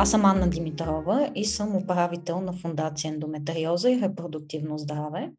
Аз 0.00 0.10
съм 0.10 0.24
Анна 0.24 0.50
Димитрова 0.50 1.32
и 1.34 1.44
съм 1.44 1.76
управител 1.76 2.40
на 2.40 2.52
Фундация 2.52 3.12
Ендометриоза 3.12 3.90
и 3.90 4.00
репродуктивно 4.00 4.78
здраве. 4.78 5.32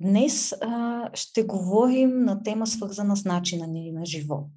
Днес 0.00 0.52
а, 0.60 1.10
ще 1.14 1.42
говорим 1.42 2.24
на 2.24 2.42
тема 2.42 2.66
свързана 2.66 3.16
с 3.16 3.24
начина 3.24 3.66
ни 3.66 3.92
на 3.92 4.06
живот. 4.06 4.50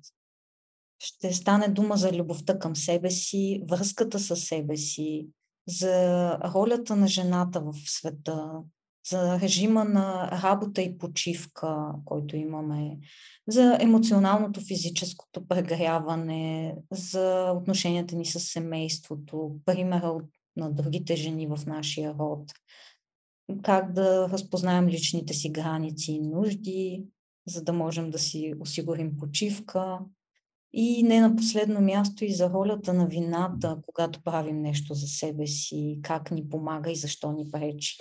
Ще 1.00 1.34
стане 1.34 1.68
дума 1.68 1.98
за 1.98 2.12
любовта 2.12 2.60
към 2.60 2.76
себе 2.76 3.12
си, 3.12 3.64
връзката 3.70 4.20
с 4.20 4.36
себе 4.36 4.78
си, 4.78 5.28
за 5.68 6.32
ролята 6.38 6.96
на 6.96 7.08
жената 7.08 7.62
в 7.62 7.74
света, 7.86 8.50
за 9.10 9.40
режима 9.40 9.84
на 9.86 10.32
работа 10.44 10.82
и 10.82 10.98
почивка, 10.98 11.94
който 12.06 12.36
имаме, 12.36 12.98
за 13.48 13.78
емоционалното, 13.82 14.62
физическото 14.62 15.48
прегряване, 15.48 16.76
за 16.92 17.52
отношенията 17.52 18.16
ни 18.16 18.26
с 18.26 18.40
семейството, 18.40 19.56
примера 19.66 20.18
на 20.58 20.72
другите 20.72 21.16
жени 21.16 21.48
в 21.48 21.60
нашия 21.68 22.16
род, 22.20 22.52
как 23.64 23.94
да 23.94 24.30
разпознаем 24.30 24.88
личните 24.88 25.34
си 25.34 25.50
граници 25.50 26.12
и 26.12 26.20
нужди, 26.20 27.04
за 27.48 27.64
да 27.64 27.74
можем 27.74 28.12
да 28.12 28.20
си 28.20 28.54
осигурим 28.60 29.18
почивка. 29.18 30.00
И 30.74 31.04
не 31.04 31.22
на 31.22 31.36
последно 31.36 31.82
място 31.82 32.26
и 32.26 32.34
за 32.34 32.50
ролята 32.50 32.94
на 32.94 33.08
вината, 33.08 33.78
когато 33.88 34.24
правим 34.24 34.62
нещо 34.62 34.94
за 34.94 35.08
себе 35.08 35.48
си, 35.48 36.00
как 36.04 36.32
ни 36.32 36.50
помага 36.50 36.92
и 36.92 36.96
защо 36.96 37.32
ни 37.32 37.52
пречи. 37.52 37.98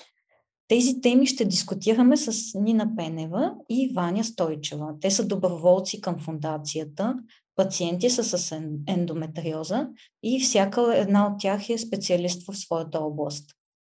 Тези 0.68 1.00
теми 1.00 1.26
ще 1.26 1.44
дискутираме 1.44 2.16
с 2.16 2.58
Нина 2.58 2.96
Пенева 2.96 3.54
и 3.70 3.92
Ваня 3.94 4.24
Стойчева. 4.24 4.94
Те 5.00 5.10
са 5.10 5.26
доброволци 5.26 6.00
към 6.00 6.18
фундацията, 6.18 7.16
пациенти 7.56 8.10
са 8.10 8.24
с 8.24 8.60
ендометриоза 8.86 9.88
и 10.22 10.40
всяка 10.40 10.96
една 10.96 11.26
от 11.26 11.40
тях 11.40 11.70
е 11.70 11.78
специалист 11.78 12.46
в 12.46 12.56
своята 12.56 13.00
област. 13.00 13.50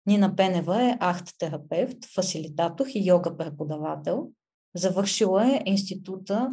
Нина 0.07 0.37
Пенева 0.37 0.83
е 0.83 0.97
арт-терапевт, 1.01 2.05
фасилитатор 2.15 2.87
и 2.95 3.09
йога 3.09 3.37
преподавател. 3.37 4.29
Завършила 4.77 5.47
е 5.47 5.63
института 5.67 6.51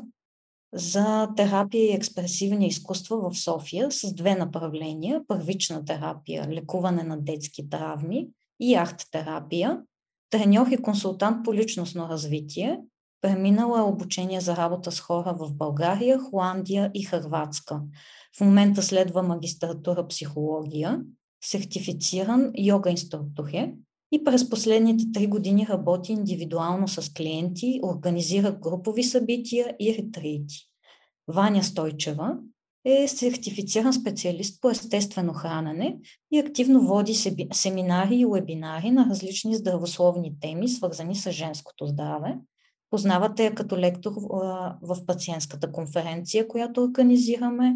за 0.73 1.30
терапия 1.36 1.86
и 1.86 1.95
експресивни 1.95 2.67
изкуства 2.67 3.30
в 3.30 3.39
София 3.39 3.92
с 3.92 4.16
две 4.16 4.36
направления– 4.36 5.22
първична 5.27 5.86
терапия, 5.86 6.47
лекуване 6.49 7.03
на 7.03 7.17
детски 7.17 7.70
травми 7.70 8.27
и 8.59 8.75
арт-терапия, 8.75 9.81
треньор 10.30 10.67
и 10.67 10.78
консултант 10.78 11.45
по 11.45 11.53
личностно 11.53 12.09
развитие. 12.09 12.80
Преминала 13.22 13.80
е 13.80 13.81
обучение 13.81 14.42
за 14.42 14.56
работа 14.56 14.92
с 14.92 15.00
хора 15.00 15.36
в 15.39 15.53
България, 15.53 16.20
Холандия 16.20 16.92
и 16.94 17.03
Хърватска. 17.03 17.81
В 18.38 18.42
момента 18.42 18.83
следва 18.83 19.23
магистратура 19.23 20.08
психология, 20.08 21.02
сертифициран 21.44 22.52
йога 22.58 22.92
инструктор 22.92 23.48
е 23.53 23.73
и 24.11 24.23
през 24.23 24.50
последните 24.50 25.05
три 25.14 25.28
години 25.28 25.67
работи 25.70 26.11
индивидуално 26.11 26.88
с 26.88 27.14
клиенти, 27.14 27.80
организира 27.83 28.52
групови 28.52 29.03
събития 29.03 29.75
и 29.80 29.98
ретрити. 29.98 30.55
Ваня 31.28 31.64
Стойчева 31.64 32.38
е 32.89 33.07
сертифициран 33.07 33.93
специалист 33.93 34.61
по 34.61 34.69
естествено 34.69 35.33
хранене 35.33 35.97
и 36.31 36.39
активно 36.39 36.81
води 36.81 37.13
семинари 37.53 38.16
и 38.16 38.25
вебинари 38.25 38.91
на 38.91 39.07
различни 39.09 39.55
здравословни 39.55 40.39
теми, 40.39 40.69
свързани 40.69 41.15
с 41.15 41.31
женското 41.31 41.85
здраве. 41.85 42.38
Познавате 42.89 43.45
я 43.45 43.55
като 43.55 43.77
лектор 43.77 44.11
в 44.81 45.05
пациентската 45.08 45.71
конференция, 45.71 46.47
която 46.47 46.83
организираме 46.83 47.75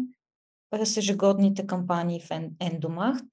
през 0.70 0.96
ежегодните 0.96 1.66
кампании 1.66 2.20
в 2.20 2.30
Ендомарт. 2.60 3.26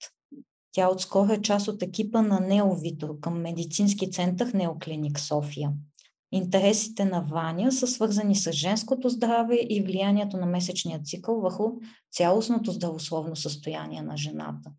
Тя 0.72 0.90
отскоро 0.90 1.32
е 1.32 1.42
част 1.42 1.68
от 1.68 1.84
екипа 1.84 2.22
на 2.22 2.40
Неовитор 2.40 3.20
към 3.20 3.42
медицински 3.42 4.12
център 4.12 4.54
Неоклиник 4.54 5.20
София. 5.20 5.72
Интересите 6.32 7.06
на 7.06 7.22
Ваня 7.22 7.72
са 7.72 7.88
свързани 7.88 8.36
с 8.36 8.52
женското 8.52 9.10
здраве 9.10 9.56
и 9.70 9.82
влиянието 9.82 10.38
на 10.38 10.46
месечния 10.46 11.02
цикъл 11.04 11.42
върху 11.42 11.72
цялостното 12.12 12.72
здравословно 12.72 13.36
състояние 13.36 14.02
на 14.02 14.18
жената. 14.18 14.72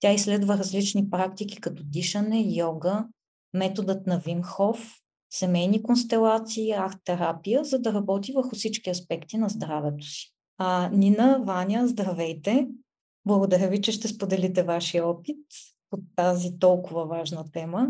Тя 0.00 0.12
изследва 0.12 0.58
различни 0.58 1.10
практики 1.10 1.60
като 1.60 1.82
дишане, 1.86 2.44
йога, 2.48 3.06
методът 3.54 4.06
на 4.06 4.18
Вимхов, 4.18 4.98
семейни 5.30 5.82
констелации, 5.82 6.70
арт-терапия, 6.70 7.64
за 7.64 7.78
да 7.78 7.92
работи 7.92 8.32
върху 8.32 8.56
всички 8.56 8.90
аспекти 8.90 9.36
на 9.36 9.48
здравето 9.48 10.04
си. 10.06 10.32
А, 10.58 10.90
Нина, 10.92 11.42
Ваня, 11.46 11.88
здравейте! 11.88 12.68
Благодаря 13.26 13.68
ви, 13.68 13.80
че 13.80 13.92
ще 13.92 14.08
споделите 14.08 14.62
вашия 14.62 15.06
опит 15.06 15.46
по 15.90 15.98
тази 16.16 16.58
толкова 16.58 17.06
важна 17.06 17.44
тема 17.52 17.88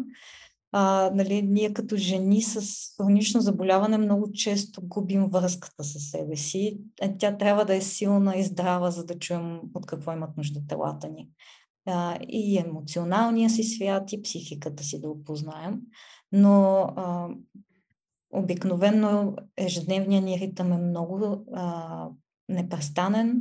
а, 0.73 1.11
нали, 1.15 1.43
ние 1.43 1.73
като 1.73 1.97
жени 1.97 2.43
с 2.43 2.63
хронично 2.97 3.41
заболяване 3.41 3.99
много 3.99 4.33
често 4.33 4.81
губим 4.85 5.27
връзката 5.27 5.85
със 5.85 6.11
себе 6.11 6.37
си. 6.37 6.79
Е, 7.01 7.17
тя 7.17 7.37
трябва 7.37 7.65
да 7.65 7.75
е 7.75 7.81
силна 7.81 8.37
и 8.37 8.43
здрава, 8.43 8.91
за 8.91 9.05
да 9.05 9.19
чуем 9.19 9.61
от 9.75 9.87
какво 9.87 10.13
имат 10.13 10.37
нужда 10.37 10.61
телата 10.69 11.09
ни. 11.09 11.29
А, 11.87 12.19
и 12.29 12.59
емоционалния 12.59 13.51
си 13.51 13.63
свят, 13.63 14.13
и 14.13 14.23
психиката 14.23 14.85
си 14.85 15.01
да 15.01 15.11
опознаем. 15.11 15.81
Но 16.33 16.81
а, 16.97 17.29
обикновено 18.31 19.37
ежедневният 19.57 20.25
ни 20.25 20.39
ритъм 20.41 20.73
е 20.73 20.79
много 20.79 21.45
а, 21.55 22.09
непрестанен, 22.49 23.41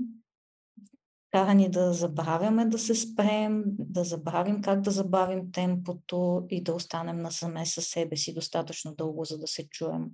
кара 1.31 1.53
ни 1.53 1.69
да 1.69 1.93
забравяме 1.93 2.65
да 2.65 2.79
се 2.79 2.95
спрем, 2.95 3.63
да 3.67 4.03
забравим 4.03 4.61
как 4.61 4.81
да 4.81 4.91
забавим 4.91 5.51
темпото 5.51 6.45
и 6.49 6.63
да 6.63 6.73
останем 6.73 7.17
насаме 7.17 7.65
със 7.65 7.85
себе 7.85 8.17
си 8.17 8.33
достатъчно 8.33 8.95
дълго, 8.95 9.25
за 9.25 9.37
да 9.37 9.47
се 9.47 9.67
чуем. 9.69 10.05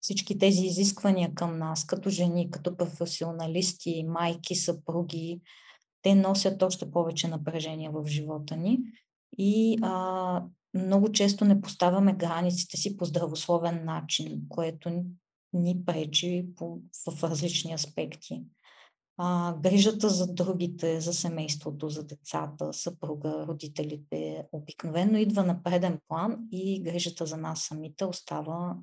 Всички 0.00 0.38
тези 0.38 0.66
изисквания 0.66 1.34
към 1.34 1.58
нас, 1.58 1.86
като 1.86 2.10
жени, 2.10 2.50
като 2.50 2.76
професионалисти, 2.76 4.04
майки, 4.08 4.54
съпруги, 4.54 5.40
те 6.02 6.14
носят 6.14 6.62
още 6.62 6.90
повече 6.90 7.28
напрежение 7.28 7.90
в 7.92 8.06
живота 8.06 8.56
ни 8.56 8.78
и 9.38 9.78
а, 9.82 10.44
много 10.74 11.12
често 11.12 11.44
не 11.44 11.60
поставяме 11.60 12.12
границите 12.12 12.76
си 12.76 12.96
по 12.96 13.04
здравословен 13.04 13.84
начин, 13.84 14.42
което 14.48 15.04
ни 15.52 15.84
пречи 15.86 16.46
по, 16.56 16.78
в 17.06 17.24
различни 17.24 17.72
аспекти 17.72 18.42
а, 19.20 19.56
грижата 19.62 20.08
за 20.08 20.34
другите, 20.34 21.00
за 21.00 21.12
семейството, 21.12 21.88
за 21.88 22.06
децата, 22.06 22.72
съпруга, 22.72 23.46
родителите 23.48 24.46
обикновено 24.52 25.18
идва 25.18 25.44
на 25.44 25.62
преден 25.62 25.98
план 26.08 26.38
и 26.52 26.82
грижата 26.82 27.26
за 27.26 27.36
нас 27.36 27.60
самите 27.60 28.04
остава 28.04 28.76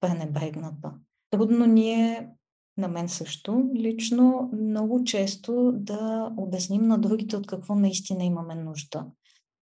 пренебрегната. 0.00 0.92
Трудно 1.30 1.66
ни 1.66 1.90
е, 1.90 2.28
на 2.76 2.88
мен 2.88 3.08
също, 3.08 3.70
лично, 3.74 4.50
много 4.52 5.04
често 5.04 5.72
да 5.74 6.32
обясним 6.36 6.82
на 6.82 6.98
другите 6.98 7.36
от 7.36 7.46
какво 7.46 7.74
наистина 7.74 8.24
имаме 8.24 8.54
нужда. 8.54 9.06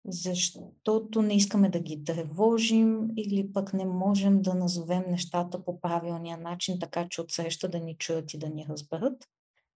Защото 0.08 1.22
не 1.22 1.36
искаме 1.36 1.70
да 1.70 1.80
ги 1.80 2.04
тревожим 2.04 3.10
или 3.18 3.54
пък 3.54 3.74
не 3.74 3.86
можем 3.86 4.42
да 4.42 4.54
назовем 4.54 5.04
нещата 5.10 5.66
по 5.66 5.82
правилния 5.82 6.38
начин, 6.38 6.80
така 6.80 7.08
че 7.10 7.22
отсреща 7.22 7.70
да 7.70 7.80
ни 7.80 7.96
чуят 7.98 8.34
и 8.34 8.38
да 8.38 8.50
ни 8.50 8.66
разберат. 8.70 9.28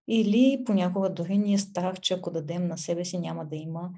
Или 0.07 0.63
понякога 0.65 1.13
дори 1.13 1.37
ни 1.37 1.53
е 1.53 1.57
страх, 1.57 1.99
че 1.99 2.13
ако 2.13 2.31
дадем 2.31 2.67
на 2.67 2.77
себе 2.77 3.05
си, 3.05 3.17
няма 3.17 3.45
да 3.45 3.55
има 3.55 3.89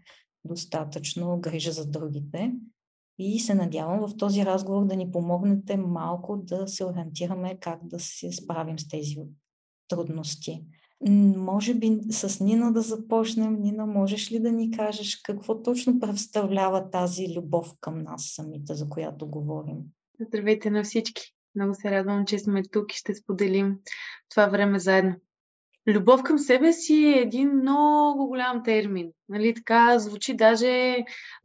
достатъчно 0.45 1.39
грижа 1.39 1.71
за 1.71 1.85
другите. 1.85 2.53
И 3.17 3.39
се 3.39 3.53
надявам 3.53 4.07
в 4.07 4.17
този 4.17 4.45
разговор 4.45 4.85
да 4.85 4.95
ни 4.95 5.11
помогнете 5.11 5.77
малко 5.77 6.37
да 6.37 6.67
се 6.67 6.85
ориентираме 6.85 7.57
как 7.59 7.87
да 7.87 7.99
се 7.99 8.31
справим 8.31 8.79
с 8.79 8.87
тези 8.87 9.15
трудности. 9.87 10.63
Може 11.37 11.73
би 11.73 11.99
с 12.09 12.39
Нина 12.43 12.73
да 12.73 12.81
започнем. 12.81 13.61
Нина, 13.61 13.85
можеш 13.85 14.31
ли 14.31 14.39
да 14.39 14.51
ни 14.51 14.71
кажеш 14.71 15.15
какво 15.15 15.61
точно 15.61 15.99
представлява 15.99 16.89
тази 16.89 17.35
любов 17.35 17.73
към 17.81 18.03
нас 18.03 18.31
самите, 18.35 18.75
за 18.75 18.89
която 18.89 19.27
говорим? 19.27 19.77
Здравейте 20.27 20.69
на 20.69 20.83
всички! 20.83 21.21
Много 21.55 21.73
се 21.73 21.91
радвам, 21.91 22.25
че 22.25 22.39
сме 22.39 22.63
тук 22.63 22.93
и 22.93 22.97
ще 22.97 23.15
споделим 23.15 23.77
това 24.29 24.47
време 24.47 24.79
заедно. 24.79 25.15
Любов 25.87 26.23
към 26.23 26.39
себе 26.39 26.73
си 26.73 26.95
е 26.95 27.19
един 27.19 27.49
много 27.49 28.27
голям 28.27 28.63
термин. 28.63 29.11
Нали, 29.29 29.53
така 29.53 29.99
звучи 29.99 30.35
даже 30.35 30.97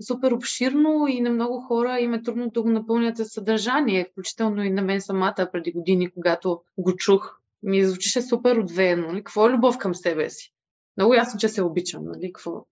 супер 0.06 0.32
обширно 0.32 1.06
и 1.08 1.20
на 1.20 1.31
много 1.31 1.60
хора 1.60 2.00
им 2.00 2.14
е 2.14 2.22
трудно 2.22 2.50
да 2.50 2.62
го 2.62 2.70
напълнят 2.70 3.16
със 3.16 3.28
съдържание, 3.28 4.08
включително 4.12 4.64
и 4.64 4.70
на 4.70 4.82
мен 4.82 5.00
самата 5.00 5.48
преди 5.52 5.72
години, 5.72 6.10
когато 6.10 6.60
го 6.78 6.96
чух. 6.96 7.36
Ми 7.62 7.84
звучише 7.84 8.22
супер 8.22 8.56
отвеяно. 8.56 9.06
Нали? 9.06 9.25
Какво 9.25 9.48
е 9.48 9.52
любов 9.52 9.78
към 9.78 9.94
себе 9.94 10.31
си? 10.31 10.52
Много 10.96 11.14
ясно, 11.14 11.40
че 11.40 11.48
се 11.48 11.62
обичам. 11.62 12.04
Нали? 12.04 12.32
Какво? 12.32 12.66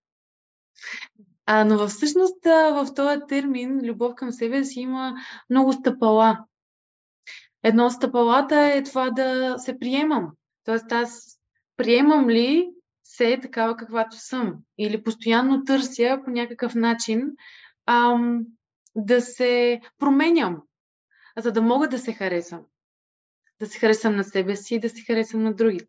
А, 1.46 1.64
но 1.64 1.88
всъщност 1.88 2.44
в 2.44 2.88
този 2.96 3.20
термин 3.28 3.80
любов 3.84 4.14
към 4.14 4.32
себе 4.32 4.64
си 4.64 4.80
има 4.80 5.14
много 5.50 5.72
стъпала. 5.72 6.44
Едно 7.62 7.86
от 7.86 7.92
стъпалата 7.92 8.60
е 8.60 8.82
това 8.82 9.10
да 9.10 9.54
се 9.58 9.78
приемам. 9.78 10.30
Тоест 10.64 10.92
аз 10.92 11.38
приемам 11.82 12.30
ли 12.30 12.70
се 13.04 13.38
такава 13.42 13.76
каквато 13.76 14.16
съм. 14.16 14.54
Или 14.78 15.02
постоянно 15.02 15.64
търся 15.64 16.20
по 16.24 16.30
някакъв 16.30 16.74
начин 16.74 17.30
ам, 17.86 18.40
да 18.96 19.20
се 19.20 19.80
променям, 19.98 20.62
за 21.38 21.52
да 21.52 21.62
мога 21.62 21.88
да 21.88 21.98
се 21.98 22.12
харесам. 22.12 22.60
Да 23.60 23.66
се 23.66 23.78
харесам 23.78 24.16
на 24.16 24.24
себе 24.24 24.56
си 24.56 24.74
и 24.74 24.80
да 24.80 24.88
се 24.88 25.02
харесам 25.06 25.42
на 25.42 25.54
другите. 25.54 25.86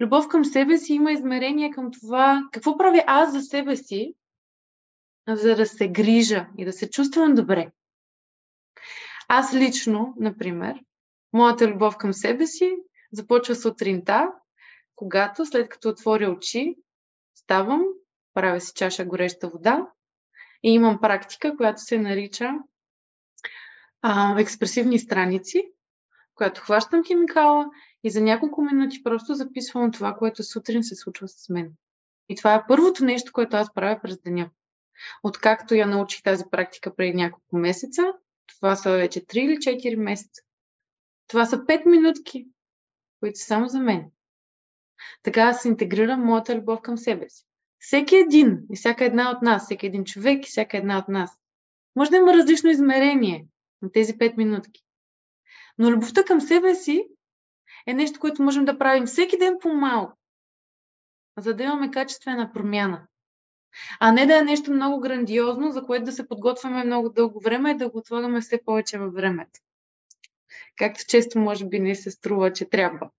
Любов 0.00 0.28
към 0.28 0.44
себе 0.44 0.78
си 0.78 0.92
има 0.92 1.12
измерение 1.12 1.70
към 1.70 1.90
това 1.92 2.42
какво 2.52 2.78
правя 2.78 3.04
аз 3.06 3.32
за 3.32 3.40
себе 3.40 3.76
си, 3.76 4.14
за 5.28 5.56
да 5.56 5.66
се 5.66 5.88
грижа 5.88 6.46
и 6.58 6.64
да 6.64 6.72
се 6.72 6.90
чувствам 6.90 7.34
добре. 7.34 7.70
Аз 9.28 9.54
лично, 9.54 10.14
например, 10.16 10.80
моята 11.32 11.68
любов 11.68 11.96
към 11.96 12.12
себе 12.12 12.46
си 12.46 12.76
започва 13.12 13.54
сутринта, 13.54 14.32
когато 14.96 15.46
след 15.46 15.68
като 15.68 15.88
отворя 15.88 16.30
очи, 16.30 16.76
ставам, 17.34 17.84
правя 18.34 18.60
си 18.60 18.72
чаша 18.74 19.04
гореща 19.04 19.48
вода 19.48 19.86
и 20.62 20.70
имам 20.70 21.00
практика, 21.00 21.56
която 21.56 21.82
се 21.82 21.98
нарича 21.98 22.50
а, 24.02 24.40
експресивни 24.40 24.98
страници, 24.98 25.72
която 26.34 26.60
хващам 26.60 27.04
химикала 27.04 27.66
и 28.04 28.10
за 28.10 28.20
няколко 28.20 28.62
минути 28.62 29.02
просто 29.02 29.34
записвам 29.34 29.92
това, 29.92 30.14
което 30.14 30.42
сутрин 30.42 30.82
се 30.82 30.94
случва 30.94 31.28
с 31.28 31.48
мен. 31.48 31.72
И 32.28 32.36
това 32.36 32.54
е 32.54 32.66
първото 32.68 33.04
нещо, 33.04 33.32
което 33.32 33.56
аз 33.56 33.74
правя 33.74 34.00
през 34.02 34.20
деня. 34.20 34.50
Откакто 35.22 35.74
я 35.74 35.86
научих 35.86 36.22
тази 36.22 36.44
практика 36.50 36.96
преди 36.96 37.14
няколко 37.14 37.56
месеца, 37.56 38.02
това 38.46 38.76
са 38.76 38.90
вече 38.90 39.20
3 39.20 39.38
или 39.38 39.56
4 39.56 39.96
месеца. 39.96 40.42
Това 41.28 41.46
са 41.46 41.58
5 41.58 41.86
минутки, 41.86 42.46
които 43.20 43.38
са 43.38 43.44
само 43.44 43.68
за 43.68 43.80
мен. 43.80 44.10
Така 45.22 45.42
аз 45.42 45.64
интегрирам 45.64 46.24
моята 46.24 46.56
любов 46.56 46.80
към 46.80 46.98
себе 46.98 47.28
си. 47.28 47.44
Всеки 47.78 48.16
един 48.16 48.60
и 48.72 48.76
всяка 48.76 49.04
една 49.04 49.30
от 49.30 49.42
нас, 49.42 49.64
всеки 49.64 49.86
един 49.86 50.04
човек 50.04 50.46
и 50.46 50.48
всяка 50.48 50.76
една 50.76 50.98
от 50.98 51.08
нас, 51.08 51.30
може 51.96 52.10
да 52.10 52.16
има 52.16 52.34
различно 52.34 52.70
измерение 52.70 53.46
на 53.82 53.92
тези 53.92 54.18
5 54.18 54.36
минутки. 54.36 54.82
Но 55.78 55.90
любовта 55.90 56.24
към 56.24 56.40
себе 56.40 56.74
си 56.74 57.04
е 57.86 57.94
нещо, 57.94 58.20
което 58.20 58.42
можем 58.42 58.64
да 58.64 58.78
правим 58.78 59.06
всеки 59.06 59.38
ден 59.38 59.56
по-малко, 59.60 60.18
за 61.38 61.54
да 61.54 61.62
имаме 61.62 61.90
качествена 61.90 62.52
промяна. 62.52 63.06
А 64.00 64.12
не 64.12 64.26
да 64.26 64.38
е 64.38 64.42
нещо 64.42 64.72
много 64.72 65.00
грандиозно, 65.00 65.72
за 65.72 65.82
което 65.82 66.04
да 66.04 66.12
се 66.12 66.28
подготвяме 66.28 66.84
много 66.84 67.08
дълго 67.08 67.40
време 67.40 67.70
и 67.70 67.76
да 67.76 67.88
го 67.90 67.98
отлагаме 67.98 68.40
все 68.40 68.64
повече 68.64 68.98
във 68.98 69.14
времето. 69.14 69.60
Както 70.76 71.04
често 71.08 71.38
може 71.38 71.68
би 71.68 71.78
не 71.78 71.94
се 71.94 72.10
струва, 72.10 72.52
че 72.52 72.70
трябва. 72.70 73.10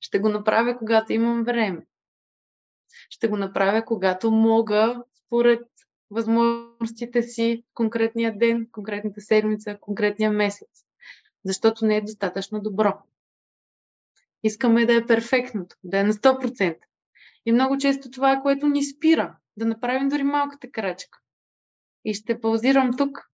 Ще 0.00 0.18
го 0.18 0.28
направя, 0.28 0.78
когато 0.78 1.12
имам 1.12 1.44
време. 1.44 1.86
Ще 3.10 3.28
го 3.28 3.36
направя, 3.36 3.84
когато 3.84 4.30
мога, 4.30 5.02
според 5.26 5.66
възможностите 6.10 7.22
си, 7.22 7.64
конкретния 7.74 8.38
ден, 8.38 8.68
конкретната 8.72 9.20
седмица, 9.20 9.78
конкретния 9.80 10.30
месец. 10.30 10.84
Защото 11.44 11.86
не 11.86 11.96
е 11.96 12.00
достатъчно 12.00 12.60
добро. 12.60 13.02
Искаме 14.42 14.86
да 14.86 14.94
е 14.94 15.06
перфектното, 15.06 15.76
да 15.84 15.98
е 15.98 16.04
на 16.04 16.12
100%. 16.12 16.76
И 17.46 17.52
много 17.52 17.78
често 17.78 18.10
това 18.10 18.32
е 18.32 18.42
което 18.42 18.66
ни 18.66 18.84
спира 18.84 19.36
да 19.56 19.66
направим 19.66 20.08
дори 20.08 20.22
малката 20.22 20.70
крачка. 20.70 21.18
И 22.04 22.14
ще 22.14 22.40
паузирам 22.40 22.96
тук, 22.96 23.30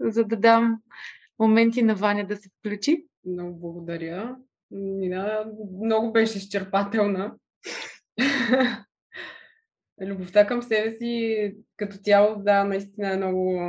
за 0.00 0.24
да 0.24 0.36
дам 0.36 0.82
моменти 1.38 1.82
на 1.82 1.94
Ваня 1.94 2.26
да 2.26 2.36
се 2.36 2.48
включи. 2.58 3.06
Много 3.26 3.60
благодаря. 3.60 4.36
Нина 4.70 5.52
много 5.84 6.12
беше 6.12 6.38
изчерпателна. 6.38 7.34
Любовта 10.00 10.46
към 10.46 10.62
себе 10.62 10.90
си 10.90 11.54
като 11.76 11.96
цяло, 11.96 12.42
да, 12.42 12.64
наистина 12.64 13.12
е 13.12 13.16
много 13.16 13.60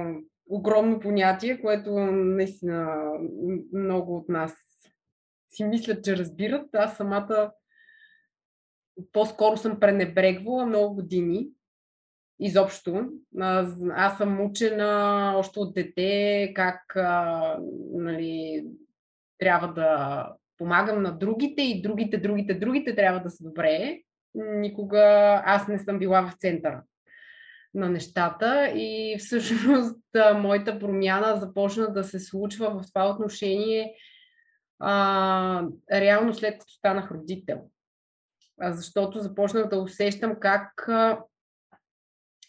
огромно 0.50 1.00
понятие, 1.00 1.62
което 1.62 1.92
наистина 2.00 3.12
много 3.74 4.18
от 4.18 4.30
нас 4.30 4.54
си 5.50 5.64
мислят, 5.64 6.04
че 6.04 6.18
разбират. 6.18 6.76
Аз 6.76 6.98
самата 6.98 7.52
по-скоро 9.12 9.58
съм 9.58 9.80
пренебрегвала 9.80 10.66
много 10.66 10.96
години. 10.96 11.50
Изобщо. 12.40 13.10
Аз 13.92 14.18
съм 14.18 14.42
учена 14.42 15.34
още 15.38 15.60
от 15.60 15.74
дете 15.74 16.52
как 16.56 16.96
а, 16.96 17.60
нали, 17.94 18.66
трябва 19.40 19.74
да 19.74 20.30
помагам 20.58 21.02
на 21.02 21.18
другите 21.18 21.62
и 21.62 21.82
другите, 21.82 22.18
другите, 22.18 22.54
другите 22.54 22.96
трябва 22.96 23.20
да 23.20 23.30
са 23.30 23.44
добре. 23.44 24.00
Никога 24.36 25.02
аз 25.46 25.68
не 25.68 25.80
съм 25.80 26.00
била 26.00 26.22
в 26.22 26.34
центъра 26.34 26.84
на 27.74 27.90
нещата 27.90 28.68
и 28.76 29.16
всъщност 29.20 30.02
моята 30.36 30.80
промяна 30.80 31.40
започна 31.40 31.94
да 31.94 32.04
се 32.04 32.20
случва 32.20 32.80
в 32.80 32.88
това 32.88 33.10
отношение 33.10 33.94
а, 34.80 35.64
реално 35.92 36.34
след 36.34 36.60
като 36.60 36.72
станах 36.72 37.12
родител. 37.12 37.62
А, 38.62 38.74
защото 38.74 39.20
започнах 39.20 39.70
да 39.70 39.82
усещам 39.82 40.36
как 40.40 40.90
а, 40.90 41.20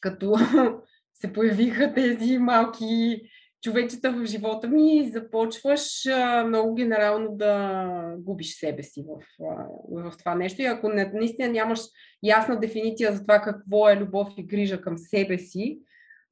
като 0.01 0.37
се 1.15 1.33
появиха 1.33 1.95
тези 1.95 2.39
малки 2.39 3.23
човечета 3.63 4.13
в 4.13 4.27
живота 4.27 4.69
ми 4.69 4.97
и 4.97 5.09
започваш 5.09 6.07
а, 6.07 6.45
много 6.45 6.75
генерално 6.75 7.37
да 7.37 8.15
губиш 8.19 8.59
себе 8.59 8.83
си 8.83 9.05
в, 9.09 9.45
а, 9.45 9.67
в 9.91 10.17
това 10.19 10.35
нещо. 10.35 10.63
И 10.63 10.65
ако 10.65 10.89
не, 10.89 11.11
наистина 11.15 11.49
нямаш 11.49 11.81
ясна 12.23 12.61
дефиниция 12.61 13.13
за 13.13 13.21
това 13.23 13.41
какво 13.41 13.89
е 13.89 13.97
любов 13.97 14.29
и 14.37 14.47
грижа 14.47 14.81
към 14.81 14.99
себе 14.99 15.39
си, 15.39 15.81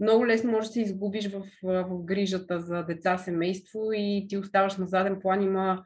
много 0.00 0.26
лесно 0.26 0.52
можеш 0.52 0.69
да 0.69 0.73
се 0.73 0.81
изгубиш 0.81 1.28
в, 1.28 1.43
в 1.62 2.05
грижата 2.05 2.61
за 2.61 2.82
деца, 2.82 3.19
семейство 3.19 3.93
и 3.93 4.26
ти 4.28 4.38
оставаш 4.38 4.76
на 4.76 4.87
заден 4.87 5.20
план. 5.20 5.43
Има, 5.43 5.84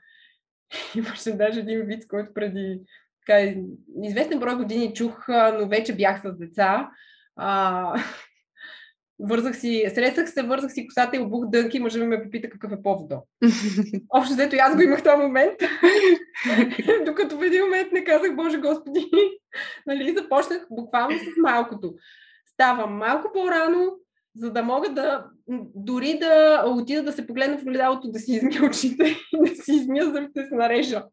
имаше 0.96 1.32
даже 1.32 1.60
един 1.60 1.80
вид, 1.80 2.08
който 2.08 2.34
преди 2.34 2.80
така, 3.26 3.54
известен 4.02 4.40
брой 4.40 4.56
години 4.56 4.94
чух, 4.94 5.28
но 5.28 5.68
вече 5.68 5.96
бях 5.96 6.22
с 6.22 6.38
деца. 6.38 6.90
А, 7.36 7.94
вързах 9.22 9.56
си, 9.56 9.86
сресах 9.94 10.30
се, 10.30 10.42
вързах 10.42 10.72
си 10.72 10.86
косата 10.86 11.16
и 11.16 11.20
обух 11.20 11.46
дънки 11.46 11.76
и 11.76 11.80
мъжа 11.80 11.98
ми 11.98 12.06
ме 12.06 12.22
попита 12.22 12.50
какъв 12.50 12.72
е 12.72 12.82
поводо. 12.82 13.16
Общо 14.14 14.34
взето 14.34 14.56
аз 14.60 14.76
го 14.76 14.82
имах 14.82 15.02
този 15.02 15.16
момент. 15.16 15.58
Докато 17.06 17.38
в 17.38 17.42
един 17.42 17.64
момент 17.64 17.92
не 17.92 18.04
казах, 18.04 18.36
Боже 18.36 18.58
Господи, 18.58 19.10
нали, 19.86 20.14
започнах 20.16 20.66
буквално 20.70 21.18
с 21.18 21.22
малкото. 21.42 21.94
Ставам 22.52 22.96
малко 22.96 23.30
по-рано, 23.34 23.92
за 24.36 24.52
да 24.52 24.62
мога 24.62 24.88
да 24.88 25.26
дори 25.74 26.18
да 26.18 26.64
отида 26.66 27.02
да 27.02 27.12
се 27.12 27.26
погледна 27.26 27.58
в 27.58 27.62
огледалото, 27.62 28.10
да 28.10 28.18
си 28.18 28.32
измия 28.32 28.64
очите 28.64 29.16
и 29.32 29.50
да 29.50 29.62
си 29.62 29.72
измия 29.72 30.04
зъбите 30.04 30.46
се 30.46 30.54
нарежа. 30.54 31.04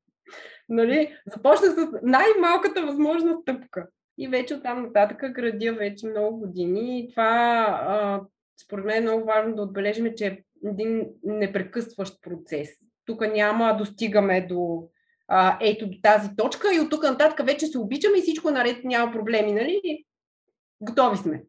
Нали? 0.70 1.16
Започнах 1.34 1.72
с 1.72 1.88
най-малката 2.04 2.86
възможна 2.86 3.38
стъпка. 3.42 3.88
И 4.18 4.28
вече 4.28 4.56
оттам 4.56 4.84
нататък 4.84 5.32
градя 5.32 5.74
вече 5.74 6.08
много 6.08 6.40
години. 6.40 7.00
И 7.00 7.10
това, 7.10 7.66
а, 7.88 8.22
според 8.64 8.86
мен, 8.86 8.98
е 8.98 9.02
много 9.02 9.26
важно 9.26 9.56
да 9.56 9.62
отбележим, 9.62 10.14
че 10.18 10.26
е 10.26 10.44
един 10.66 11.08
непрекъсващ 11.24 12.22
процес. 12.22 12.70
Тук 13.06 13.22
няма 13.22 13.78
достигаме 13.78 14.42
до 14.42 14.84
а, 15.28 15.58
ето 15.62 15.88
до 15.88 15.98
тази 16.04 16.30
точка 16.36 16.68
и 16.76 16.80
от 16.80 16.90
тук 16.90 17.04
нататък 17.04 17.46
вече 17.46 17.68
се 17.68 17.80
обичаме 17.80 18.18
и 18.18 18.22
всичко 18.22 18.52
наред, 18.52 18.84
няма 18.84 19.12
проблеми, 19.12 19.52
нали? 19.52 20.06
Готови 20.82 21.18
сме. 21.18 21.44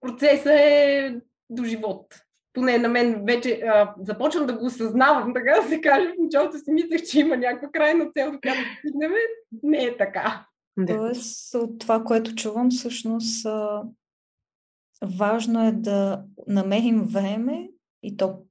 Процесът 0.00 0.52
е 0.52 1.20
до 1.50 1.64
живот. 1.64 2.06
Поне 2.52 2.78
на 2.78 2.88
мен 2.88 3.24
вече 3.26 3.60
а, 3.66 3.94
започвам 4.00 4.46
да 4.46 4.52
го 4.52 4.66
осъзнавам, 4.66 5.34
така 5.34 5.60
да 5.60 5.68
се 5.68 5.80
каже. 5.80 6.08
В 6.08 6.14
началото 6.18 6.58
си 6.58 6.72
мислех, 6.72 7.02
че 7.02 7.20
има 7.20 7.36
някаква 7.36 7.68
крайна 7.72 8.10
цел, 8.16 8.32
до 8.32 8.40
която 8.40 8.60
стигнем. 8.78 9.12
Не 9.62 9.84
е 9.84 9.96
така. 9.96 10.46
Тоест, 10.86 11.54
от 11.54 11.78
това, 11.78 12.04
което 12.04 12.34
чувам, 12.34 12.70
всъщност 12.70 13.46
важно 15.02 15.66
е 15.66 15.72
да 15.72 16.24
намерим 16.46 17.02
време 17.02 17.70
и 18.02 18.16
то 18.16 18.44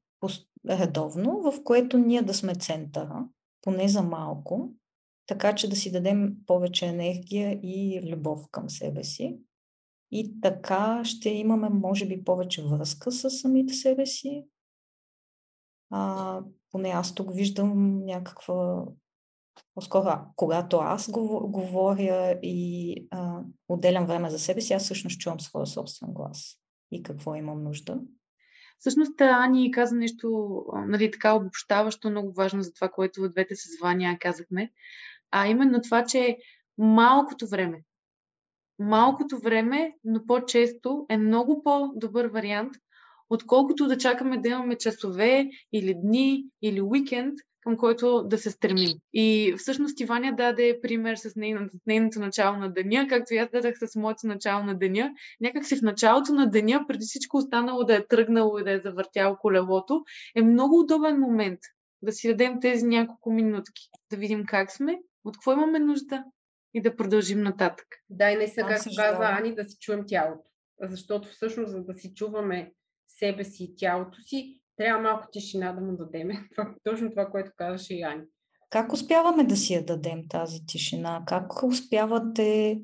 редовно, 0.69 1.41
в 1.41 1.63
което 1.63 1.97
ние 1.97 2.21
да 2.21 2.33
сме 2.33 2.55
центъра, 2.55 3.27
поне 3.61 3.87
за 3.87 4.01
малко, 4.01 4.73
така 5.25 5.55
че 5.55 5.69
да 5.69 5.75
си 5.75 5.91
дадем 5.91 6.35
повече 6.45 6.85
енергия 6.85 7.59
и 7.63 8.01
любов 8.11 8.47
към 8.51 8.69
себе 8.69 9.03
си. 9.03 9.39
И 10.11 10.41
така 10.41 11.01
ще 11.05 11.29
имаме, 11.29 11.69
може 11.69 12.07
би, 12.07 12.23
повече 12.23 12.63
връзка 12.63 13.11
с 13.11 13.29
самите 13.29 13.73
себе 13.73 14.05
си. 14.05 14.45
А, 15.89 16.41
поне 16.71 16.89
аз 16.89 17.15
тук 17.15 17.33
виждам 17.33 17.99
някаква 18.05 18.85
по-скоро, 19.75 20.19
когато 20.35 20.77
аз 20.77 21.11
говоря 21.11 22.39
и 22.43 22.95
а, 23.11 23.39
отделям 23.67 24.05
време 24.05 24.29
за 24.29 24.39
себе 24.39 24.61
си, 24.61 24.73
аз 24.73 24.83
всъщност 24.83 25.19
чувам 25.19 25.39
своя 25.39 25.67
собствен 25.67 26.13
глас 26.13 26.57
и 26.91 27.03
какво 27.03 27.35
имам 27.35 27.63
нужда. 27.63 28.01
Всъщност, 28.79 29.21
Ани 29.21 29.71
каза 29.71 29.95
нещо 29.95 30.65
нали, 30.87 31.11
така 31.11 31.33
обобщаващо, 31.33 32.09
много 32.09 32.33
важно 32.33 32.61
за 32.61 32.73
това, 32.73 32.89
което 32.89 33.21
в 33.21 33.29
двете 33.29 33.55
съзвания 33.55 34.17
казахме. 34.19 34.71
А 35.31 35.47
именно 35.47 35.81
това, 35.81 36.05
че 36.05 36.37
малкото 36.77 37.47
време. 37.47 37.83
Малкото 38.79 39.39
време, 39.39 39.93
но 40.03 40.25
по-често 40.25 41.05
е 41.09 41.17
много 41.17 41.63
по-добър 41.63 42.25
вариант, 42.25 42.73
отколкото 43.29 43.87
да 43.87 43.97
чакаме 43.97 44.37
да 44.37 44.49
имаме 44.49 44.77
часове 44.77 45.49
или 45.73 45.93
дни 45.93 46.45
или 46.61 46.81
уикенд, 46.81 47.33
към 47.61 47.77
който 47.77 48.23
да 48.23 48.37
се 48.37 48.51
стремим. 48.51 48.89
И 49.13 49.55
всъщност 49.57 49.99
Иваня 49.99 50.35
даде 50.35 50.79
пример 50.81 51.15
с 51.15 51.35
нейното, 51.35 51.77
нейното 51.87 52.19
начало 52.19 52.57
на 52.57 52.73
деня, 52.73 53.07
както 53.09 53.33
и 53.33 53.37
аз 53.37 53.49
дадах 53.49 53.75
с 53.81 53.95
моето 53.95 54.27
начало 54.27 54.63
на 54.63 54.77
деня. 54.77 55.11
Някак 55.41 55.65
си 55.65 55.75
в 55.75 55.81
началото 55.81 56.33
на 56.33 56.49
деня, 56.49 56.85
преди 56.87 57.05
всичко 57.05 57.37
останало 57.37 57.83
да 57.83 57.95
е 57.95 58.07
тръгнало 58.07 58.59
и 58.59 58.63
да 58.63 58.71
е 58.71 58.79
завъртяло 58.79 59.37
колелото, 59.41 60.03
е 60.35 60.41
много 60.41 60.79
удобен 60.79 61.19
момент 61.19 61.59
да 62.01 62.11
си 62.11 62.27
дадем 62.27 62.59
тези 62.61 62.85
няколко 62.85 63.31
минутки, 63.31 63.89
да 64.11 64.17
видим 64.17 64.43
как 64.47 64.71
сме, 64.71 64.99
от 65.25 65.35
какво 65.35 65.53
имаме 65.53 65.79
нужда 65.79 66.23
и 66.73 66.81
да 66.81 66.95
продължим 66.95 67.41
нататък. 67.41 67.87
Да, 68.09 68.31
и 68.31 68.35
не 68.35 68.47
са, 68.47 68.61
както 68.61 68.89
каза 68.97 69.37
Ани, 69.39 69.55
да 69.55 69.65
си 69.65 69.77
чуем 69.79 70.03
тялото. 70.07 70.49
Защото 70.81 71.29
всъщност, 71.29 71.71
за 71.71 71.83
да 71.83 71.93
си 71.93 72.13
чуваме 72.13 72.73
себе 73.07 73.43
си 73.43 73.63
и 73.63 73.75
тялото 73.75 74.21
си, 74.21 74.60
трябва 74.81 75.01
малко 75.01 75.27
тишина 75.31 75.73
да 75.73 75.81
му 75.81 75.97
дадеме. 75.97 76.49
точно 76.83 77.09
това, 77.09 77.25
което 77.25 77.51
казаше 77.55 77.93
и. 77.93 78.05
Как 78.69 78.93
успяваме 78.93 79.43
да 79.43 79.57
си 79.57 79.73
я 79.73 79.85
дадем 79.85 80.27
тази 80.29 80.65
тишина? 80.65 81.23
Как 81.27 81.63
успявате, 81.63 82.81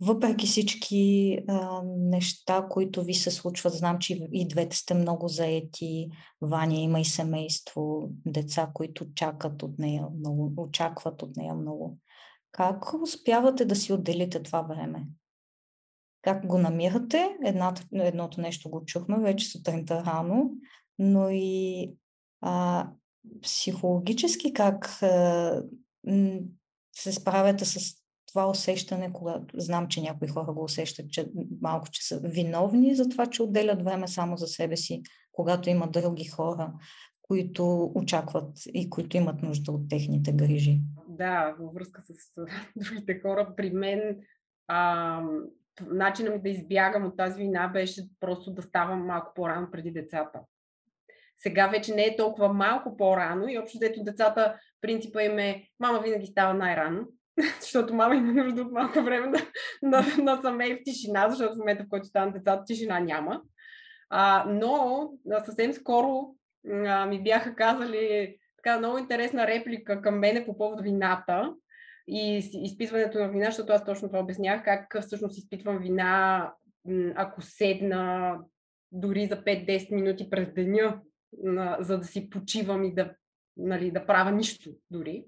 въпреки 0.00 0.46
всички 0.46 1.38
а, 1.48 1.82
неща, 1.84 2.66
които 2.70 3.02
ви 3.02 3.14
се 3.14 3.30
случват, 3.30 3.72
знам, 3.72 3.98
че 3.98 4.28
и 4.32 4.48
двете 4.48 4.76
сте 4.76 4.94
много 4.94 5.28
заети, 5.28 6.08
Ваня 6.40 6.80
има 6.80 7.00
и 7.00 7.04
семейство, 7.04 8.08
деца, 8.26 8.70
които 8.74 9.14
чакат 9.14 9.62
от 9.62 9.78
нея 9.78 10.06
много, 10.18 10.52
очакват 10.56 11.22
от 11.22 11.36
нея 11.36 11.54
много. 11.54 11.98
Как 12.52 13.02
успявате 13.02 13.64
да 13.64 13.76
си 13.76 13.92
отделите 13.92 14.42
това 14.42 14.62
време? 14.62 15.06
Как 16.22 16.46
го 16.46 16.58
намирате? 16.58 17.36
Едното 17.92 18.40
нещо 18.40 18.70
го 18.70 18.84
чухме 18.84 19.18
вече 19.18 19.50
сутринта 19.50 20.02
рано, 20.06 20.50
но 20.98 21.28
и 21.30 21.92
а, 22.40 22.88
психологически 23.42 24.52
как 24.52 25.02
а, 25.02 25.62
се 26.92 27.12
справяте 27.12 27.64
с 27.64 27.94
това 28.28 28.50
усещане, 28.50 29.12
когато 29.12 29.60
знам, 29.60 29.88
че 29.88 30.00
някои 30.00 30.28
хора 30.28 30.52
го 30.52 30.64
усещат, 30.64 31.10
че 31.10 31.30
малко, 31.62 31.86
че 31.90 32.06
са 32.06 32.20
виновни 32.24 32.94
за 32.94 33.08
това, 33.08 33.26
че 33.26 33.42
отделят 33.42 33.82
време 33.82 34.08
само 34.08 34.36
за 34.36 34.46
себе 34.46 34.76
си, 34.76 35.02
когато 35.32 35.70
има 35.70 35.88
други 35.88 36.24
хора, 36.24 36.72
които 37.22 37.92
очакват 37.94 38.50
и 38.74 38.90
които 38.90 39.16
имат 39.16 39.42
нужда 39.42 39.72
от 39.72 39.88
техните 39.88 40.32
грижи. 40.32 40.80
Да, 41.08 41.54
във 41.60 41.74
връзка 41.74 42.02
с 42.02 42.12
другите 42.76 43.20
хора, 43.20 43.54
при 43.56 43.70
мен 43.70 44.18
а, 44.66 45.22
начинът 45.86 46.34
ми 46.34 46.42
да 46.42 46.48
избягам 46.48 47.06
от 47.06 47.16
тази 47.16 47.42
вина 47.42 47.68
беше 47.68 48.08
просто 48.20 48.50
да 48.50 48.62
ставам 48.62 49.06
малко 49.06 49.32
по-рано 49.34 49.68
преди 49.72 49.90
децата. 49.90 50.40
Сега 51.38 51.68
вече 51.68 51.94
не 51.94 52.04
е 52.04 52.16
толкова 52.16 52.52
малко 52.52 52.96
по-рано 52.96 53.48
и 53.48 53.58
общо 53.58 53.78
взето 53.78 54.02
децата, 54.02 54.58
принципа 54.80 55.22
им 55.22 55.38
е, 55.38 55.64
мама 55.80 56.00
винаги 56.00 56.26
става 56.26 56.54
най-рано, 56.54 57.06
защото 57.60 57.94
мама 57.94 58.14
има 58.14 58.32
нужда 58.32 58.62
от 58.62 58.72
малко 58.72 59.02
време 59.02 59.30
да, 59.30 59.38
да, 59.82 60.22
да 60.22 60.42
саме 60.42 60.74
в 60.74 60.78
тишина, 60.84 61.28
защото 61.30 61.54
в 61.54 61.58
момента, 61.58 61.84
в 61.84 61.88
който 61.88 62.06
станат 62.06 62.34
децата, 62.34 62.64
тишина 62.64 63.00
няма. 63.00 63.42
А, 64.10 64.44
но 64.48 65.10
съвсем 65.44 65.72
скоро 65.72 66.34
а, 66.86 67.06
ми 67.06 67.22
бяха 67.22 67.54
казали 67.54 68.36
така 68.56 68.78
много 68.78 68.98
интересна 68.98 69.46
реплика 69.46 70.02
към 70.02 70.18
мене 70.18 70.46
по 70.46 70.58
повод 70.58 70.82
вината 70.82 71.54
и 72.08 72.50
изпитването 72.52 73.18
на 73.18 73.28
вина, 73.28 73.44
защото 73.44 73.72
аз 73.72 73.84
точно 73.84 74.08
това 74.08 74.20
обяснях, 74.20 74.64
как 74.64 74.96
всъщност 75.00 75.38
изпитвам 75.38 75.78
вина, 75.78 76.52
ако 77.14 77.42
седна 77.42 78.36
дори 78.92 79.26
за 79.26 79.36
5-10 79.44 79.94
минути 79.94 80.30
през 80.30 80.52
деня, 80.54 81.00
за 81.80 81.98
да 81.98 82.04
си 82.04 82.30
почивам 82.30 82.84
и 82.84 82.94
да, 82.94 83.14
нали, 83.56 83.90
да 83.90 84.06
правя 84.06 84.32
нищо 84.32 84.70
дори. 84.90 85.24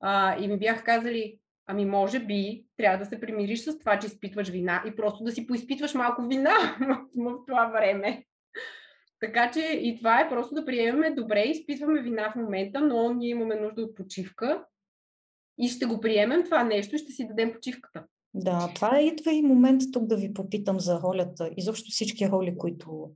А, 0.00 0.38
и 0.38 0.48
ми 0.48 0.58
бяха 0.58 0.84
казали, 0.84 1.38
ами 1.66 1.84
може 1.84 2.20
би 2.20 2.64
трябва 2.76 2.98
да 2.98 3.06
се 3.06 3.20
примириш 3.20 3.60
с 3.60 3.78
това, 3.78 3.98
че 3.98 4.06
изпитваш 4.06 4.48
вина 4.48 4.82
и 4.86 4.96
просто 4.96 5.24
да 5.24 5.32
си 5.32 5.46
поизпитваш 5.46 5.94
малко 5.94 6.22
вина 6.22 6.54
в, 7.16 7.38
това 7.46 7.66
време. 7.66 8.24
Така 9.20 9.50
че 9.50 9.60
и 9.60 9.96
това 9.98 10.20
е 10.20 10.28
просто 10.28 10.54
да 10.54 10.64
приемеме, 10.64 11.10
добре, 11.10 11.40
изпитваме 11.40 12.02
вина 12.02 12.32
в 12.32 12.36
момента, 12.36 12.80
но 12.80 13.14
ние 13.14 13.28
имаме 13.28 13.54
нужда 13.54 13.82
от 13.82 13.94
почивка 13.94 14.64
и 15.58 15.68
ще 15.68 15.86
го 15.86 16.00
приемем 16.00 16.44
това 16.44 16.64
нещо 16.64 16.94
и 16.94 16.98
ще 16.98 17.12
си 17.12 17.28
дадем 17.28 17.52
почивката. 17.52 18.04
Да, 18.34 18.70
това 18.74 19.00
идва 19.00 19.32
и 19.32 19.42
момент 19.42 19.82
тук 19.92 20.06
да 20.06 20.16
ви 20.16 20.34
попитам 20.34 20.80
за 20.80 21.00
ролята, 21.00 21.50
изобщо 21.56 21.90
всички 21.90 22.28
роли, 22.28 22.58
които 22.58 23.10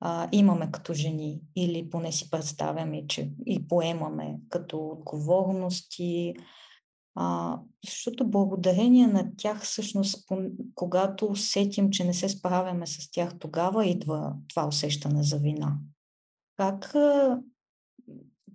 а, 0.00 0.28
имаме 0.32 0.70
като 0.70 0.94
жени 0.94 1.40
или 1.56 1.90
поне 1.90 2.12
си 2.12 2.30
представяме, 2.30 3.06
че 3.06 3.32
и 3.46 3.68
поемаме 3.68 4.38
като 4.48 4.88
отговорности, 4.88 6.34
а, 7.14 7.58
защото 7.86 8.30
благодарение 8.30 9.06
на 9.06 9.30
тях, 9.36 9.62
всъщност, 9.62 10.28
когато 10.74 11.26
усетим, 11.26 11.90
че 11.90 12.04
не 12.04 12.14
се 12.14 12.28
справяме 12.28 12.86
с 12.86 13.10
тях, 13.10 13.38
тогава 13.38 13.86
идва 13.86 14.34
това 14.48 14.66
усещане 14.66 15.22
за 15.22 15.38
вина. 15.38 15.78
Как, 16.56 16.94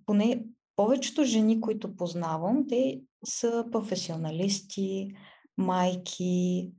поне 0.05 0.43
повечето 0.75 1.23
жени, 1.23 1.61
които 1.61 1.95
познавам, 1.95 2.65
те 2.69 3.01
са 3.25 3.65
професионалисти, 3.71 5.11
майки, 5.57 6.71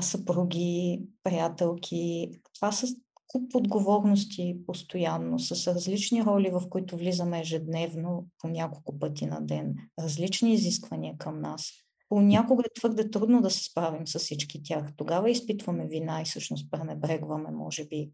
съпруги, 0.00 1.02
приятелки. 1.22 2.30
Това 2.54 2.72
са 2.72 2.86
куп 3.32 3.54
отговорности 3.54 4.56
постоянно, 4.66 5.38
с 5.38 5.74
различни 5.74 6.24
роли, 6.24 6.50
в 6.50 6.62
които 6.70 6.96
влизаме 6.96 7.40
ежедневно 7.40 8.26
по 8.38 8.48
няколко 8.48 8.98
пъти 8.98 9.26
на 9.26 9.40
ден, 9.40 9.74
различни 9.98 10.54
изисквания 10.54 11.18
към 11.18 11.40
нас. 11.40 11.70
Понякога 12.08 12.62
е 12.66 12.80
твърде 12.80 13.10
трудно 13.10 13.42
да 13.42 13.50
се 13.50 13.64
справим 13.64 14.06
с 14.06 14.18
всички 14.18 14.62
тях. 14.62 14.92
Тогава 14.96 15.30
изпитваме 15.30 15.86
вина 15.86 16.20
и 16.20 16.24
всъщност 16.24 16.70
пренебрегваме, 16.70 17.50
може 17.50 17.84
би, 17.84 18.10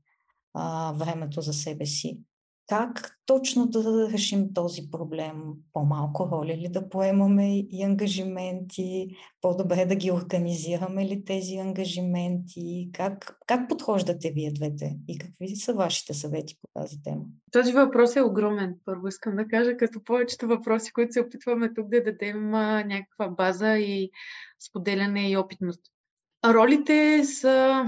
времето 0.94 1.40
за 1.40 1.52
себе 1.52 1.86
си. 1.86 2.20
Как 2.68 3.18
точно 3.26 3.66
да 3.66 4.10
решим 4.12 4.54
този 4.54 4.90
проблем? 4.90 5.42
По-малко 5.72 6.28
роли 6.32 6.56
ли 6.56 6.68
да 6.68 6.88
поемаме 6.88 7.58
и 7.58 7.82
ангажименти? 7.82 9.16
По-добре 9.40 9.86
да 9.86 9.94
ги 9.94 10.12
организираме 10.12 11.06
ли 11.06 11.24
тези 11.24 11.56
ангажименти? 11.56 12.90
Как, 12.92 13.38
как 13.46 13.68
подхождате 13.68 14.32
вие 14.34 14.52
двете? 14.52 14.96
И 15.08 15.18
какви 15.18 15.56
са 15.56 15.74
вашите 15.74 16.14
съвети 16.14 16.58
по 16.62 16.80
тази 16.80 17.02
тема? 17.02 17.22
Този 17.52 17.72
въпрос 17.72 18.16
е 18.16 18.22
огромен. 18.22 18.74
Първо 18.84 19.08
искам 19.08 19.36
да 19.36 19.48
кажа, 19.48 19.76
като 19.76 20.04
повечето 20.04 20.46
въпроси, 20.46 20.92
които 20.92 21.12
се 21.12 21.20
опитваме 21.20 21.74
тук 21.74 21.88
да 21.88 22.04
дадем 22.04 22.50
някаква 22.50 23.28
база 23.28 23.78
и 23.78 24.10
споделяне 24.68 25.30
и 25.30 25.36
опитност. 25.36 25.80
Ролите 26.44 27.24
са, 27.24 27.84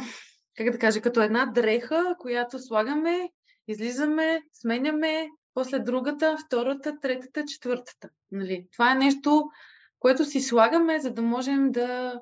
как 0.56 0.70
да 0.70 0.78
кажа, 0.78 1.00
като 1.00 1.22
една 1.22 1.46
дреха, 1.46 2.16
която 2.18 2.58
слагаме 2.58 3.30
излизаме, 3.70 4.42
сменяме, 4.52 5.28
после 5.54 5.78
другата, 5.78 6.36
втората, 6.46 6.98
третата, 7.00 7.44
четвъртата. 7.44 8.08
Нали? 8.32 8.66
Това 8.72 8.92
е 8.92 8.94
нещо, 8.94 9.50
което 9.98 10.24
си 10.24 10.40
слагаме, 10.40 11.00
за 11.00 11.10
да 11.10 11.22
можем 11.22 11.72
да 11.72 12.20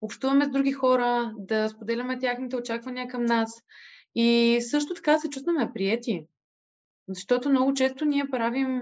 общуваме 0.00 0.44
с 0.44 0.48
други 0.48 0.72
хора, 0.72 1.34
да 1.38 1.68
споделяме 1.68 2.18
тяхните 2.18 2.56
очаквания 2.56 3.08
към 3.08 3.24
нас. 3.24 3.62
И 4.14 4.58
също 4.60 4.94
така 4.94 5.18
се 5.18 5.30
чувстваме 5.30 5.70
приети. 5.74 6.26
Защото 7.08 7.50
много 7.50 7.74
често 7.74 8.04
ние 8.04 8.30
правим 8.30 8.80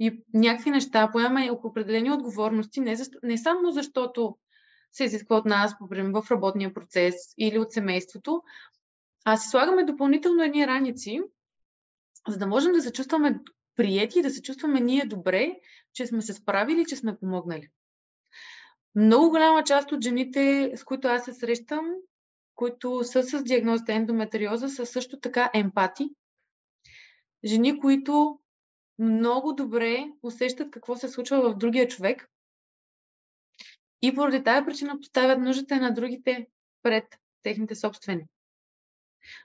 и 0.00 0.22
някакви 0.34 0.70
неща, 0.70 1.10
поемаме 1.12 1.50
определени 1.64 2.12
отговорности, 2.12 2.80
не, 2.80 2.96
за, 2.96 3.10
не 3.22 3.38
само 3.38 3.70
защото 3.70 4.36
се 4.92 5.04
изисква 5.04 5.36
от 5.36 5.44
нас, 5.44 5.74
в 5.80 6.30
работния 6.30 6.74
процес 6.74 7.14
или 7.38 7.58
от 7.58 7.72
семейството, 7.72 8.42
а 9.24 9.36
си 9.36 9.48
слагаме 9.48 9.84
допълнително 9.84 10.42
едни 10.42 10.66
раници, 10.66 11.20
за 12.28 12.38
да 12.38 12.46
можем 12.46 12.72
да 12.72 12.82
се 12.82 12.92
чувстваме 12.92 13.40
приети 13.76 14.18
и 14.18 14.22
да 14.22 14.30
се 14.30 14.42
чувстваме 14.42 14.80
ние 14.80 15.04
добре, 15.06 15.60
че 15.92 16.06
сме 16.06 16.22
се 16.22 16.32
справили, 16.32 16.86
че 16.88 16.96
сме 16.96 17.18
помогнали. 17.18 17.68
Много 18.94 19.30
голяма 19.30 19.64
част 19.64 19.92
от 19.92 20.04
жените, 20.04 20.72
с 20.76 20.84
които 20.84 21.08
аз 21.08 21.24
се 21.24 21.34
срещам, 21.34 21.90
които 22.54 23.04
са 23.04 23.22
с 23.22 23.42
диагнозата 23.42 23.92
ендометриоза, 23.92 24.68
са 24.68 24.86
също 24.86 25.20
така 25.20 25.50
емпати. 25.54 26.10
Жени, 27.44 27.80
които 27.80 28.40
много 28.98 29.52
добре 29.52 30.06
усещат 30.22 30.70
какво 30.70 30.96
се 30.96 31.08
случва 31.08 31.50
в 31.50 31.56
другия 31.56 31.88
човек 31.88 32.30
и 34.02 34.14
поради 34.14 34.44
тази 34.44 34.66
причина 34.66 35.00
поставят 35.00 35.40
нуждите 35.40 35.76
на 35.76 35.94
другите 35.94 36.46
пред 36.82 37.04
техните 37.42 37.74
собствени. 37.74 38.24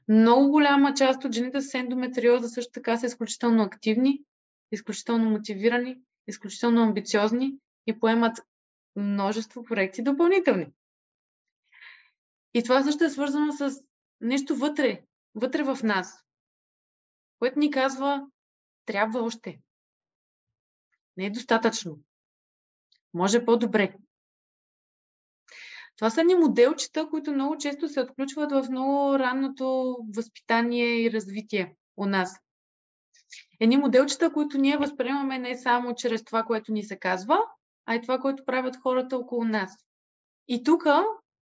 Много 0.08 0.50
голяма 0.52 0.94
част 0.94 1.26
от 1.26 1.34
жените 1.34 1.62
с 1.62 1.74
ендометриоза 1.74 2.50
също 2.50 2.72
така 2.72 2.98
са 2.98 3.06
изключително 3.06 3.64
активни, 3.64 4.22
изключително 4.72 5.30
мотивирани, 5.30 5.98
изключително 6.28 6.82
амбициозни 6.82 7.54
и 7.88 8.00
поемат 8.00 8.38
множество 8.96 9.64
проекти 9.64 10.04
допълнителни. 10.04 10.68
И 12.54 12.64
това 12.64 12.84
също 12.84 13.04
е 13.04 13.10
свързано 13.10 13.52
с 13.52 13.84
нещо 14.22 14.56
вътре, 14.56 15.02
вътре 15.36 15.64
в 15.64 15.78
нас, 15.84 16.26
което 17.40 17.60
ни 17.60 17.72
казва, 17.72 18.28
трябва 18.86 19.24
още. 19.24 19.60
Не 21.18 21.26
е 21.26 21.30
достатъчно. 21.30 22.00
Може 23.14 23.46
по-добре. 23.46 23.96
Това 25.98 26.10
са 26.10 26.24
ни 26.24 26.36
моделчета, 26.36 27.10
които 27.10 27.32
много 27.32 27.58
често 27.58 27.90
се 27.90 28.02
отключват 28.02 28.52
в 28.52 28.68
много 28.70 29.20
ранното 29.20 29.98
възпитание 30.16 31.02
и 31.02 31.12
развитие 31.12 31.76
у 31.98 32.06
нас. 32.06 32.40
Едни 33.60 33.78
моделчета, 33.78 34.34
които 34.34 34.58
ние 34.58 34.78
възприемаме 34.78 35.40
не 35.40 35.58
само 35.58 35.96
чрез 35.96 36.24
това, 36.24 36.44
което 36.44 36.72
ни 36.72 36.84
се 36.84 37.00
казва, 37.00 37.40
а 37.86 37.96
и 37.96 38.02
това, 38.02 38.20
което 38.20 38.46
правят 38.46 38.76
хората 38.76 39.18
около 39.18 39.44
нас. 39.44 39.78
И 40.48 40.64
тук 40.64 40.84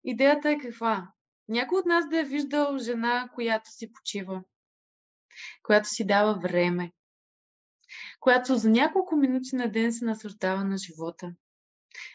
идеята 0.04 0.50
е 0.50 0.58
каква? 0.58 1.08
Някой 1.48 1.78
от 1.78 1.86
нас 1.86 2.08
да 2.08 2.20
е 2.20 2.24
виждал 2.24 2.78
жена, 2.78 3.28
която 3.34 3.70
си 3.70 3.92
почива, 3.92 4.42
която 5.62 5.88
си 5.88 6.06
дава 6.06 6.34
време, 6.34 6.92
която 8.20 8.56
за 8.56 8.70
няколко 8.70 9.16
минути 9.16 9.56
на 9.56 9.70
ден 9.70 9.92
се 9.92 10.04
наслаждава 10.04 10.64
на 10.64 10.76
живота. 10.78 11.32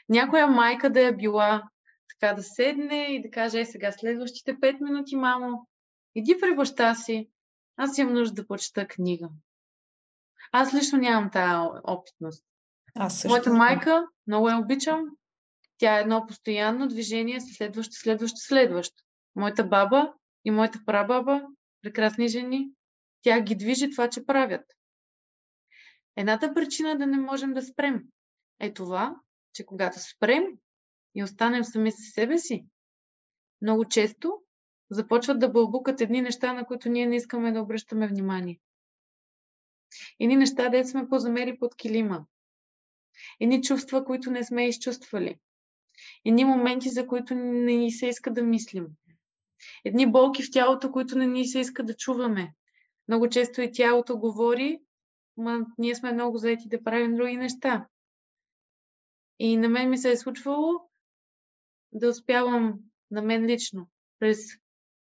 Някоя 0.09 0.47
майка 0.47 0.89
да 0.91 1.07
е 1.07 1.15
била 1.15 1.69
така 2.09 2.33
да 2.33 2.43
седне 2.43 3.07
и 3.09 3.21
да 3.21 3.29
каже, 3.29 3.59
е 3.59 3.65
сега 3.65 3.91
следващите 3.91 4.55
5 4.55 4.83
минути, 4.83 5.15
мамо, 5.15 5.67
иди 6.15 6.37
при 6.41 6.55
баща 6.55 6.95
си, 6.95 7.29
аз 7.77 7.97
имам 7.97 8.13
нужда 8.13 8.35
да 8.35 8.47
прочета 8.47 8.87
книга. 8.87 9.29
Аз 10.51 10.73
лично 10.73 10.99
нямам 10.99 11.31
тая 11.31 11.61
опитност. 11.83 12.45
Аз 12.95 13.13
също. 13.13 13.27
Моята 13.27 13.53
майка, 13.53 14.07
много 14.27 14.49
я 14.49 14.57
обичам, 14.57 15.05
тя 15.77 15.97
е 15.97 16.01
едно 16.01 16.25
постоянно 16.27 16.87
движение, 16.87 17.41
следващо, 17.41 17.93
следващо, 17.93 18.37
следващо. 18.37 19.03
Моята 19.35 19.63
баба 19.63 20.13
и 20.45 20.51
моята 20.51 20.79
прабаба, 20.85 21.41
прекрасни 21.81 22.27
жени, 22.27 22.69
тя 23.21 23.41
ги 23.41 23.55
движи 23.55 23.91
това, 23.91 24.09
че 24.09 24.25
правят. 24.25 24.65
Едната 26.15 26.53
причина 26.53 26.97
да 26.97 27.07
не 27.07 27.17
можем 27.17 27.53
да 27.53 27.61
спрем 27.61 28.03
е 28.59 28.73
това, 28.73 29.15
че 29.53 29.65
когато 29.65 29.99
спрем 29.99 30.43
и 31.17 31.23
останем 31.23 31.63
сами 31.63 31.91
със 31.91 32.05
себе 32.13 32.37
си, 32.37 32.65
много 33.61 33.85
често 33.85 34.41
започват 34.89 35.39
да 35.39 35.49
бълбукат 35.49 36.01
едни 36.01 36.21
неща, 36.21 36.53
на 36.53 36.65
които 36.65 36.89
ние 36.89 37.07
не 37.07 37.15
искаме 37.15 37.51
да 37.51 37.61
обръщаме 37.61 38.07
внимание. 38.07 38.59
Едни 40.19 40.35
неща, 40.35 40.69
де 40.69 40.85
сме 40.85 41.09
позамери 41.09 41.57
под 41.59 41.75
килима. 41.75 42.25
Едни 43.39 43.61
чувства, 43.61 44.05
които 44.05 44.31
не 44.31 44.43
сме 44.43 44.67
изчувствали. 44.67 45.39
Едни 46.25 46.45
моменти, 46.45 46.89
за 46.89 47.07
които 47.07 47.35
не 47.35 47.73
ни 47.73 47.91
се 47.91 48.07
иска 48.07 48.33
да 48.33 48.43
мислим. 48.43 48.87
Едни 49.85 50.11
болки 50.11 50.43
в 50.43 50.51
тялото, 50.51 50.91
които 50.91 51.17
не 51.17 51.27
ни 51.27 51.47
се 51.47 51.59
иска 51.59 51.83
да 51.83 51.95
чуваме. 51.95 52.53
Много 53.07 53.29
често 53.29 53.61
и 53.61 53.71
тялото 53.71 54.17
говори, 54.17 54.79
ма 55.37 55.65
ние 55.77 55.95
сме 55.95 56.11
много 56.11 56.37
заети 56.37 56.67
да 56.67 56.83
правим 56.83 57.15
други 57.15 57.37
неща. 57.37 57.87
И 59.39 59.57
на 59.57 59.69
мен 59.69 59.89
ми 59.89 59.97
се 59.97 60.11
е 60.11 60.17
случвало 60.17 60.87
да 61.99 62.09
успявам 62.09 62.79
на 63.11 63.21
мен 63.21 63.45
лично 63.45 63.89
през 64.19 64.39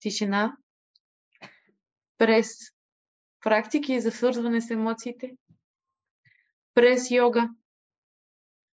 тишина, 0.00 0.56
през 2.18 2.48
практики 3.40 4.00
за 4.00 4.10
свързване 4.10 4.60
с 4.60 4.70
емоциите, 4.70 5.36
през 6.74 7.10
йога, 7.10 7.50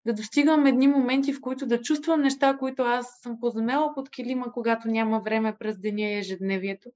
да 0.05 0.13
достигам 0.13 0.65
едни 0.65 0.87
моменти, 0.87 1.33
в 1.33 1.41
които 1.41 1.65
да 1.65 1.81
чувствам 1.81 2.21
неща, 2.21 2.57
които 2.57 2.81
аз 2.81 3.19
съм 3.21 3.39
позамела 3.39 3.93
под 3.93 4.09
килима, 4.09 4.51
когато 4.51 4.87
няма 4.87 5.19
време 5.19 5.57
през 5.57 5.79
деня 5.79 6.01
и 6.01 6.17
ежедневието. 6.17 6.89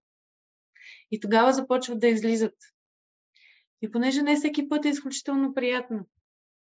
И 1.12 1.20
тогава 1.20 1.54
започват 1.54 2.00
да 2.00 2.08
излизат. 2.08 2.56
И 3.82 3.92
понеже 3.92 4.22
не 4.22 4.36
всеки 4.36 4.70
път 4.70 4.86
е 4.86 4.90
изключително 4.90 5.54
приятно 5.54 6.08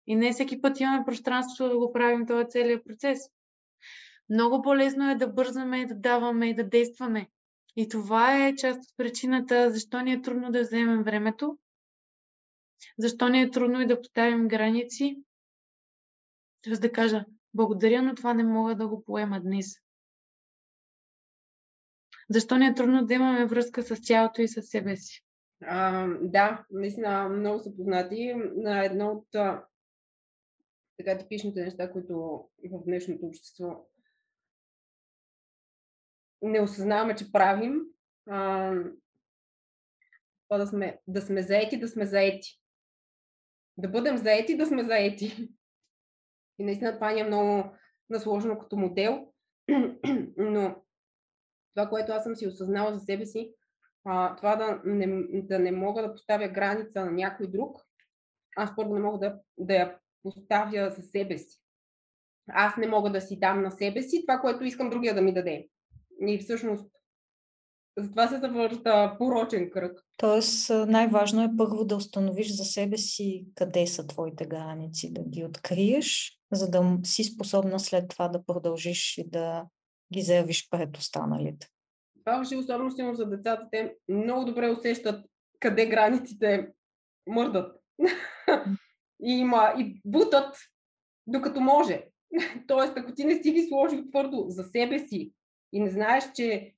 и 0.06 0.16
не 0.16 0.32
всеки 0.32 0.60
път 0.60 0.80
имаме 0.80 1.04
пространство 1.04 1.68
да 1.68 1.78
го 1.78 1.92
правим 1.92 2.26
този 2.26 2.48
целият 2.48 2.84
процес, 2.84 3.18
много 4.30 4.62
по-лесно 4.62 5.10
е 5.10 5.14
да 5.14 5.28
бързаме, 5.28 5.86
да 5.86 5.94
даваме 5.94 6.50
и 6.50 6.54
да 6.54 6.64
действаме. 6.64 7.30
И 7.76 7.88
това 7.88 8.46
е 8.46 8.56
част 8.56 8.80
от 8.80 8.96
причината, 8.96 9.70
защо 9.70 10.00
ни 10.00 10.12
е 10.12 10.22
трудно 10.22 10.52
да 10.52 10.60
вземем 10.60 11.02
времето, 11.02 11.58
защо 12.98 13.28
ни 13.28 13.42
е 13.42 13.50
трудно 13.50 13.80
и 13.80 13.86
да 13.86 14.00
поставим 14.00 14.48
граници, 14.48 15.22
т.е. 16.62 16.72
да 16.72 16.92
кажа, 16.92 17.24
благодаря, 17.54 18.02
но 18.02 18.14
това 18.14 18.34
не 18.34 18.44
мога 18.44 18.76
да 18.76 18.88
го 18.88 19.04
поема 19.04 19.40
днес. 19.40 19.66
Защо 22.30 22.56
ни 22.56 22.66
е 22.66 22.74
трудно 22.74 23.06
да 23.06 23.14
имаме 23.14 23.46
връзка 23.46 23.82
с 23.82 24.02
тялото 24.02 24.42
и 24.42 24.48
с 24.48 24.62
себе 24.62 24.96
си? 24.96 25.24
А, 25.62 26.06
да, 26.22 26.64
наистина 26.70 27.28
много 27.28 27.58
са 27.58 27.76
познати. 27.76 28.34
На 28.56 28.84
едно 28.84 29.10
от 29.12 29.26
така 30.96 31.18
типичните 31.18 31.64
неща, 31.64 31.92
които 31.92 32.14
в 32.70 32.84
днешното 32.84 33.26
общество 33.26 33.86
не 36.42 36.60
осъзнаваме, 36.60 37.16
че 37.16 37.32
правим. 37.32 37.80
А, 38.30 38.74
да 40.52 40.66
сме, 40.66 41.00
да 41.06 41.22
сме 41.22 41.42
заети, 41.42 41.80
да 41.80 41.88
сме 41.88 42.06
заети. 42.06 42.60
Да 43.76 43.88
бъдем 43.88 44.16
заети, 44.16 44.56
да 44.56 44.66
сме 44.66 44.84
заети. 44.84 45.48
И 46.58 46.64
наистина 46.64 46.94
това 46.94 47.12
ни 47.12 47.20
е 47.20 47.24
много 47.24 47.72
насложено 48.10 48.58
като 48.58 48.76
модел. 48.76 49.32
Но 50.36 50.82
това, 51.74 51.88
което 51.88 52.12
аз 52.12 52.22
съм 52.22 52.36
си 52.36 52.46
осъзнала 52.46 52.94
за 52.94 53.00
себе 53.00 53.26
си, 53.26 53.54
а, 54.04 54.36
това 54.36 54.56
да 54.56 54.80
не, 54.84 55.06
да 55.42 55.58
не 55.58 55.72
мога 55.72 56.02
да 56.02 56.12
поставя 56.12 56.48
граница 56.48 57.04
на 57.04 57.10
някой 57.10 57.46
друг, 57.46 57.80
аз 58.56 58.76
първо 58.76 58.94
не 58.94 59.00
мога 59.00 59.18
да, 59.18 59.40
да 59.58 59.74
я 59.74 59.98
поставя 60.22 60.90
за 60.90 61.02
себе 61.02 61.38
си. 61.38 61.60
Аз 62.48 62.76
не 62.76 62.86
мога 62.86 63.10
да 63.10 63.20
си 63.20 63.38
дам 63.38 63.62
на 63.62 63.70
себе 63.70 64.02
си 64.02 64.24
това, 64.26 64.38
което 64.38 64.64
искам 64.64 64.90
другия 64.90 65.14
да 65.14 65.22
ми 65.22 65.34
даде. 65.34 65.68
И 66.26 66.38
всъщност 66.38 66.90
затова 67.98 68.28
се 68.28 68.38
завърта 68.38 69.14
порочен 69.18 69.70
кръг. 69.70 70.00
Тоест, 70.16 70.70
най-важно 70.70 71.42
е 71.42 71.56
първо 71.58 71.84
да 71.84 71.96
установиш 71.96 72.56
за 72.56 72.64
себе 72.64 72.96
си 72.96 73.46
къде 73.54 73.86
са 73.86 74.06
твоите 74.06 74.46
граници, 74.46 75.12
да 75.12 75.22
ги 75.22 75.44
откриеш, 75.44 76.38
за 76.52 76.70
да 76.70 76.98
си 77.04 77.24
способна 77.24 77.80
след 77.80 78.08
това 78.08 78.28
да 78.28 78.44
продължиш 78.44 79.18
и 79.18 79.30
да 79.30 79.66
ги 80.12 80.22
заявиш 80.22 80.68
пред 80.70 80.96
останалите. 80.96 81.68
Това 82.24 82.38
въжи 82.38 82.56
особено 82.56 82.90
силно 82.90 83.14
за 83.14 83.26
децата. 83.26 83.68
Те 83.72 83.94
много 84.08 84.44
добре 84.44 84.70
усещат 84.70 85.26
къде 85.60 85.86
границите 85.86 86.68
мърдат. 87.26 87.76
и, 89.22 89.32
има, 89.32 89.74
и 89.78 90.00
бутат, 90.04 90.56
докато 91.26 91.60
може. 91.60 92.04
Тоест, 92.66 92.92
ако 92.96 93.14
ти 93.14 93.24
не 93.24 93.42
си 93.42 93.52
ги 93.52 93.66
сложил 93.68 94.08
твърдо 94.10 94.44
за 94.48 94.64
себе 94.64 94.98
си 94.98 95.32
и 95.72 95.80
не 95.80 95.90
знаеш, 95.90 96.24
че 96.34 96.74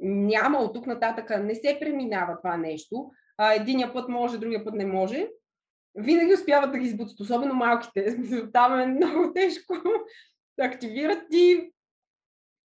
няма 0.00 0.58
от 0.58 0.74
тук 0.74 0.86
нататък, 0.86 1.30
не 1.44 1.54
се 1.54 1.76
преминава 1.80 2.36
това 2.36 2.56
нещо, 2.56 3.10
а 3.38 3.52
единия 3.52 3.92
път 3.92 4.08
може, 4.08 4.38
другия 4.38 4.64
път 4.64 4.74
не 4.74 4.86
може, 4.86 5.28
винаги 5.94 6.34
успяват 6.34 6.72
да 6.72 6.78
ги 6.78 6.86
избутат, 6.86 7.20
особено 7.20 7.54
малките. 7.54 8.16
Там 8.52 8.80
е 8.80 8.86
много 8.86 9.32
тежко 9.34 9.74
да 10.58 10.64
активират 10.64 11.22
ти 11.30 11.70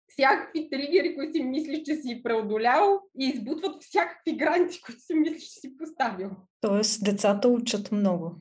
всякакви 0.08 0.70
тригери, 0.70 1.16
които 1.16 1.34
си 1.34 1.44
мислиш, 1.44 1.82
че 1.86 1.96
си 1.96 2.24
преодолял 2.24 3.02
и 3.20 3.26
избутват 3.26 3.84
всякакви 3.84 4.38
граници, 4.38 4.82
които 4.82 5.02
си 5.02 5.14
мислиш, 5.14 5.44
че 5.44 5.60
си 5.60 5.78
поставил. 5.78 6.32
Тоест, 6.62 7.04
децата 7.04 7.48
учат 7.48 7.92
много. 7.92 8.36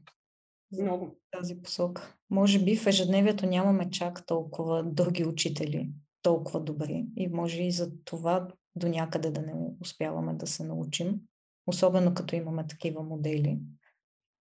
Много. 0.80 1.16
Тази 1.30 1.62
посока. 1.62 2.14
Може 2.30 2.64
би 2.64 2.76
в 2.76 2.86
ежедневието 2.86 3.46
нямаме 3.46 3.90
чак 3.90 4.26
толкова 4.26 4.82
други 4.84 5.24
учители, 5.24 5.88
толкова 6.26 6.60
добри. 6.60 7.06
И 7.16 7.28
може 7.28 7.62
и 7.62 7.72
за 7.72 7.90
това 8.04 8.48
до 8.76 8.88
някъде 8.88 9.30
да 9.30 9.40
не 9.40 9.52
успяваме 9.80 10.34
да 10.34 10.46
се 10.46 10.64
научим. 10.64 11.14
Особено 11.66 12.14
като 12.14 12.36
имаме 12.36 12.66
такива 12.66 13.02
модели. 13.02 13.58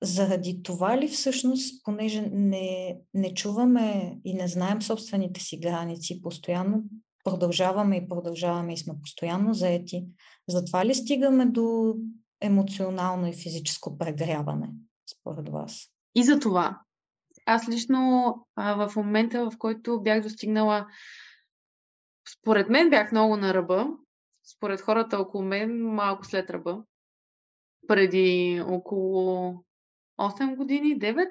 Заради 0.03 0.63
това 0.63 0.99
ли 0.99 1.09
всъщност, 1.09 1.85
понеже 1.85 2.21
не, 2.33 2.99
не 3.15 3.35
чуваме 3.35 4.19
и 4.25 4.35
не 4.35 4.49
знаем 4.49 4.83
собствените 4.83 5.41
си 5.41 5.59
граници, 5.59 6.23
постоянно 6.23 6.85
продължаваме 7.25 7.97
и 7.97 8.09
продължаваме 8.09 8.73
и 8.73 8.79
сме 8.79 8.95
постоянно 9.03 9.55
заети, 9.55 10.07
затова 10.49 10.85
ли 10.85 10.95
стигаме 10.95 11.47
до 11.47 11.95
емоционално 12.41 13.27
и 13.27 13.33
физическо 13.33 13.99
прегряване, 13.99 14.71
според 15.19 15.49
вас? 15.49 15.87
И 16.15 16.23
за 16.23 16.39
това. 16.39 16.81
Аз 17.47 17.69
лично 17.69 18.35
а, 18.57 18.89
в 18.89 18.97
момента, 18.97 19.51
в 19.51 19.59
който 19.59 20.01
бях 20.03 20.23
достигнала, 20.23 20.87
според 22.39 22.69
мен 22.69 22.91
бях 22.91 23.13
много 23.13 23.37
на 23.37 23.55
ръба, 23.55 23.87
според 24.57 24.81
хората 24.81 25.19
около 25.19 25.45
мен 25.45 25.85
малко 25.85 26.27
след 26.27 26.51
ръба, 26.51 26.83
преди 27.87 28.61
около 28.67 29.55
8 30.21 30.57
години, 30.57 30.99
9, 30.99 31.29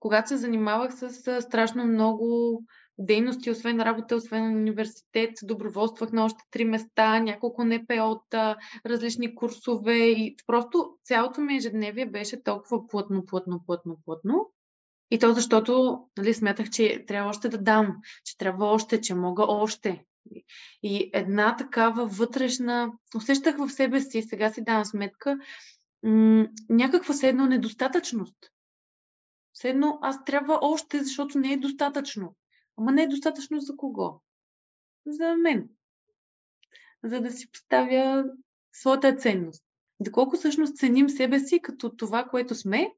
когато 0.00 0.28
се 0.28 0.36
занимавах 0.36 0.94
с 0.94 1.42
страшно 1.42 1.84
много 1.84 2.58
дейности, 2.98 3.50
освен 3.50 3.80
работа, 3.80 4.16
освен 4.16 4.56
университет, 4.56 5.30
доброволствах 5.42 6.12
на 6.12 6.24
още 6.24 6.44
три 6.50 6.64
места, 6.64 7.20
няколко 7.20 7.64
НПО-та, 7.64 8.56
различни 8.86 9.34
курсове 9.34 9.96
и 9.96 10.36
просто 10.46 10.98
цялото 11.04 11.40
ми 11.40 11.56
ежедневие 11.56 12.06
беше 12.06 12.42
толкова 12.42 12.86
плътно, 12.86 13.24
плътно, 13.26 13.60
плътно, 13.66 13.98
плътно. 14.04 14.50
И 15.12 15.18
то 15.18 15.32
защото 15.32 16.02
нали, 16.18 16.34
смятах, 16.34 16.70
че 16.70 17.04
трябва 17.06 17.30
още 17.30 17.48
да 17.48 17.58
дам, 17.58 17.96
че 18.24 18.38
трябва 18.38 18.66
още, 18.66 19.00
че 19.00 19.14
мога 19.14 19.44
още. 19.48 20.04
И 20.82 21.10
една 21.12 21.56
такава 21.56 22.06
вътрешна, 22.06 22.92
усещах 23.16 23.56
в 23.56 23.70
себе 23.70 24.00
си, 24.00 24.22
сега 24.22 24.50
си 24.50 24.64
давам 24.64 24.84
сметка, 24.84 25.38
м- 26.02 26.46
някаква 26.68 27.14
се 27.14 27.32
недостатъчност. 27.32 28.36
Все 29.52 29.68
едно 29.68 29.98
аз 30.02 30.24
трябва 30.24 30.58
още, 30.62 31.02
защото 31.02 31.38
не 31.38 31.52
е 31.52 31.56
достатъчно. 31.56 32.36
Ама 32.76 32.92
не 32.92 33.02
е 33.02 33.08
достатъчно 33.08 33.60
за 33.60 33.76
кого? 33.76 34.22
За 35.06 35.36
мен. 35.36 35.68
За 37.04 37.20
да 37.20 37.30
си 37.30 37.50
поставя 37.50 38.24
своята 38.72 39.16
ценност. 39.16 39.64
Доколко 40.00 40.36
всъщност 40.36 40.76
ценим 40.76 41.08
себе 41.08 41.40
си 41.40 41.60
като 41.62 41.96
това, 41.96 42.24
което 42.24 42.54
сме 42.54 42.92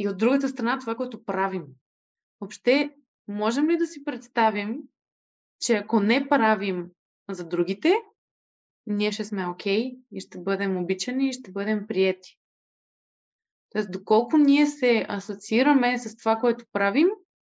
и 0.00 0.08
от 0.08 0.18
другата 0.18 0.48
страна 0.48 0.78
това, 0.78 0.94
което 0.94 1.24
правим. 1.24 1.64
Въобще, 2.40 2.94
можем 3.28 3.70
ли 3.70 3.76
да 3.76 3.86
си 3.86 4.04
представим, 4.04 4.78
че 5.60 5.76
ако 5.76 6.00
не 6.00 6.28
правим 6.28 6.90
за 7.30 7.48
другите, 7.48 7.94
ние 8.86 9.12
ще 9.12 9.24
сме 9.24 9.46
окей 9.46 9.82
okay, 9.82 9.98
и 10.12 10.20
ще 10.20 10.40
бъдем 10.40 10.76
обичани 10.76 11.28
и 11.28 11.32
ще 11.32 11.52
бъдем 11.52 11.86
приети. 11.86 12.38
Тоест, 13.70 13.92
доколко 13.92 14.36
ние 14.36 14.66
се 14.66 15.06
асоциираме 15.08 15.98
с 15.98 16.16
това, 16.16 16.36
което 16.36 16.64
правим, 16.72 17.08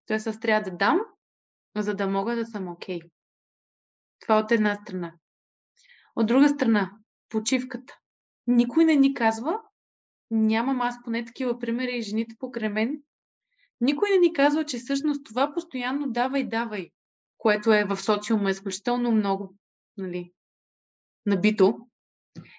Тоест 0.10 0.28
аз 0.28 0.40
трябва 0.40 0.72
да 0.72 0.78
дам, 0.78 1.00
за 1.76 1.96
да 1.96 2.08
мога 2.08 2.36
да 2.36 2.46
съм 2.46 2.68
окей. 2.68 3.00
Okay. 3.00 3.10
Това 4.20 4.40
от 4.40 4.52
една 4.52 4.76
страна. 4.76 5.14
От 6.16 6.28
друга 6.28 6.50
страна, 6.50 6.92
почивката. 7.30 7.98
Никой 8.48 8.86
не 8.86 8.96
ни 8.96 9.14
казва, 9.14 9.62
нямам 10.32 10.82
аз 10.82 11.04
поне 11.04 11.26
такива 11.26 11.60
примери 11.60 11.98
и 11.98 12.02
жените 12.02 12.36
покрай 12.40 12.70
мен, 12.70 13.02
никой 13.82 14.10
не 14.10 14.18
ни 14.18 14.34
казва, 14.34 14.66
че 14.66 14.78
всъщност 14.78 15.26
това 15.26 15.54
постоянно 15.54 16.10
давай, 16.10 16.44
давай, 16.44 16.90
което 17.38 17.74
е 17.74 17.84
в 17.84 17.98
социума 17.98 18.50
изключително 18.50 19.12
много 19.12 19.56
нали, 19.98 20.32
набито, 21.26 21.88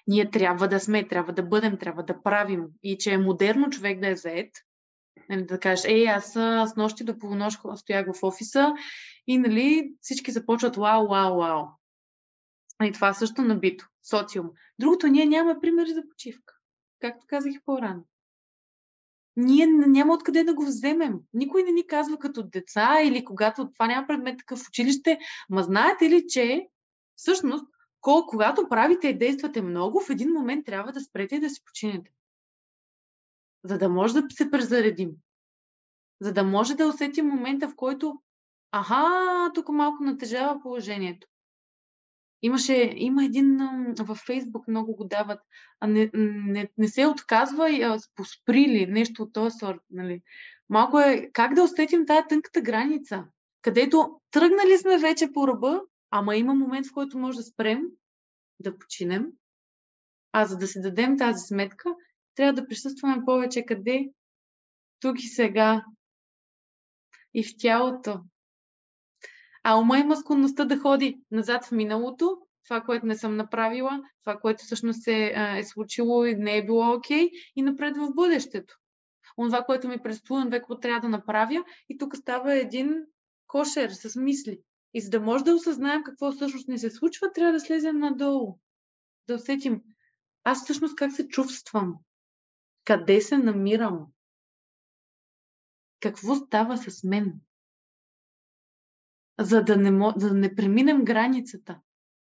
ние 0.07 0.31
трябва 0.31 0.67
да 0.67 0.79
сме, 0.79 1.07
трябва 1.07 1.33
да 1.33 1.43
бъдем, 1.43 1.77
трябва 1.77 2.03
да 2.03 2.23
правим 2.23 2.67
и 2.83 2.97
че 2.97 3.13
е 3.13 3.17
модерно 3.17 3.69
човек 3.69 3.99
да 3.99 4.07
е 4.07 4.15
заед, 4.15 4.49
Нали, 5.29 5.45
да 5.45 5.59
кажеш, 5.59 5.85
ей, 5.85 6.07
аз 6.07 6.31
с 6.33 6.73
нощи 6.77 7.03
до 7.03 7.17
полунощ 7.17 7.59
стоях 7.75 8.05
в 8.13 8.23
офиса 8.23 8.73
и 9.27 9.37
нали, 9.37 9.93
всички 10.01 10.31
започват 10.31 10.75
вау, 10.75 11.07
вау, 11.07 11.37
вау. 11.37 11.65
И 12.83 12.91
това 12.91 13.13
също 13.13 13.41
набито. 13.41 13.87
Социум. 14.03 14.49
Другото, 14.79 15.07
ние 15.07 15.25
нямаме 15.25 15.59
примери 15.61 15.93
за 15.93 16.03
почивка. 16.09 16.53
Както 17.01 17.25
казах 17.27 17.53
по-рано. 17.65 18.03
Ние 19.35 19.67
няма 19.67 20.13
откъде 20.13 20.43
да 20.43 20.53
го 20.53 20.65
вземем. 20.65 21.19
Никой 21.33 21.63
не 21.63 21.71
ни 21.71 21.87
казва 21.87 22.17
като 22.17 22.43
деца 22.43 23.01
или 23.03 23.25
когато 23.25 23.71
това 23.73 23.87
няма 23.87 24.07
предмет 24.07 24.37
такъв 24.37 24.67
училище. 24.67 25.19
Ма 25.49 25.63
знаете 25.63 26.09
ли, 26.09 26.25
че 26.27 26.67
всъщност, 27.15 27.65
когато 28.01 28.69
правите 28.69 29.07
и 29.07 29.17
действате 29.17 29.61
много, 29.61 29.99
в 29.99 30.09
един 30.09 30.31
момент 30.31 30.65
трябва 30.65 30.91
да 30.91 31.01
спрете 31.01 31.35
и 31.35 31.39
да 31.39 31.49
си 31.49 31.63
починете 31.65 32.11
за 33.63 33.77
да 33.77 33.89
може 33.89 34.13
да 34.13 34.27
се 34.29 34.51
презаредим. 34.51 35.11
За 36.21 36.33
да 36.33 36.43
може 36.43 36.75
да 36.75 36.87
усетим 36.87 37.25
момента, 37.25 37.69
в 37.69 37.75
който 37.75 38.21
аха, 38.71 39.51
тук 39.53 39.69
малко 39.69 40.03
натежава 40.03 40.61
положението. 40.61 41.27
Имаше, 42.41 42.93
има 42.95 43.25
един 43.25 43.57
във 43.99 44.17
Фейсбук, 44.17 44.67
много 44.67 44.95
го 44.95 45.05
дават, 45.07 45.39
а 45.79 45.87
не, 45.87 46.09
не, 46.13 46.69
не 46.77 46.87
се 46.87 47.07
отказва 47.07 47.71
и 47.71 47.97
посприли, 48.15 48.85
нещо 48.85 49.23
от 49.23 49.33
този 49.33 49.57
сорт. 49.59 49.81
Нали. 49.89 50.21
Малко 50.69 50.99
е 50.99 51.29
как 51.33 51.53
да 51.53 51.63
усетим 51.63 52.05
тази 52.05 52.27
тънката 52.29 52.61
граница, 52.61 53.25
където 53.61 54.19
тръгнали 54.31 54.77
сме 54.77 54.97
вече 54.97 55.31
по 55.33 55.47
ръба, 55.47 55.81
ама 56.11 56.35
има 56.35 56.53
момент, 56.53 56.87
в 56.87 56.93
който 56.93 57.17
може 57.17 57.37
да 57.37 57.43
спрем, 57.43 57.81
да 58.59 58.77
починем, 58.77 59.27
а 60.31 60.45
за 60.45 60.57
да 60.57 60.67
си 60.67 60.81
дадем 60.81 61.17
тази 61.17 61.47
сметка, 61.47 61.95
трябва 62.35 62.53
да 62.53 62.67
присъстваме 62.67 63.25
повече 63.25 63.65
къде? 63.65 64.09
Тук 64.99 65.19
и 65.19 65.27
сега. 65.27 65.85
И 67.33 67.43
в 67.43 67.47
тялото. 67.57 68.19
А 69.63 69.77
ума 69.77 69.99
има 69.99 70.15
склонността 70.15 70.65
да 70.65 70.79
ходи 70.79 71.21
назад 71.31 71.65
в 71.65 71.71
миналото, 71.71 72.37
това, 72.63 72.81
което 72.81 73.05
не 73.05 73.17
съм 73.17 73.35
направила, 73.35 74.01
това, 74.23 74.39
което 74.39 74.63
всъщност 74.63 75.03
се 75.03 75.33
е 75.57 75.63
случило 75.63 76.25
и 76.25 76.35
не 76.35 76.57
е 76.57 76.65
било 76.65 76.93
окей, 76.93 77.25
okay, 77.25 77.31
и 77.55 77.61
напред 77.61 77.97
в 77.97 78.13
бъдещето. 78.15 78.77
Онова, 79.37 79.63
което 79.63 79.87
ми 79.87 80.01
предстои, 80.03 80.37
онова, 80.37 80.61
което 80.61 80.79
трябва 80.79 81.01
да 81.01 81.09
направя, 81.09 81.63
и 81.89 81.97
тук 81.97 82.15
става 82.15 82.53
един 82.53 82.95
кошер 83.47 83.89
с 83.89 84.19
мисли. 84.19 84.59
И 84.93 85.01
за 85.01 85.09
да 85.09 85.19
може 85.19 85.43
да 85.43 85.55
осъзнаем 85.55 86.03
какво 86.03 86.31
всъщност 86.31 86.67
ни 86.67 86.79
се 86.79 86.89
случва, 86.89 87.31
трябва 87.33 87.53
да 87.53 87.59
слезем 87.59 87.99
надолу. 87.99 88.57
Да 89.27 89.35
усетим 89.35 89.81
аз 90.43 90.63
всъщност 90.63 90.95
как 90.95 91.11
се 91.11 91.27
чувствам 91.27 91.95
къде 92.85 93.21
се 93.21 93.37
намирам? 93.37 94.07
Какво 95.99 96.35
става 96.35 96.77
с 96.77 97.03
мен? 97.03 97.33
За 99.39 99.63
да 99.63 99.77
не, 99.77 100.13
за 100.17 100.29
да 100.29 100.35
не 100.35 100.55
преминем 100.55 101.03
границата 101.05 101.79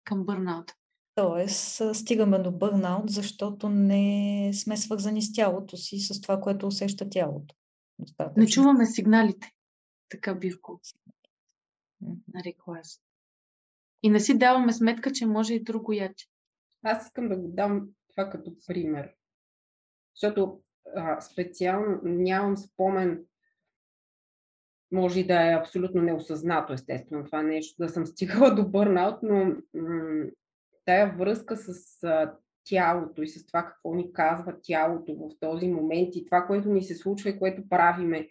към 0.04 0.24
бърнаут. 0.24 0.72
Тоест, 1.14 1.82
стигаме 1.96 2.38
до 2.38 2.52
бърнаут, 2.52 3.10
защото 3.10 3.68
не 3.68 4.50
сме 4.54 4.76
свързани 4.76 5.22
с 5.22 5.32
тялото 5.32 5.76
си, 5.76 5.98
с 5.98 6.20
това, 6.20 6.40
което 6.40 6.66
усеща 6.66 7.08
тялото. 7.10 7.54
Достатъчно. 7.98 8.40
Не 8.40 8.46
чуваме 8.46 8.86
сигналите. 8.86 9.50
Така 10.08 10.34
бих 10.34 10.60
го 10.60 10.80
нарекла 12.34 12.78
аз. 12.78 13.00
И 14.02 14.10
не 14.10 14.20
си 14.20 14.38
даваме 14.38 14.72
сметка, 14.72 15.12
че 15.12 15.26
може 15.26 15.54
и 15.54 15.62
друго 15.62 15.92
яче. 15.92 16.26
Аз 16.82 17.06
искам 17.06 17.28
да 17.28 17.36
го 17.36 17.48
дам 17.48 17.88
това 18.08 18.30
като 18.30 18.52
пример. 18.66 19.14
Защото 20.14 20.60
а, 20.96 21.20
специално 21.20 22.00
нямам 22.02 22.56
спомен, 22.56 23.24
може 24.92 25.20
и 25.20 25.26
да 25.26 25.50
е 25.50 25.54
абсолютно 25.54 26.02
неосъзнато, 26.02 26.72
естествено, 26.72 27.24
това 27.24 27.42
нещо, 27.42 27.74
да 27.78 27.88
съм 27.88 28.06
стигала 28.06 28.54
до 28.54 28.68
бърнаут, 28.68 29.18
но 29.22 29.56
тая 30.84 31.16
връзка 31.16 31.56
с 31.56 32.02
а, 32.04 32.34
тялото 32.64 33.22
и 33.22 33.28
с 33.28 33.46
това 33.46 33.66
какво 33.66 33.94
ни 33.94 34.12
казва 34.12 34.54
тялото 34.62 35.14
в 35.14 35.30
този 35.40 35.68
момент 35.68 36.16
и 36.16 36.24
това, 36.24 36.46
което 36.46 36.68
ни 36.68 36.82
се 36.82 36.94
случва 36.94 37.30
и 37.30 37.38
което 37.38 37.68
правиме 37.68 38.28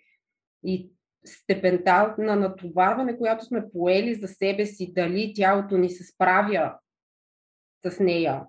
и 0.63 0.91
степента 1.25 2.15
на 2.17 2.35
натоварване, 2.35 3.17
която 3.17 3.45
сме 3.45 3.69
поели 3.71 4.15
за 4.15 4.27
себе 4.27 4.65
си, 4.65 4.93
дали 4.93 5.33
тялото 5.35 5.77
ни 5.77 5.89
се 5.89 6.03
справя 6.03 6.79
с 7.85 7.99
нея. 7.99 8.45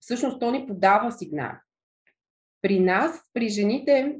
Всъщност 0.00 0.40
то 0.40 0.50
ни 0.50 0.66
подава 0.66 1.12
сигнал. 1.12 1.52
При 2.62 2.80
нас, 2.80 3.22
при 3.32 3.48
жените, 3.48 4.18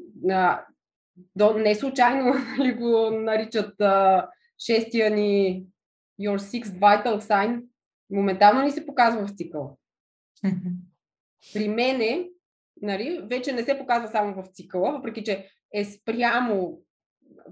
до, 1.37 1.59
не 1.59 1.75
случайно 1.75 2.35
ли 2.59 2.75
го 2.75 3.11
наричат 3.11 3.81
а, 3.81 4.29
шестия 4.67 5.11
ни 5.11 5.65
Your 6.21 6.39
Sixth 6.39 6.79
Vital 6.79 7.21
Sign, 7.21 7.63
моментално 8.11 8.63
ни 8.63 8.71
се 8.71 8.87
показва 8.87 9.27
в 9.27 9.37
цикъла. 9.37 9.71
При 11.55 11.69
мене, 11.69 12.29
нали, 12.83 13.21
вече 13.31 13.53
не 13.53 13.63
се 13.63 13.79
показва 13.79 14.09
само 14.09 14.43
в 14.43 14.47
цикъла, 14.47 14.93
въпреки 14.93 15.25
че 15.25 15.49
е 15.75 15.85
спрямо 15.85 16.81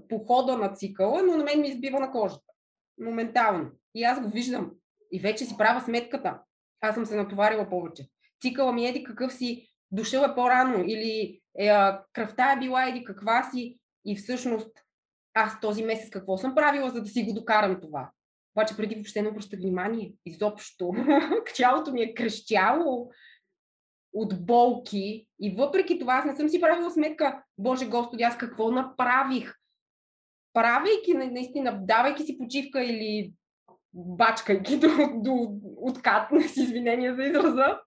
по 0.09 0.19
хода 0.19 0.57
на 0.57 0.73
цикъла, 0.73 1.23
но 1.23 1.37
на 1.37 1.43
мен 1.43 1.61
ми 1.61 1.67
избива 1.67 1.99
на 1.99 2.11
кожата. 2.11 2.53
Моментално. 3.01 3.71
И 3.95 4.03
аз 4.03 4.21
го 4.21 4.29
виждам. 4.29 4.71
И 5.11 5.19
вече 5.19 5.45
си 5.45 5.57
правя 5.57 5.81
сметката. 5.81 6.39
Аз 6.81 6.95
съм 6.95 7.05
се 7.05 7.15
натоварила 7.15 7.69
повече. 7.69 8.09
Цикъла 8.41 8.73
ми 8.73 8.87
еди 8.87 9.03
какъв 9.03 9.33
си 9.33 9.67
дошъл 9.91 10.23
е 10.23 10.35
по-рано 10.35 10.83
или 10.87 11.41
е, 11.59 11.69
кръвта 12.13 12.51
е 12.51 12.59
била 12.59 12.87
еди 12.87 13.03
каква 13.03 13.43
си 13.43 13.79
и 14.05 14.15
всъщност 14.15 14.83
аз 15.33 15.59
този 15.59 15.83
месец 15.83 16.09
какво 16.09 16.37
съм 16.37 16.55
правила, 16.55 16.89
за 16.89 17.01
да 17.01 17.07
си 17.07 17.23
го 17.23 17.33
докарам 17.33 17.81
това. 17.81 18.11
Обаче 18.55 18.77
преди 18.77 18.95
въобще 18.95 19.21
не 19.21 19.29
обръща 19.29 19.57
внимание. 19.57 20.13
Изобщо. 20.25 20.91
Тялото 21.55 21.91
ми 21.91 22.01
е 22.01 22.13
крещяло 22.13 23.11
от 24.13 24.45
болки 24.45 25.27
и 25.41 25.55
въпреки 25.55 25.99
това 25.99 26.13
аз 26.13 26.25
не 26.25 26.35
съм 26.35 26.49
си 26.49 26.61
правила 26.61 26.91
сметка, 26.91 27.43
Боже 27.57 27.85
Господи, 27.85 28.23
аз 28.23 28.37
какво 28.37 28.71
направих? 28.71 29.53
Правейки, 30.53 31.13
наистина, 31.13 31.79
давайки 31.85 32.23
си 32.23 32.37
почивка 32.37 32.83
или 32.83 33.33
бачкайки 33.93 34.77
до, 34.79 34.87
до 35.15 35.55
откат, 35.77 36.29
с 36.47 36.57
извинения 36.57 37.15
за 37.15 37.23
израза, 37.23 37.79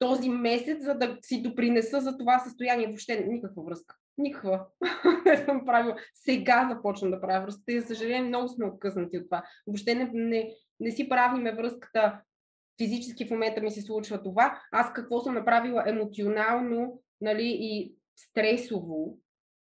този 0.00 0.28
месец, 0.28 0.84
за 0.84 0.94
да 0.94 1.18
си 1.22 1.42
допринеса 1.42 2.00
за 2.00 2.18
това 2.18 2.38
състояние. 2.38 2.86
Въобще 2.86 3.24
никаква 3.28 3.62
връзка. 3.62 3.96
Никаква. 4.18 4.66
не 5.26 5.36
съм 5.36 5.66
правила. 5.66 5.96
Сега 6.14 6.68
започвам 6.74 7.10
да 7.10 7.20
правя 7.20 7.44
връзката 7.44 7.72
и, 7.72 7.80
за 7.80 7.86
съжаление, 7.86 8.22
много 8.22 8.48
сме 8.48 8.66
откъснати 8.66 9.18
от 9.18 9.24
това. 9.24 9.42
Въобще 9.66 9.94
не, 9.94 10.10
не, 10.14 10.54
не 10.80 10.90
си 10.90 11.08
правиме 11.08 11.54
връзката 11.54 12.20
физически 12.82 13.26
в 13.26 13.30
момента 13.30 13.60
ми 13.60 13.70
се 13.70 13.82
случва 13.82 14.22
това. 14.22 14.62
Аз 14.72 14.92
какво 14.92 15.20
съм 15.20 15.34
направила 15.34 15.84
емоционално 15.86 17.02
нали, 17.20 17.56
и 17.60 17.94
стресово 18.16 19.18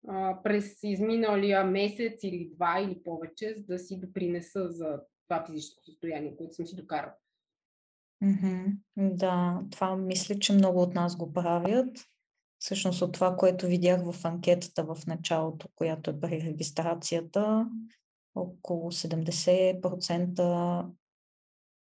а, 0.08 0.44
през 0.44 0.84
изминалия 0.84 1.64
месец 1.64 2.24
или 2.24 2.52
два 2.56 2.80
или 2.82 3.04
повече, 3.04 3.54
за 3.58 3.64
да 3.64 3.80
си 3.80 4.00
допринеса 4.00 4.70
за 4.70 5.00
това 5.28 5.46
физическо 5.46 5.84
състояние, 5.86 6.36
което 6.38 6.54
съм 6.54 6.68
си 6.68 6.76
докарала. 6.76 7.14
Да, 8.98 9.62
това 9.72 9.96
мисля, 9.96 10.40
че 10.40 10.54
много 10.54 10.82
от 10.82 10.94
нас 10.94 11.16
го 11.16 11.34
правят. 11.34 12.06
Всъщност 12.60 13.02
от 13.02 13.12
това, 13.12 13.36
което 13.36 13.68
видях 13.68 14.12
в 14.12 14.26
анкетата 14.26 14.84
в 14.84 14.98
началото, 15.08 15.68
която 15.76 16.10
е 16.10 16.20
при 16.20 16.42
регистрацията, 16.42 17.70
около 18.36 18.92
70%, 18.92 20.86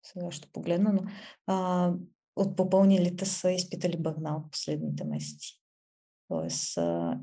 сега 0.02 0.30
ще 0.30 0.48
погледна, 0.52 0.92
но 0.92 1.02
а, 1.46 1.92
от 2.36 2.56
попълнилите 2.56 3.26
са 3.26 3.50
изпитали 3.50 3.96
бърнаут 3.96 4.50
последните 4.50 5.04
месеци. 5.04 5.60
Тоест, 6.28 6.78
а, 6.78 7.20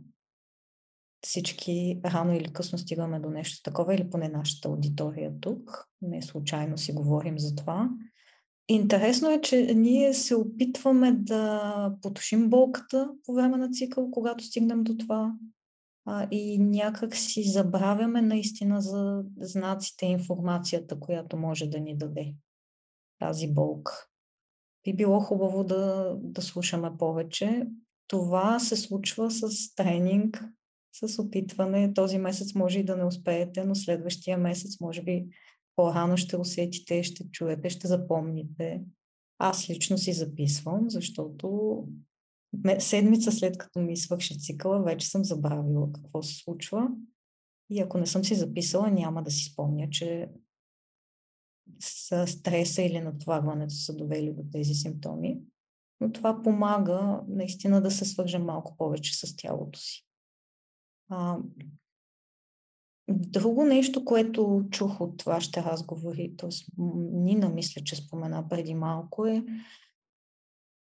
всички 1.22 2.02
рано 2.06 2.34
или 2.34 2.54
късно 2.54 2.78
стигаме 2.78 3.20
до 3.20 3.30
нещо 3.30 3.64
такова, 3.64 3.96
или 3.96 4.10
поне 4.10 4.30
нашата 4.30 4.68
аудитория 4.68 5.34
тук. 5.42 5.88
Не 6.02 6.22
случайно 6.22 6.78
си 6.78 6.94
говорим 6.94 7.40
за 7.40 7.56
това. 7.56 7.90
Интересно 8.72 9.30
е, 9.30 9.42
че 9.42 9.74
ние 9.76 10.14
се 10.14 10.36
опитваме 10.36 11.12
да 11.12 11.96
потушим 12.02 12.50
болката 12.50 13.10
по 13.26 13.34
време 13.34 13.58
на 13.58 13.70
цикъл, 13.70 14.12
когато 14.12 14.44
стигнем 14.44 14.84
до 14.84 14.98
това. 14.98 15.34
А, 16.06 16.28
и 16.32 16.60
някак 16.60 17.16
си 17.16 17.44
забравяме 17.44 18.22
наистина 18.22 18.82
за 18.82 19.24
знаците 19.40 20.06
и 20.06 20.10
информацията, 20.10 21.00
която 21.00 21.38
може 21.38 21.68
да 21.68 21.80
ни 21.80 21.98
даде 21.98 22.34
тази 23.20 23.54
болка. 23.54 24.08
Би 24.84 24.94
било 24.94 25.20
хубаво 25.20 25.64
да, 25.64 26.16
да 26.22 26.42
слушаме 26.42 26.92
повече. 27.00 27.68
Това 28.08 28.60
се 28.60 28.76
случва 28.76 29.32
с 29.32 29.76
тренинг, 29.76 30.44
с 31.06 31.22
опитване. 31.22 31.94
Този 31.94 32.18
месец 32.18 32.56
може 32.56 32.80
и 32.80 32.86
да 32.86 32.96
не 32.96 33.06
успеете, 33.06 33.64
но 33.64 33.76
следващия 33.76 34.38
месец 34.38 34.80
може 34.80 35.04
би 35.04 35.28
по-рано 35.80 36.18
ще 36.18 36.38
усетите, 36.38 37.04
ще 37.04 37.32
чуете, 37.32 37.70
ще 37.70 37.88
запомните. 37.88 38.84
Аз 39.38 39.70
лично 39.70 39.98
си 39.98 40.14
записвам, 40.14 40.90
защото 40.90 41.84
седмица 42.80 43.32
след 43.32 43.58
като 43.58 43.80
ми 43.80 43.98
свърши 43.98 44.40
цикъла, 44.40 44.84
вече 44.84 45.10
съм 45.10 45.26
забравила 45.26 45.92
какво 45.92 46.24
се 46.24 46.36
случва. 46.36 46.88
И 47.70 47.80
ако 47.80 47.98
не 47.98 48.06
съм 48.06 48.24
си 48.24 48.36
записала, 48.36 48.92
няма 48.92 49.24
да 49.24 49.32
си 49.32 49.44
спомня, 49.44 49.90
че 49.90 50.30
с 51.80 52.28
стреса 52.28 52.82
или 52.82 53.02
натоварването 53.02 53.74
са 53.74 53.96
довели 53.96 54.34
до 54.34 54.44
тези 54.52 54.74
симптоми. 54.74 55.40
Но 56.02 56.12
това 56.12 56.42
помага 56.44 57.22
наистина 57.28 57.82
да 57.82 57.92
се 57.92 58.06
свържем 58.06 58.44
малко 58.44 58.78
повече 58.78 59.18
с 59.18 59.36
тялото 59.36 59.80
си. 59.80 60.06
А, 61.10 61.38
друго 63.10 63.66
нещо, 63.66 64.06
което 64.06 64.64
чух 64.72 65.02
от 65.02 65.22
вашите 65.22 65.64
разговори, 65.64 66.34
т.е. 66.38 66.50
Нина 67.14 67.50
мисля, 67.50 67.82
че 67.86 67.96
спомена 67.96 68.48
преди 68.50 68.74
малко 68.74 69.26
е 69.26 69.44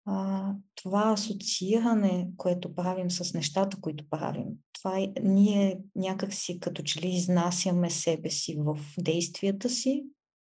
а, 0.05 0.53
това 0.75 1.11
асоцииране, 1.11 2.27
което 2.37 2.75
правим 2.75 3.11
с 3.11 3.33
нещата, 3.33 3.81
които 3.81 4.09
правим. 4.09 4.47
Това 4.73 4.99
е, 4.99 5.13
ние 5.23 5.79
някакси 5.95 6.59
като 6.59 6.83
че 6.83 7.01
ли 7.01 7.07
изнасяме 7.09 7.89
себе 7.89 8.29
си 8.29 8.57
в 8.59 8.79
действията 8.99 9.69
си, 9.69 10.05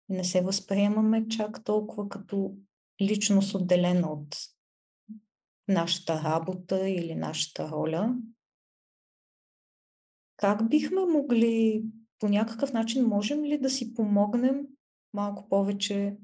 не 0.08 0.24
се 0.24 0.40
възприемаме 0.40 1.28
чак 1.28 1.64
толкова 1.64 2.08
като 2.08 2.54
личност 3.02 3.54
отделена 3.54 4.12
от 4.12 4.36
нашата 5.68 6.22
работа 6.24 6.88
или 6.88 7.14
нашата 7.14 7.70
роля. 7.70 8.14
Как 10.38 10.68
бихме 10.68 11.00
могли, 11.00 11.84
по 12.18 12.28
някакъв 12.28 12.72
начин, 12.72 13.06
можем 13.06 13.44
ли 13.44 13.58
да 13.58 13.70
си 13.70 13.94
помогнем 13.94 14.66
малко 15.14 15.48
повече 15.48 16.16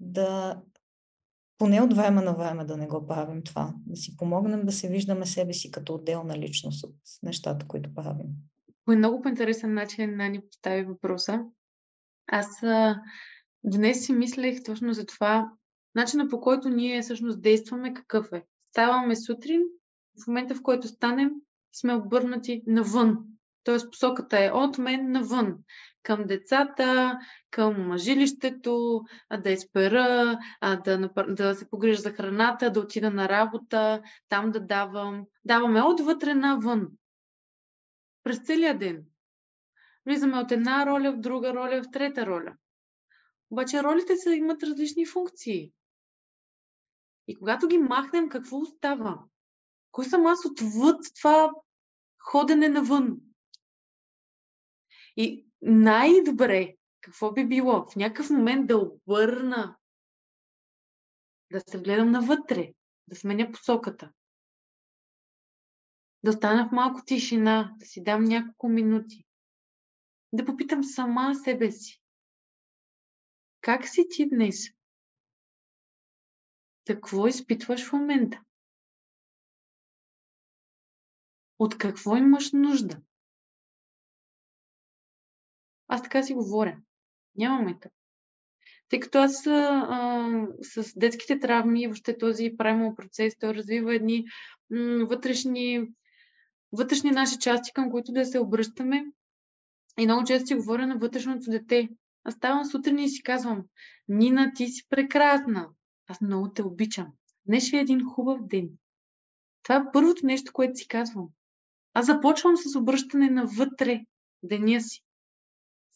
да, 0.00 0.60
поне 1.58 1.80
от 1.80 1.94
време 1.94 2.22
на 2.22 2.34
време 2.34 2.64
да 2.64 2.76
не 2.76 2.86
го 2.86 3.06
правим 3.06 3.42
това, 3.42 3.74
да 3.86 3.96
си 3.96 4.16
помогнем 4.16 4.64
да 4.64 4.72
се 4.72 4.88
виждаме 4.88 5.26
себе 5.26 5.52
си 5.52 5.70
като 5.70 5.94
отделна 5.94 6.38
личност 6.38 6.84
от 6.84 6.94
нещата, 7.22 7.66
които 7.66 7.94
правим? 7.94 8.26
По 8.84 8.92
много 8.92 9.22
по-интересен 9.22 9.74
начин 9.74 10.16
Нани 10.16 10.40
постави 10.40 10.82
въпроса. 10.82 11.44
Аз 12.26 12.62
а, 12.62 13.02
днес 13.64 14.06
си 14.06 14.12
мислех 14.12 14.62
точно 14.62 14.92
за 14.92 15.06
това, 15.06 15.52
начина 15.94 16.28
по 16.28 16.40
който 16.40 16.68
ние 16.68 17.02
всъщност 17.02 17.42
действаме 17.42 17.94
какъв 17.94 18.32
е. 18.32 18.44
Ставаме 18.70 19.16
сутрин, 19.16 19.62
в 20.24 20.26
момента 20.26 20.54
в 20.54 20.62
който 20.62 20.88
станем, 20.88 21.30
сме 21.72 21.94
обърнати 21.94 22.62
навън. 22.66 23.18
Тоест 23.64 23.90
посоката 23.90 24.44
е 24.44 24.50
от 24.50 24.78
мен 24.78 25.12
навън. 25.12 25.56
Към 26.02 26.24
децата, 26.26 27.18
към 27.50 27.96
жилището, 27.96 29.00
да 29.42 29.50
изпера, 29.50 30.38
да, 30.84 31.10
да 31.28 31.54
се 31.54 31.70
погрижа 31.70 32.00
за 32.00 32.10
храната, 32.10 32.70
да 32.70 32.80
отида 32.80 33.10
на 33.10 33.28
работа, 33.28 34.02
там 34.28 34.50
да 34.50 34.60
давам. 34.60 35.24
Даваме 35.44 35.82
отвътре 35.82 36.34
навън. 36.34 36.88
През 38.22 38.38
целия 38.44 38.78
ден. 38.78 39.04
Влизаме 40.06 40.38
от 40.38 40.52
една 40.52 40.86
роля 40.86 41.12
в 41.12 41.20
друга 41.20 41.54
роля, 41.54 41.82
в 41.82 41.90
трета 41.92 42.26
роля. 42.26 42.56
Обаче 43.50 43.82
ролите 43.82 44.16
са, 44.16 44.34
имат 44.34 44.62
различни 44.62 45.06
функции. 45.06 45.72
И 47.28 47.36
когато 47.36 47.68
ги 47.68 47.78
махнем, 47.78 48.28
какво 48.28 48.58
остава? 48.58 49.18
Кой 49.92 50.04
съм 50.04 50.26
аз 50.26 50.44
отвъд 50.44 51.04
това 51.20 51.50
ходене 52.18 52.68
навън? 52.68 53.16
И 55.16 55.46
най-добре, 55.62 56.74
какво 57.00 57.32
би 57.32 57.48
било? 57.48 57.86
В 57.90 57.96
някакъв 57.96 58.30
момент 58.30 58.66
да 58.66 58.78
обърна, 58.78 59.76
да 61.52 61.60
се 61.60 61.78
гледам 61.78 62.10
навътре, 62.10 62.72
да 63.08 63.16
сменя 63.16 63.52
посоката. 63.52 64.12
Да 66.24 66.30
остана 66.30 66.68
в 66.68 66.72
малко 66.72 67.04
тишина, 67.04 67.74
да 67.78 67.86
си 67.86 68.02
дам 68.02 68.24
няколко 68.24 68.68
минути 68.68 69.26
да 70.32 70.44
попитам 70.44 70.84
сама 70.84 71.34
себе 71.34 71.70
си. 71.70 72.02
Как 73.60 73.88
си 73.88 74.06
ти 74.10 74.28
днес? 74.28 74.56
Какво 76.86 77.26
изпитваш 77.26 77.88
в 77.88 77.92
момента? 77.92 78.42
От 81.60 81.78
какво 81.78 82.16
имаш 82.16 82.52
нужда? 82.52 83.00
Аз 85.88 86.02
така 86.02 86.22
си 86.22 86.34
говоря. 86.34 86.76
Нямаме 87.36 87.78
така. 87.80 87.94
Тъй 88.88 89.00
като 89.00 89.18
аз 89.18 89.46
а, 89.46 90.46
с 90.62 90.92
детските 90.96 91.38
травми, 91.38 91.86
въобще 91.86 92.18
този 92.18 92.54
правилно 92.58 92.94
процес, 92.94 93.38
той 93.38 93.54
развива 93.54 93.94
едни 93.94 94.24
м- 94.70 95.06
вътрешни, 95.06 95.88
вътрешни 96.72 97.10
наши 97.10 97.38
части, 97.38 97.72
към 97.72 97.90
които 97.90 98.12
да 98.12 98.24
се 98.24 98.38
обръщаме 98.38 99.04
и 99.98 100.04
много 100.04 100.24
често 100.24 100.46
си 100.46 100.54
говоря 100.54 100.86
на 100.86 100.98
вътрешното 100.98 101.50
дете. 101.50 101.88
Аз 102.24 102.34
ставам 102.34 102.64
сутрин 102.64 102.98
и 102.98 103.08
си 103.08 103.22
казвам, 103.22 103.62
Нина, 104.08 104.52
ти 104.54 104.68
си 104.68 104.86
прекрасна. 104.88 105.68
Аз 106.06 106.20
много 106.20 106.52
те 106.52 106.62
обичам. 106.62 107.12
Днес 107.46 107.66
ще 107.66 107.76
е 107.76 107.80
един 107.80 108.04
хубав 108.04 108.38
ден. 108.46 108.68
Това 109.62 109.76
е 109.76 109.92
първото 109.92 110.26
нещо, 110.26 110.52
което 110.52 110.76
си 110.76 110.88
казвам. 110.88 111.28
Аз 111.94 112.06
започвам 112.06 112.56
с 112.56 112.78
обръщане 112.78 113.30
навътре 113.30 114.00
деня 114.42 114.80
си. 114.80 115.02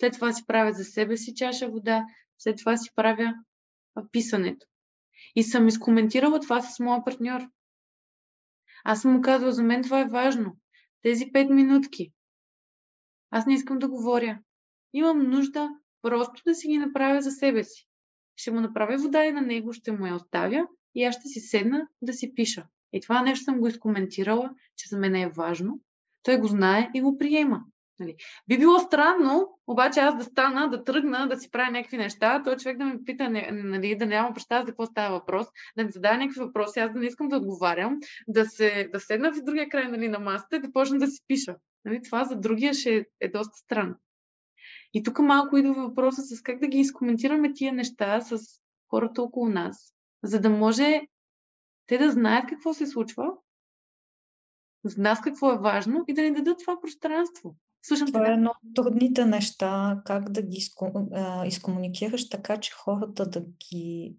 След 0.00 0.14
това 0.14 0.32
си 0.32 0.46
правя 0.46 0.72
за 0.72 0.84
себе 0.84 1.16
си 1.16 1.34
чаша 1.34 1.68
вода, 1.68 2.04
след 2.38 2.58
това 2.58 2.76
си 2.76 2.90
правя 2.94 3.34
писането. 4.12 4.66
И 5.36 5.42
съм 5.42 5.68
изкоментирала 5.68 6.40
това 6.40 6.62
с 6.62 6.80
моя 6.80 7.04
партньор. 7.04 7.40
Аз 8.84 9.02
съм 9.02 9.12
му 9.12 9.20
казала, 9.20 9.52
за 9.52 9.62
мен 9.62 9.82
това 9.82 10.00
е 10.00 10.08
важно. 10.08 10.56
Тези 11.02 11.26
пет 11.32 11.50
минутки, 11.50 12.12
аз 13.36 13.46
не 13.46 13.54
искам 13.54 13.78
да 13.78 13.88
говоря. 13.88 14.38
Имам 14.92 15.30
нужда 15.30 15.68
просто 16.02 16.42
да 16.46 16.54
си 16.54 16.68
ги 16.68 16.78
направя 16.78 17.22
за 17.22 17.30
себе 17.30 17.64
си. 17.64 17.86
Ще 18.36 18.50
му 18.50 18.60
направя 18.60 18.96
вода 18.96 19.24
и 19.24 19.32
на 19.32 19.40
него, 19.40 19.72
ще 19.72 19.92
му 19.92 20.06
я 20.06 20.14
оставя 20.14 20.66
и 20.94 21.04
аз 21.04 21.14
ще 21.14 21.28
си 21.28 21.40
седна 21.40 21.88
да 22.02 22.12
си 22.12 22.34
пиша. 22.34 22.66
И 22.94 23.00
това 23.00 23.22
нещо 23.22 23.44
съм 23.44 23.60
го 23.60 23.68
изкоментирала, 23.68 24.50
че 24.76 24.88
за 24.88 24.98
мен 24.98 25.14
е 25.14 25.32
важно. 25.36 25.80
Той 26.22 26.38
го 26.38 26.46
знае 26.46 26.90
и 26.94 27.00
го 27.00 27.18
приема. 27.18 27.60
Нали. 28.00 28.16
Би 28.48 28.58
било 28.58 28.78
странно, 28.78 29.58
обаче 29.66 30.00
аз 30.00 30.16
да 30.16 30.24
стана, 30.24 30.70
да 30.70 30.84
тръгна, 30.84 31.28
да 31.28 31.36
си 31.36 31.50
правя 31.50 31.70
някакви 31.70 31.96
неща, 31.96 32.42
той 32.42 32.56
човек 32.56 32.78
да 32.78 32.84
ме 32.84 33.04
пита, 33.04 33.30
нали, 33.52 33.96
да 33.96 34.06
нямам 34.06 34.34
представа 34.34 34.62
за 34.62 34.66
какво 34.66 34.86
става 34.86 35.18
въпрос, 35.18 35.46
да 35.76 35.84
ми 35.84 35.90
задава 35.90 36.16
някакви 36.16 36.40
въпроси, 36.40 36.80
аз 36.80 36.92
да 36.92 36.98
не 36.98 37.06
искам 37.06 37.28
да 37.28 37.36
отговарям, 37.36 37.98
да, 38.28 38.44
се, 38.44 38.88
да 38.92 39.00
седна 39.00 39.32
в 39.32 39.42
другия 39.42 39.68
край 39.68 39.88
нали, 39.88 40.08
на 40.08 40.18
масата 40.18 40.56
и 40.56 40.60
да 40.60 40.72
почна 40.72 40.98
да 40.98 41.06
си 41.06 41.20
пиша. 41.28 41.56
Нали, 41.84 42.02
това 42.02 42.24
за 42.24 42.36
другия 42.36 42.74
ще 42.74 43.06
е 43.20 43.28
доста 43.28 43.56
странно. 43.56 43.94
И 44.94 45.02
тук 45.02 45.18
малко 45.18 45.56
идва 45.56 45.74
въпроса 45.74 46.22
с 46.22 46.42
как 46.42 46.60
да 46.60 46.66
ги 46.66 46.78
изкоментираме 46.78 47.52
тия 47.52 47.72
неща 47.72 48.20
с 48.20 48.38
хората 48.90 49.22
около 49.22 49.48
нас, 49.48 49.94
за 50.22 50.40
да 50.40 50.50
може 50.50 51.00
те 51.86 51.98
да 51.98 52.10
знаят 52.10 52.48
какво 52.48 52.74
се 52.74 52.86
случва, 52.86 53.32
за 54.84 55.02
нас 55.02 55.20
какво 55.20 55.52
е 55.52 55.58
важно 55.58 56.04
и 56.08 56.14
да 56.14 56.22
ни 56.22 56.34
дадат 56.34 56.58
това 56.58 56.80
пространство. 56.80 57.56
Слушам 57.82 58.06
това 58.06 58.28
е 58.28 58.32
едно 58.32 58.50
от 58.50 58.74
трудните 58.74 59.24
неща, 59.24 60.02
как 60.04 60.30
да 60.30 60.42
ги 60.42 60.68
изкомуникираш 61.46 62.28
така, 62.28 62.60
че 62.60 62.72
хората 62.72 63.26
да 63.26 63.40
ги 63.40 64.16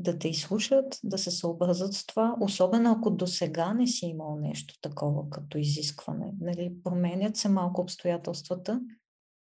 да 0.00 0.18
те 0.18 0.28
изслушат, 0.28 1.00
да 1.04 1.18
се 1.18 1.30
съобразят 1.30 1.92
с 1.92 2.06
това, 2.06 2.36
особено 2.40 2.92
ако 2.92 3.10
до 3.10 3.26
сега 3.26 3.74
не 3.74 3.86
си 3.86 4.06
имал 4.06 4.36
нещо 4.36 4.74
такова 4.80 5.30
като 5.30 5.58
изискване. 5.58 6.32
Нали, 6.40 6.74
променят 6.84 7.36
се 7.36 7.48
малко 7.48 7.80
обстоятелствата 7.80 8.80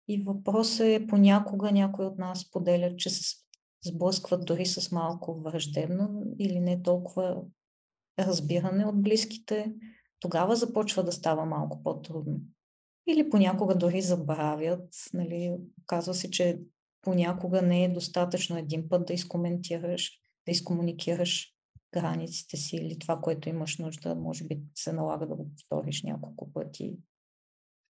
и 0.07 0.23
въпросът 0.23 0.87
е 0.87 1.07
понякога 1.07 1.71
някой 1.71 2.05
от 2.05 2.17
нас 2.17 2.51
поделят, 2.51 2.99
че 2.99 3.09
се 3.09 3.21
сблъскват 3.85 4.45
дори 4.45 4.65
с 4.65 4.91
малко 4.91 5.41
враждебно 5.41 6.23
или 6.39 6.59
не 6.59 6.83
толкова 6.83 7.41
разбиране 8.19 8.85
от 8.85 9.01
близките. 9.01 9.73
Тогава 10.19 10.55
започва 10.55 11.03
да 11.03 11.11
става 11.11 11.45
малко 11.45 11.83
по-трудно. 11.83 12.39
Или 13.07 13.29
понякога 13.29 13.75
дори 13.75 14.01
забравят. 14.01 14.89
Нали, 15.13 15.57
казва 15.85 16.13
се, 16.13 16.31
че 16.31 16.59
понякога 17.01 17.61
не 17.61 17.83
е 17.83 17.93
достатъчно 17.93 18.57
един 18.57 18.89
път 18.89 19.05
да 19.05 19.13
изкоментираш, 19.13 20.11
да 20.45 20.51
изкомуникираш 20.51 21.53
границите 21.93 22.57
си 22.57 22.75
или 22.75 22.99
това, 22.99 23.21
което 23.21 23.49
имаш 23.49 23.77
нужда, 23.77 24.15
може 24.15 24.43
би 24.43 24.61
се 24.75 24.93
налага 24.93 25.27
да 25.27 25.35
го 25.35 25.49
повториш 25.49 26.03
няколко 26.03 26.53
пъти. 26.53 26.97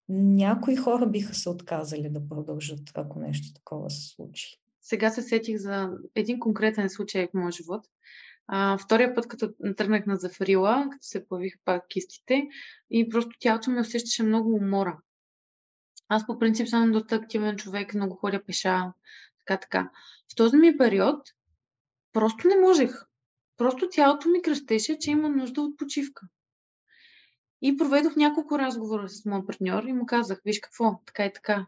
Някои 0.09 0.75
хора 0.75 1.07
биха 1.07 1.33
се 1.35 1.49
отказали 1.49 2.09
да 2.09 2.27
продължат, 2.29 2.91
ако 2.93 3.19
нещо 3.19 3.53
такова 3.53 3.89
се 3.89 4.07
случи. 4.07 4.61
Сега 4.81 5.09
се 5.09 5.21
сетих 5.21 5.57
за 5.57 5.89
един 6.15 6.39
конкретен 6.39 6.89
случай 6.89 7.27
в 7.27 7.33
моя 7.33 7.51
живот. 7.51 7.81
А, 8.47 8.77
втория 8.77 9.15
път, 9.15 9.27
като 9.27 9.53
тръгнах 9.77 10.05
на 10.05 10.15
зафарила, 10.15 10.87
като 10.91 11.05
се 11.05 11.27
появиха 11.27 11.59
пак 11.65 11.87
кистите 11.87 12.47
и 12.89 13.09
просто 13.09 13.31
тялото 13.39 13.71
ми 13.71 13.79
усещаше 13.79 14.23
много 14.23 14.55
умора. 14.55 14.97
Аз 16.07 16.27
по 16.27 16.39
принцип 16.39 16.67
съм 16.67 16.91
доста 16.91 17.15
активен 17.15 17.57
човек, 17.57 17.93
много 17.93 18.15
ходя 18.15 18.45
пеша, 18.45 18.93
така, 19.39 19.59
така. 19.59 19.89
В 20.31 20.35
този 20.35 20.57
ми 20.57 20.77
период 20.77 21.21
просто 22.13 22.47
не 22.47 22.55
можех. 22.55 23.05
Просто 23.57 23.89
тялото 23.91 24.29
ми 24.29 24.41
кръщеше, 24.41 24.99
че 24.99 25.11
има 25.11 25.29
нужда 25.29 25.61
от 25.61 25.77
почивка. 25.77 26.27
И 27.61 27.77
проведох 27.77 28.15
няколко 28.15 28.59
разговора 28.59 29.09
с 29.09 29.25
моят 29.25 29.47
партньор 29.47 29.83
и 29.83 29.93
му 29.93 30.05
казах, 30.05 30.41
виж 30.45 30.59
какво, 30.59 31.01
така 31.05 31.25
и 31.25 31.33
така, 31.33 31.65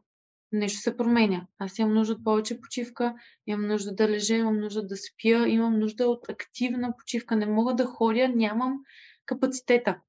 нещо 0.53 0.79
се 0.79 0.97
променя. 0.97 1.47
Аз 1.59 1.79
имам 1.79 1.93
нужда 1.93 2.13
от 2.13 2.23
повече 2.23 2.61
почивка, 2.61 3.15
имам 3.47 3.67
нужда 3.67 3.95
да 3.95 4.09
лежа, 4.09 4.35
имам 4.35 4.59
нужда 4.59 4.87
да 4.87 4.97
спя, 4.97 5.47
имам 5.47 5.79
нужда 5.79 6.07
от 6.07 6.29
активна 6.29 6.93
почивка. 6.97 7.35
Не 7.35 7.45
мога 7.45 7.75
да 7.75 7.85
ходя, 7.85 8.29
нямам 8.29 8.79
капацитета. 9.25 9.99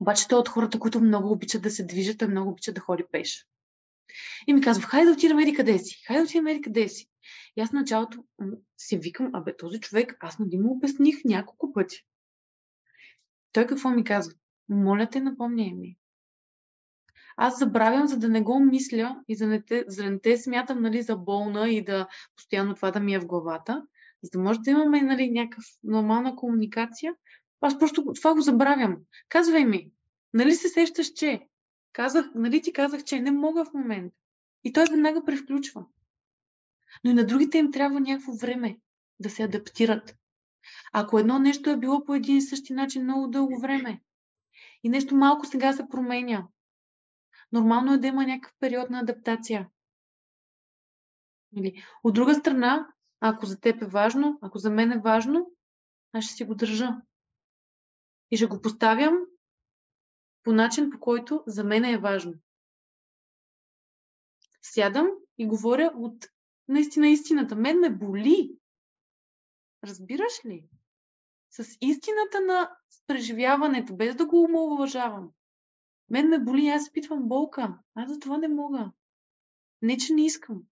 Обаче 0.00 0.28
той 0.28 0.38
е 0.38 0.40
от 0.40 0.48
хората, 0.48 0.78
които 0.78 1.00
много 1.00 1.32
обичат 1.32 1.62
да 1.62 1.70
се 1.70 1.86
движат, 1.86 2.22
а 2.22 2.28
много 2.28 2.50
обичат 2.50 2.74
да 2.74 2.80
ходи 2.80 3.04
пеш. 3.12 3.46
И 4.46 4.52
ми 4.52 4.60
казва, 4.60 4.82
хайде 4.82 5.06
да 5.06 5.12
отидем 5.12 5.38
еди 5.38 5.54
къде 5.54 5.78
си, 5.78 6.02
хайде 6.06 6.20
да 6.20 6.24
отидем 6.24 6.46
еди 6.46 6.60
къде 6.60 6.88
си. 6.88 7.06
И 7.56 7.60
аз 7.60 7.72
началото 7.72 8.24
си 8.78 8.98
викам, 8.98 9.30
абе 9.32 9.56
този 9.56 9.80
човек, 9.80 10.16
аз 10.20 10.38
нали 10.38 10.58
му 10.58 10.72
обясних 10.72 11.24
няколко 11.24 11.72
пъти. 11.72 12.04
Той 13.52 13.66
какво 13.66 13.90
ми 13.90 14.04
казва? 14.04 14.34
Моля 14.68 15.08
те, 15.10 15.20
напомняй 15.20 15.72
ми. 15.72 15.96
Аз 17.36 17.58
забравям, 17.58 18.06
за 18.06 18.18
да 18.18 18.28
не 18.28 18.42
го 18.42 18.60
мисля 18.60 19.22
и 19.28 19.36
за, 19.36 19.46
не 19.46 19.62
те, 19.62 19.84
за 19.88 20.02
да 20.02 20.10
не 20.10 20.18
те 20.18 20.36
смятам 20.36 20.82
нали, 20.82 21.02
за 21.02 21.16
болна 21.16 21.70
и 21.70 21.84
да 21.84 22.08
постоянно 22.36 22.74
това 22.74 22.90
да 22.90 23.00
ми 23.00 23.14
е 23.14 23.18
в 23.18 23.26
главата, 23.26 23.82
за 24.22 24.30
да 24.30 24.38
може 24.38 24.60
да 24.60 24.70
имаме 24.70 25.02
нали, 25.02 25.30
някаква 25.30 25.62
нормална 25.84 26.36
комуникация. 26.36 27.14
Аз 27.60 27.78
просто 27.78 28.04
това 28.14 28.34
го 28.34 28.40
забравям. 28.40 28.96
Казвай 29.28 29.64
ми, 29.64 29.90
нали 30.34 30.54
се 30.54 30.68
сещаш, 30.68 31.12
че? 31.12 31.40
Казах, 31.92 32.26
нали 32.34 32.62
ти 32.62 32.72
казах, 32.72 33.04
че 33.04 33.20
не 33.20 33.30
мога 33.30 33.64
в 33.64 33.74
момента. 33.74 34.16
И 34.64 34.72
той 34.72 34.84
веднага 34.90 35.24
превключва. 35.24 35.84
Но 37.04 37.10
и 37.10 37.14
на 37.14 37.26
другите 37.26 37.58
им 37.58 37.72
трябва 37.72 38.00
някакво 38.00 38.32
време 38.32 38.78
да 39.20 39.30
се 39.30 39.42
адаптират. 39.42 40.16
Ако 40.92 41.18
едно 41.18 41.38
нещо 41.38 41.70
е 41.70 41.76
било 41.76 42.04
по 42.04 42.14
един 42.14 42.36
и 42.36 42.42
същи 42.42 42.72
начин 42.72 43.02
много 43.02 43.28
дълго 43.28 43.60
време 43.60 44.00
и 44.82 44.88
нещо 44.88 45.16
малко 45.16 45.46
сега 45.46 45.72
се 45.72 45.88
променя, 45.88 46.46
нормално 47.52 47.92
е 47.92 47.98
да 47.98 48.06
има 48.06 48.26
някакъв 48.26 48.54
период 48.60 48.90
на 48.90 49.00
адаптация. 49.00 49.70
Нали? 51.52 51.84
От 52.04 52.14
друга 52.14 52.34
страна, 52.34 52.88
ако 53.20 53.46
за 53.46 53.60
теб 53.60 53.82
е 53.82 53.86
важно, 53.86 54.38
ако 54.42 54.58
за 54.58 54.70
мен 54.70 54.92
е 54.92 55.00
важно, 55.00 55.52
аз 56.12 56.24
ще 56.24 56.34
си 56.34 56.44
го 56.44 56.54
държа. 56.54 56.88
И 58.30 58.36
ще 58.36 58.46
го 58.46 58.60
поставям 58.60 59.18
по 60.42 60.52
начин, 60.52 60.90
по 60.90 61.00
който 61.00 61.44
за 61.46 61.64
мен 61.64 61.84
е 61.84 61.98
важно. 61.98 62.34
Сядам 64.62 65.08
и 65.38 65.46
говоря 65.46 65.92
от 65.94 66.26
наистина 66.68 67.08
истината. 67.08 67.56
Мен 67.56 67.80
ме 67.80 67.90
боли. 67.90 68.56
Разбираш 69.84 70.44
ли? 70.44 70.68
С 71.50 71.76
истината 71.80 72.40
на 72.40 72.76
преживяването, 73.06 73.96
без 73.96 74.16
да 74.16 74.26
го 74.26 74.42
омалуважавам. 74.42 75.30
Мен 76.10 76.28
ме 76.28 76.38
боли, 76.38 76.68
аз 76.68 76.82
изпитвам 76.82 77.28
болка. 77.28 77.78
Аз 77.94 78.12
за 78.12 78.18
това 78.18 78.38
не 78.38 78.48
мога. 78.48 78.92
Не, 79.82 79.96
че 79.96 80.14
не 80.14 80.26
искам. 80.26 80.62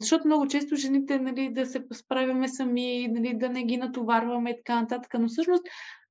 Защото 0.00 0.26
много 0.26 0.48
често 0.48 0.76
жените 0.76 1.18
нали, 1.18 1.52
да 1.52 1.66
се 1.66 1.86
справяме 1.92 2.48
сами, 2.48 3.08
нали, 3.08 3.38
да 3.38 3.48
не 3.48 3.64
ги 3.64 3.76
натоварваме 3.76 4.50
и 4.50 4.56
така 4.56 4.80
нататък. 4.80 5.14
Но 5.18 5.28
всъщност 5.28 5.64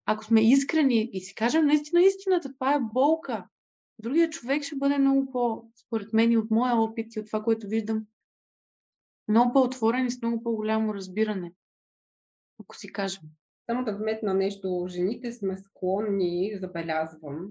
ако 0.05 0.23
сме 0.23 0.51
искрени 0.51 1.09
и 1.13 1.21
си 1.21 1.35
кажем 1.35 1.65
наистина 1.65 2.01
истината, 2.01 2.53
това 2.53 2.73
е 2.73 2.79
болка. 2.93 3.47
Другия 3.99 4.29
човек 4.29 4.63
ще 4.63 4.75
бъде 4.75 4.97
много 4.97 5.31
по, 5.31 5.63
според 5.75 6.13
мен 6.13 6.31
и 6.31 6.37
от 6.37 6.51
моя 6.51 6.75
опит 6.75 7.15
и 7.15 7.19
от 7.19 7.25
това, 7.25 7.43
което 7.43 7.67
виждам, 7.67 8.05
много 9.27 9.53
по-отворен 9.53 10.05
и 10.05 10.11
с 10.11 10.21
много 10.21 10.43
по-голямо 10.43 10.93
разбиране, 10.93 11.53
ако 12.59 12.75
си 12.75 12.93
кажем. 12.93 13.23
Само 13.65 13.85
да 13.85 13.97
вметна 13.97 14.33
нещо, 14.33 14.85
жените 14.89 15.31
сме 15.31 15.57
склонни, 15.57 16.57
забелязвам, 16.61 17.47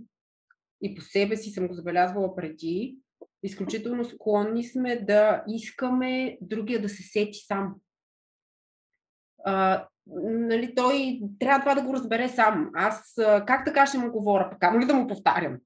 и 0.83 0.95
по 0.95 1.01
себе 1.01 1.37
си 1.37 1.51
съм 1.51 1.69
го 1.69 1.75
забелязвала 1.75 2.37
преди, 2.37 2.97
изключително 3.43 4.05
склонни 4.05 4.65
сме 4.65 4.97
да 4.97 5.45
искаме 5.49 6.39
другия 6.41 6.83
да 6.83 6.89
се 6.89 7.03
сети 7.03 7.39
сам. 7.39 7.75
А, 9.45 9.87
нали, 10.07 10.75
той 10.75 11.21
трябва 11.39 11.61
това 11.61 11.75
да 11.75 11.83
го 11.83 11.95
разбере 11.95 12.29
сам. 12.29 12.71
Аз 12.75 13.15
как 13.47 13.65
така 13.65 13.87
ще 13.87 13.99
му 13.99 14.11
говоря? 14.11 14.51
Пък 14.51 14.81
ли 14.81 14.87
да 14.87 14.95
му 14.95 15.07
повтарям? 15.07 15.59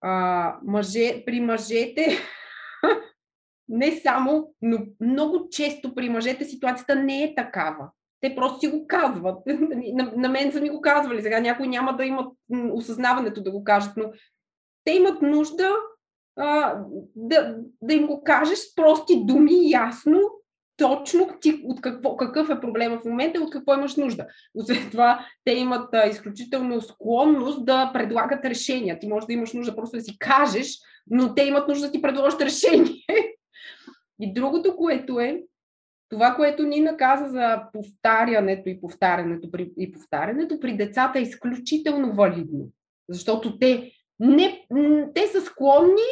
А, 0.00 0.58
мъже, 0.62 1.22
при 1.26 1.40
мъжете 1.40 2.18
не 3.68 4.00
само, 4.00 4.54
но 4.62 4.78
много 5.00 5.48
често 5.50 5.94
при 5.94 6.08
мъжете 6.08 6.44
ситуацията 6.44 6.96
не 6.96 7.22
е 7.22 7.34
такава. 7.34 7.90
Те 8.20 8.34
просто 8.34 8.60
си 8.60 8.68
го 8.68 8.86
казват. 8.86 9.38
На, 9.94 10.12
на 10.16 10.28
мен 10.28 10.52
са 10.52 10.60
ми 10.60 10.70
го 10.70 10.80
казвали. 10.80 11.22
Сега 11.22 11.40
някои 11.40 11.68
няма 11.68 11.96
да 11.96 12.04
имат 12.04 12.32
осъзнаването 12.72 13.42
да 13.42 13.50
го 13.50 13.64
кажат, 13.64 13.92
но 13.96 14.04
те 14.84 14.92
имат 14.92 15.22
нужда 15.22 15.70
а, 16.36 16.78
да, 17.14 17.56
да 17.82 17.94
им 17.94 18.06
го 18.06 18.24
кажеш 18.24 18.58
с 18.58 18.74
прости 18.74 19.24
думи, 19.24 19.70
ясно, 19.70 20.20
точно 20.76 21.28
ти, 21.40 21.62
от 21.64 21.80
какво, 21.80 22.16
какъв 22.16 22.50
е 22.50 22.60
проблема 22.60 22.98
в 22.98 23.04
момента 23.04 23.38
и 23.38 23.42
от 23.42 23.50
какво 23.50 23.74
имаш 23.74 23.96
нужда. 23.96 24.26
Освен 24.54 24.90
това, 24.90 25.26
те 25.44 25.52
имат 25.52 25.94
а, 25.94 26.06
изключително 26.06 26.80
склонност 26.80 27.64
да 27.64 27.90
предлагат 27.94 28.44
решения. 28.44 28.98
Ти 28.98 29.08
можеш 29.08 29.26
да 29.26 29.32
имаш 29.32 29.52
нужда 29.52 29.76
просто 29.76 29.96
да 29.96 30.02
си 30.02 30.18
кажеш, 30.18 30.78
но 31.10 31.34
те 31.34 31.42
имат 31.42 31.68
нужда 31.68 31.86
да 31.86 31.92
ти 31.92 32.02
предложат 32.02 32.42
решение. 32.42 33.04
И 34.20 34.34
другото, 34.34 34.76
което 34.76 35.20
е, 35.20 35.42
това, 36.08 36.34
което 36.34 36.62
Нина 36.62 36.96
каза 36.96 37.28
за 37.28 37.62
повтарянето 37.72 38.68
и 38.68 38.80
повтарянето 38.80 39.48
и 39.78 39.92
повтарянето 39.92 40.60
при 40.60 40.76
децата 40.76 41.18
е 41.18 41.22
изключително 41.22 42.14
валидно. 42.14 42.68
Защото 43.08 43.58
те, 43.58 43.92
не, 44.20 44.66
те 45.14 45.26
са 45.26 45.40
склонни 45.40 46.10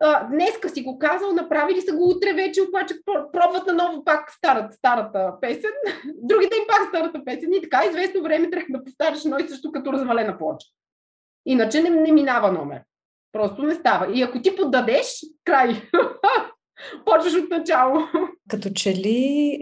а, 0.00 0.24
днеска 0.24 0.68
си 0.68 0.82
го 0.82 0.98
казал, 0.98 1.32
направили 1.32 1.80
са 1.80 1.96
го 1.96 2.10
утре 2.10 2.32
вече, 2.32 2.62
обаче 2.62 2.94
пробват 3.32 3.66
на 3.66 3.72
ново 3.72 4.04
пак 4.04 4.32
старата, 4.32 4.76
старата 4.76 5.34
песен, 5.40 5.70
другите 6.22 6.56
им 6.56 6.64
пак 6.68 6.88
старата 6.88 7.24
песен 7.24 7.52
и 7.52 7.62
така 7.62 7.84
известно 7.88 8.22
време 8.22 8.50
трябва 8.50 8.66
да 8.70 8.84
повтаряш 8.84 9.24
едно 9.24 9.38
и 9.38 9.48
също 9.48 9.72
като 9.72 9.92
развалена 9.92 10.38
плоча. 10.38 10.66
Иначе 11.46 11.82
не, 11.82 11.90
не 11.90 12.12
минава 12.12 12.52
номер. 12.52 12.80
Просто 13.32 13.62
не 13.62 13.74
става. 13.74 14.12
И 14.14 14.22
ако 14.22 14.42
ти 14.42 14.56
поддадеш, 14.56 15.20
край. 15.44 15.68
Почваш 17.04 17.34
от 17.34 17.50
начало. 17.50 17.98
Като 18.48 18.70
че 18.70 18.94
ли 18.94 19.58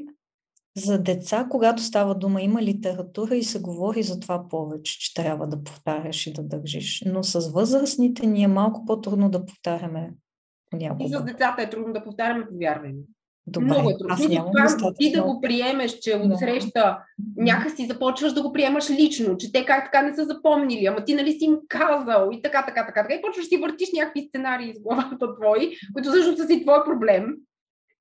за 0.77 1.03
деца, 1.03 1.47
когато 1.51 1.83
става 1.83 2.15
дума, 2.15 2.43
има 2.43 2.63
литература 2.63 3.37
и 3.37 3.43
се 3.43 3.61
говори 3.61 4.03
за 4.03 4.21
това 4.21 4.49
повече, 4.49 4.99
че 4.99 5.15
трябва 5.15 5.47
да 5.47 5.65
повтаряш 5.65 6.27
и 6.27 6.33
да 6.33 6.43
държиш. 6.43 7.03
Но 7.07 7.23
с 7.23 7.53
възрастните 7.53 8.27
ни 8.27 8.43
е 8.43 8.49
малко 8.49 8.85
по-трудно 8.85 9.31
да 9.31 9.47
повтаряме 9.47 10.15
понякога. 10.71 11.05
И 11.05 11.09
с 11.09 11.25
децата 11.25 11.63
е 11.63 11.71
трудно 11.71 11.93
да 11.93 12.05
повтаряме, 12.05 12.47
повярвай 12.49 12.93
ми. 12.93 13.03
Добре, 13.47 13.67
Много 13.67 13.91
е 13.91 13.99
трудно. 13.99 14.15
аз 14.15 14.29
нямам 14.29 14.53
това, 14.79 14.93
ти 14.99 15.13
да 15.13 15.23
го 15.23 15.41
приемеш, 15.41 15.99
че 15.99 16.19
Да. 16.19 16.25
отсреща 16.35 16.99
някакси 17.37 17.87
започваш 17.87 18.33
да 18.33 18.43
го 18.43 18.53
приемаш 18.53 18.91
лично, 18.91 19.37
че 19.37 19.53
те 19.53 19.65
как 19.65 19.85
така 19.85 20.03
не 20.03 20.15
са 20.15 20.25
запомнили, 20.25 20.87
ама 20.87 21.05
ти 21.05 21.15
нали 21.15 21.33
си 21.33 21.45
им 21.45 21.59
казал 21.69 22.31
и 22.33 22.43
така, 22.43 22.65
така, 22.67 22.87
така, 22.87 23.03
така. 23.03 23.15
И 23.15 23.23
почваш 23.23 23.45
да 23.45 23.49
си 23.49 23.57
въртиш 23.57 23.89
някакви 23.93 24.29
сценарии 24.29 24.71
из 24.71 24.81
главата 24.81 25.35
твои, 25.35 25.77
които 25.95 26.09
всъщност 26.09 26.39
са 26.39 26.47
си 26.47 26.63
твой 26.63 26.85
проблем. 26.85 27.35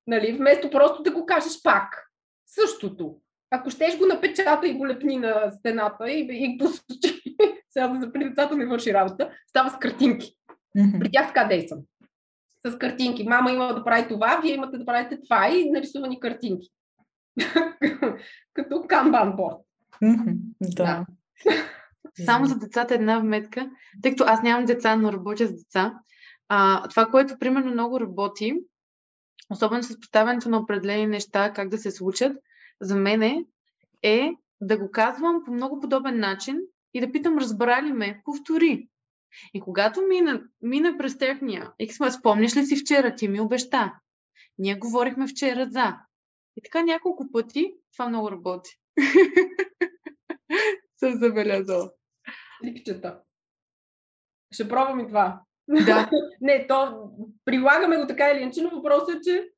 Нали? 0.06 0.32
Вместо 0.32 0.70
просто 0.70 1.02
да 1.02 1.10
го 1.10 1.26
кажеш 1.26 1.62
пак. 1.62 2.10
Същото. 2.46 3.16
Ако 3.50 3.70
щеш 3.70 3.98
го 3.98 4.06
напечата 4.06 4.68
и 4.68 4.74
го 4.74 4.86
лепни 4.86 5.16
на 5.16 5.50
стената 5.52 6.10
и, 6.10 6.28
и 6.30 6.58
посочи, 6.58 7.22
сега 7.70 7.98
за 8.00 8.12
при 8.12 8.24
децата 8.28 8.56
не 8.56 8.66
върши 8.66 8.94
работа, 8.94 9.30
става 9.48 9.70
с 9.70 9.78
картинки. 9.78 10.32
При 11.00 11.10
тях 11.10 11.26
така 11.26 11.44
действам. 11.44 11.78
С 12.66 12.78
картинки. 12.78 13.24
Мама 13.24 13.52
има 13.52 13.74
да 13.74 13.84
прави 13.84 14.08
това, 14.08 14.40
вие 14.42 14.54
имате 14.54 14.78
да 14.78 14.86
правите 14.86 15.20
това 15.22 15.48
и 15.48 15.70
нарисувани 15.70 16.20
картинки. 16.20 16.68
Като 18.54 18.84
канбан 18.88 19.36
борд. 19.36 19.56
Да. 20.60 21.06
Само 22.24 22.46
за 22.46 22.58
децата 22.58 22.94
една 22.94 23.18
вметка, 23.18 23.70
тъй 24.02 24.10
като 24.10 24.24
аз 24.26 24.42
нямам 24.42 24.64
деца, 24.64 24.96
но 24.96 25.12
работя 25.12 25.46
с 25.46 25.52
деца. 25.52 25.94
А, 26.48 26.88
това, 26.88 27.06
което 27.06 27.38
примерно 27.38 27.70
много 27.70 28.00
работи, 28.00 28.54
особено 29.50 29.82
с 29.82 30.00
поставянето 30.00 30.48
на 30.48 30.58
определени 30.58 31.06
неща, 31.06 31.52
как 31.52 31.68
да 31.68 31.78
се 31.78 31.90
случат, 31.90 32.36
за 32.80 32.96
мен 32.96 33.46
е 34.02 34.30
да 34.60 34.78
го 34.78 34.90
казвам 34.90 35.42
по 35.44 35.52
много 35.52 35.80
подобен 35.80 36.18
начин 36.18 36.60
и 36.94 37.00
да 37.00 37.12
питам, 37.12 37.38
разбра 37.38 37.82
ли 37.82 37.92
ме, 37.92 38.20
повтори. 38.24 38.88
И 39.54 39.60
когато 39.60 40.02
мина, 40.02 40.42
мина 40.62 40.98
през 40.98 41.18
техния, 41.18 41.72
Иксма, 41.78 42.10
спомняш 42.10 42.56
ли 42.56 42.66
си 42.66 42.76
вчера, 42.76 43.14
ти 43.14 43.28
ми 43.28 43.40
обеща. 43.40 43.92
Ние 44.58 44.74
говорихме 44.74 45.26
вчера 45.26 45.66
за. 45.70 45.96
И 46.56 46.62
така 46.62 46.82
няколко 46.82 47.32
пъти 47.32 47.74
това 47.92 48.08
много 48.08 48.30
работи. 48.30 48.70
Съм 50.96 51.18
забелязала. 51.18 51.90
Липчета. 52.64 53.20
Ще 54.52 54.68
пробвам 54.68 55.00
и 55.00 55.06
това. 55.06 55.40
Да. 55.68 56.10
Не, 56.40 56.66
то 56.66 57.10
прилагаме 57.44 57.96
го 57.96 58.06
така 58.06 58.30
или 58.30 58.42
иначе, 58.42 58.62
но 58.62 58.70
въпросът 58.70 59.16
е, 59.16 59.20
че 59.20 59.50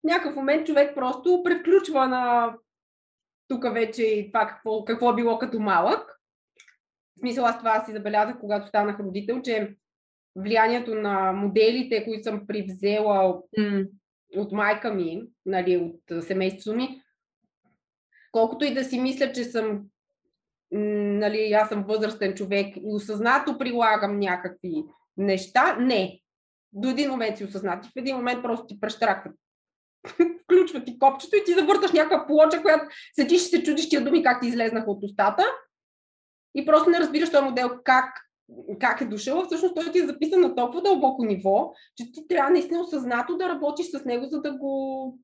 в 0.00 0.04
някакъв 0.04 0.36
момент 0.36 0.66
човек 0.66 0.94
просто 0.94 1.42
превключва 1.44 2.08
на 2.08 2.54
тук 3.48 3.64
вече 3.72 4.02
и 4.02 4.32
това 4.32 4.46
какво, 4.46 4.84
какво 4.84 5.10
е 5.10 5.14
било 5.14 5.38
като 5.38 5.60
малък. 5.60 6.21
Смисъл 7.22 7.44
аз 7.44 7.58
това 7.58 7.84
си 7.84 7.92
забелязах, 7.92 8.40
когато 8.40 8.68
станах 8.68 9.00
родител, 9.00 9.42
че 9.42 9.76
влиянието 10.36 10.94
на 10.94 11.32
моделите, 11.32 12.04
които 12.04 12.22
съм 12.22 12.46
привзела 12.46 13.42
М, 13.58 13.82
от 14.36 14.52
майка 14.52 14.94
ми, 14.94 15.22
нали, 15.46 15.76
от 15.76 16.24
семейството 16.24 16.76
ми, 16.76 17.02
колкото 18.32 18.64
и 18.64 18.74
да 18.74 18.84
си 18.84 19.00
мисля, 19.00 19.32
че 19.32 19.44
съм, 19.44 19.82
нали, 20.70 21.52
аз 21.52 21.68
съм 21.68 21.84
възрастен 21.84 22.34
човек 22.34 22.76
и 22.76 22.80
осъзнато 22.84 23.58
прилагам 23.58 24.18
някакви 24.18 24.84
неща, 25.16 25.76
не. 25.76 26.20
До 26.72 26.88
един 26.88 27.10
момент 27.10 27.36
си 27.36 27.44
осъзнат 27.44 27.86
в 27.86 27.90
един 27.96 28.16
момент 28.16 28.42
просто 28.42 28.66
ти 28.66 28.80
прещракват. 28.80 29.34
Включва 30.44 30.84
ти 30.84 30.98
копчето 30.98 31.36
и 31.36 31.44
ти 31.44 31.54
завърташ 31.54 31.92
някаква 31.92 32.26
плоча, 32.26 32.62
която 32.62 32.84
седиш 33.14 33.42
и 33.42 33.44
се 33.44 33.62
чудиш 33.62 33.88
тия 33.88 34.04
думи 34.04 34.22
как 34.22 34.40
ти 34.40 34.48
излезнаха 34.48 34.90
от 34.90 35.04
устата 35.04 35.44
и 36.54 36.66
просто 36.66 36.90
не 36.90 37.00
разбираш 37.00 37.30
този 37.30 37.44
модел 37.44 37.70
как, 37.84 38.14
как 38.80 39.00
е 39.00 39.04
дошъл. 39.04 39.44
Всъщност 39.46 39.74
той 39.74 39.92
ти 39.92 39.98
е 39.98 40.06
записан 40.06 40.40
на 40.40 40.54
толкова 40.54 40.82
дълбоко 40.82 41.24
ниво, 41.24 41.72
че 41.96 42.12
ти 42.12 42.28
трябва 42.28 42.50
наистина 42.50 42.80
осъзнато 42.80 43.36
да 43.36 43.48
работиш 43.48 43.86
с 43.86 44.04
него, 44.04 44.26
за 44.26 44.40
да 44.40 44.52
го 44.52 45.18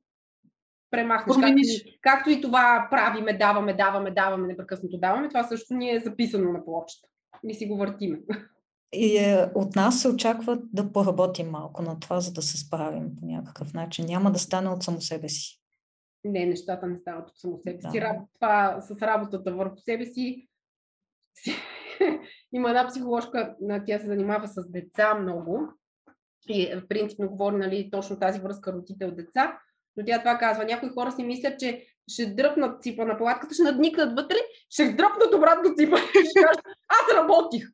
премахнеш. 0.91 1.27
Както, 1.27 1.41
Промениш. 1.41 1.85
както 2.03 2.31
и 2.31 2.41
това 2.41 2.89
правиме, 2.91 3.39
даваме, 3.39 3.75
даваме, 3.75 4.11
даваме, 4.11 4.47
непрекъснато 4.47 4.99
даваме, 4.99 5.29
това 5.29 5.45
също 5.45 5.75
ни 5.75 5.91
е 5.91 6.01
записано 6.01 6.53
на 6.53 6.65
плочата. 6.65 7.09
И 7.49 7.55
си 7.55 7.67
го 7.67 7.77
въртиме. 7.77 8.19
И 8.93 9.17
е, 9.17 9.51
от 9.55 9.77
нас 9.77 10.01
се 10.01 10.09
очаква 10.09 10.59
да 10.73 10.93
поработим 10.93 11.51
малко 11.51 11.83
на 11.83 12.01
това, 12.01 12.21
за 12.21 12.33
да 12.33 12.43
се 12.43 12.59
справим 12.59 13.17
по 13.21 13.27
някакъв 13.27 13.75
начин. 13.75 14.07
Няма 14.07 14.33
да 14.33 14.39
стане 14.39 14.69
от 14.69 14.83
само 14.83 15.01
себе 15.01 15.29
си. 15.29 15.61
Не, 16.25 16.47
нещата 16.47 16.87
не 16.87 16.97
стават 16.97 17.29
от 17.29 17.39
само 17.39 17.59
себе 17.59 17.81
си. 17.81 18.01
Да. 18.01 18.17
Това 18.35 18.81
с 18.81 19.03
работата 19.03 19.55
върху 19.55 19.77
себе 19.77 20.07
си. 20.07 20.48
Има 22.53 22.69
една 22.69 22.87
психоложка, 22.87 23.55
тя 23.87 23.99
се 23.99 24.07
занимава 24.07 24.49
с 24.49 24.71
деца 24.71 25.15
много. 25.15 25.73
И 26.49 26.75
принципно 26.89 27.29
говори 27.29 27.57
нали, 27.57 27.89
точно 27.93 28.19
тази 28.19 28.41
връзка 28.41 28.73
родител-деца. 28.73 29.59
Но 29.97 30.05
тя 30.05 30.19
това 30.19 30.39
казва. 30.39 30.65
Някои 30.65 30.89
хора 30.89 31.13
си 31.13 31.23
мислят, 31.25 31.59
че 31.59 31.87
ще 32.09 32.27
дръпнат 32.27 32.83
ципа 32.83 33.05
на 33.05 33.19
палатката, 33.19 33.55
ще 33.55 33.63
надникнат 33.63 34.17
вътре, 34.17 34.37
ще 34.71 34.93
дръпнат 34.93 35.35
обратно 35.35 35.75
ципа 35.77 35.97
и 35.97 36.27
ще 36.31 36.43
кажат, 36.43 36.63
аз 36.89 37.17
работих. 37.17 37.65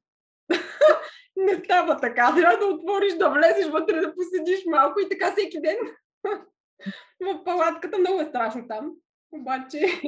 Не 1.36 1.64
става 1.64 2.00
така. 2.00 2.34
Трябва 2.36 2.58
да 2.58 2.74
отвориш, 2.74 3.14
да 3.14 3.30
влезеш 3.30 3.66
вътре, 3.66 4.00
да 4.00 4.14
поседиш 4.14 4.64
малко 4.66 5.00
и 5.00 5.08
така 5.08 5.32
всеки 5.32 5.60
ден. 5.60 5.76
В 7.20 7.44
палатката 7.44 7.98
много 7.98 8.20
е 8.20 8.24
страшно 8.24 8.68
там. 8.68 8.92
Обаче, 9.32 10.00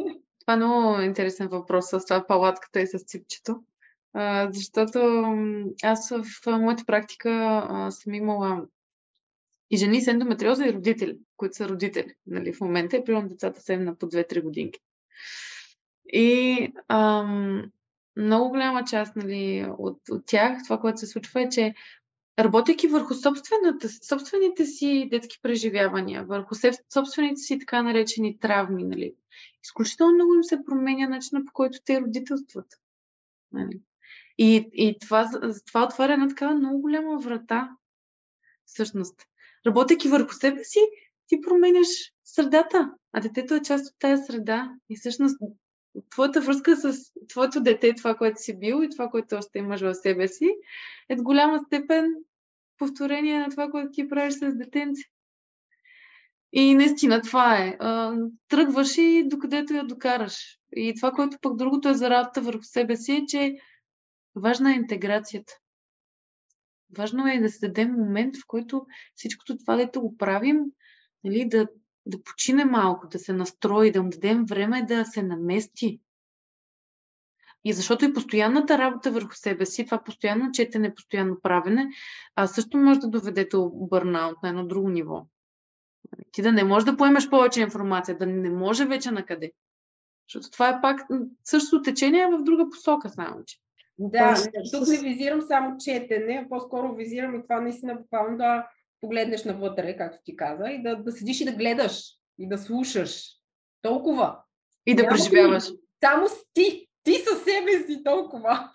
Това 0.47 0.55
е 0.55 0.57
много 0.57 1.01
интересен 1.01 1.49
въпрос 1.49 1.87
с 1.91 2.05
това 2.05 2.27
палатката 2.27 2.81
и 2.81 2.87
с 2.87 2.99
ципчето. 2.99 3.63
Защото 4.51 4.99
аз 5.83 6.09
в 6.11 6.47
моята 6.59 6.85
практика 6.87 7.67
съм 7.91 8.15
имала 8.15 8.67
и 9.71 9.77
жени 9.77 10.01
с 10.01 10.09
ендометриоза 10.09 10.67
и 10.67 10.73
родители, 10.73 11.19
които 11.37 11.57
са 11.57 11.69
родители 11.69 12.15
нали, 12.27 12.53
в 12.53 12.61
момента 12.61 12.97
и 12.97 13.05
примерно 13.05 13.29
децата 13.29 13.61
са 13.61 13.77
на 13.77 13.99
по 13.99 14.07
2-3 14.07 14.43
годинки. 14.43 14.81
И 16.09 16.73
ам, 16.89 17.71
много 18.17 18.49
голяма 18.49 18.85
част 18.85 19.17
нали, 19.17 19.67
от, 19.79 20.01
от 20.11 20.27
тях, 20.27 20.59
това, 20.65 20.79
което 20.81 20.99
се 21.01 21.07
случва 21.07 21.43
е, 21.43 21.49
че 21.49 21.75
работейки 22.39 22.89
върху 22.89 23.15
собствените 24.09 24.67
си 24.67 25.09
детски 25.11 25.39
преживявания, 25.43 26.25
върху 26.25 26.55
собствените 26.95 27.41
си 27.41 27.59
така 27.59 27.83
наречени 27.83 28.39
травми, 28.39 28.85
нали, 28.85 29.15
изключително 29.65 30.15
много 30.15 30.35
им 30.35 30.45
се 30.45 30.65
променя 30.65 31.09
начина 31.09 31.45
по 31.45 31.53
който 31.53 31.79
те 31.85 32.01
родителстват. 32.01 32.67
Нали. 33.53 33.81
И, 34.39 34.71
и 34.73 34.99
това, 34.99 35.31
това 35.67 35.85
отваря 35.85 36.13
една 36.13 36.29
такава 36.29 36.55
много 36.55 36.81
голяма 36.81 37.19
врата, 37.19 37.77
всъщност. 38.65 39.23
Работейки 39.67 40.09
върху 40.09 40.35
себе 40.35 40.65
си, 40.65 40.81
ти 41.27 41.41
променяш 41.41 41.87
средата, 42.25 42.93
а 43.13 43.21
детето 43.21 43.55
е 43.55 43.63
част 43.63 43.87
от 43.87 43.99
тази 43.99 44.23
среда. 44.23 44.73
И 44.89 44.97
всъщност 44.97 45.41
твоята 46.11 46.41
връзка 46.41 46.77
с 46.77 47.13
твоето 47.29 47.61
дете, 47.61 47.95
това, 47.95 48.15
което 48.15 48.43
си 48.43 48.59
бил 48.59 48.83
и 48.83 48.91
това, 48.91 49.09
което 49.09 49.37
още 49.37 49.59
имаш 49.59 49.81
в 49.81 49.95
себе 49.95 50.29
си, 50.29 50.51
е 51.09 51.17
до 51.17 51.23
голяма 51.23 51.61
степен 51.67 52.15
повторение 52.79 53.39
на 53.39 53.51
това, 53.51 53.71
което 53.71 53.91
ти 53.93 54.09
правиш 54.09 54.35
с 54.35 54.55
детенце. 54.55 55.03
И 56.53 56.75
наистина 56.75 57.23
това 57.23 57.59
е. 57.59 57.79
Тръгваш 58.49 58.99
и 58.99 59.25
докъдето 59.27 59.75
я 59.75 59.85
докараш. 59.85 60.59
И 60.77 60.95
това, 60.97 61.11
което 61.11 61.39
пък 61.41 61.57
другото 61.57 61.89
е 61.89 61.95
за 61.95 62.11
работа 62.11 62.41
върху 62.41 62.63
себе 62.63 62.97
си, 62.97 63.13
е, 63.13 63.27
че 63.27 63.55
важна 64.37 64.73
е 64.73 64.77
интеграцията. 64.77 65.53
Важно 66.99 67.27
е 67.27 67.41
да 67.41 67.49
се 67.49 67.69
даде 67.69 67.87
момент, 67.87 68.37
в 68.37 68.47
който 68.47 68.87
всичкото 69.15 69.59
това, 69.59 69.77
дето 69.77 70.01
го 70.01 70.17
правим, 70.17 70.61
нали, 71.25 71.49
да, 71.49 71.69
да 72.07 72.23
почине 72.23 72.65
малко, 72.65 73.09
да 73.09 73.19
се 73.19 73.33
настрои, 73.33 73.93
да 73.93 74.03
му 74.03 74.11
дадем 74.11 74.45
време 74.45 74.83
да 74.83 75.05
се 75.05 75.23
намести. 75.23 76.01
И 77.65 77.73
защото 77.73 78.05
и 78.05 78.13
постоянната 78.13 78.79
работа 78.79 79.11
върху 79.11 79.35
себе 79.35 79.67
си, 79.67 79.85
това 79.85 80.05
постоянно 80.05 80.53
четене, 80.53 80.95
постоянно 80.95 81.41
правене, 81.43 81.89
а 82.37 82.47
също 82.47 82.79
може 82.79 83.01
да 83.01 83.09
доведе 83.09 83.45
до 83.45 83.71
бърнаут 83.75 84.43
на 84.43 84.49
едно 84.49 84.67
друго 84.67 84.89
ниво. 84.89 85.27
Ти 86.33 86.43
да 86.43 86.53
не 86.53 86.65
можеш 86.65 86.85
да 86.85 86.97
поемеш 86.97 87.29
повече 87.29 87.61
информация, 87.61 88.19
да 88.19 88.27
не 88.27 88.51
може 88.51 88.87
вече 88.87 89.11
на 89.11 89.27
къде. 89.27 89.53
Защото 90.29 90.51
това 90.51 90.69
е 90.69 90.81
пак 90.81 91.01
същото 91.45 91.83
течение 91.83 92.27
в 92.27 92.43
друга 92.43 92.71
посока, 92.71 93.09
само 93.09 93.45
че. 93.45 93.57
да, 93.99 94.35
Тоест, 94.35 94.49
тук 94.73 94.89
не 94.89 95.09
визирам 95.09 95.43
само 95.43 95.77
четене, 95.79 96.47
по-скоро 96.51 96.95
визирам 96.95 97.35
и 97.35 97.43
това 97.43 97.61
наистина 97.61 97.95
буквално 97.95 98.37
да 98.37 98.67
погледнеш 99.07 99.45
навътре, 99.45 99.97
както 99.97 100.19
ти 100.25 100.37
каза, 100.37 100.71
и 100.71 100.83
да, 100.83 100.97
да 100.97 101.13
седиш 101.13 101.41
и 101.41 101.45
да 101.45 101.53
гледаш, 101.53 102.03
и 102.39 102.49
да 102.49 102.59
слушаш. 102.59 103.25
Толкова. 103.83 104.39
И 104.87 104.95
да 104.95 105.03
Няма 105.03 105.15
преживяваш. 105.15 105.65
Само 106.05 106.29
с 106.29 106.33
ти. 106.55 106.89
Ти 107.03 107.13
със 107.13 107.39
себе 107.45 107.87
си 107.87 108.03
толкова. 108.05 108.73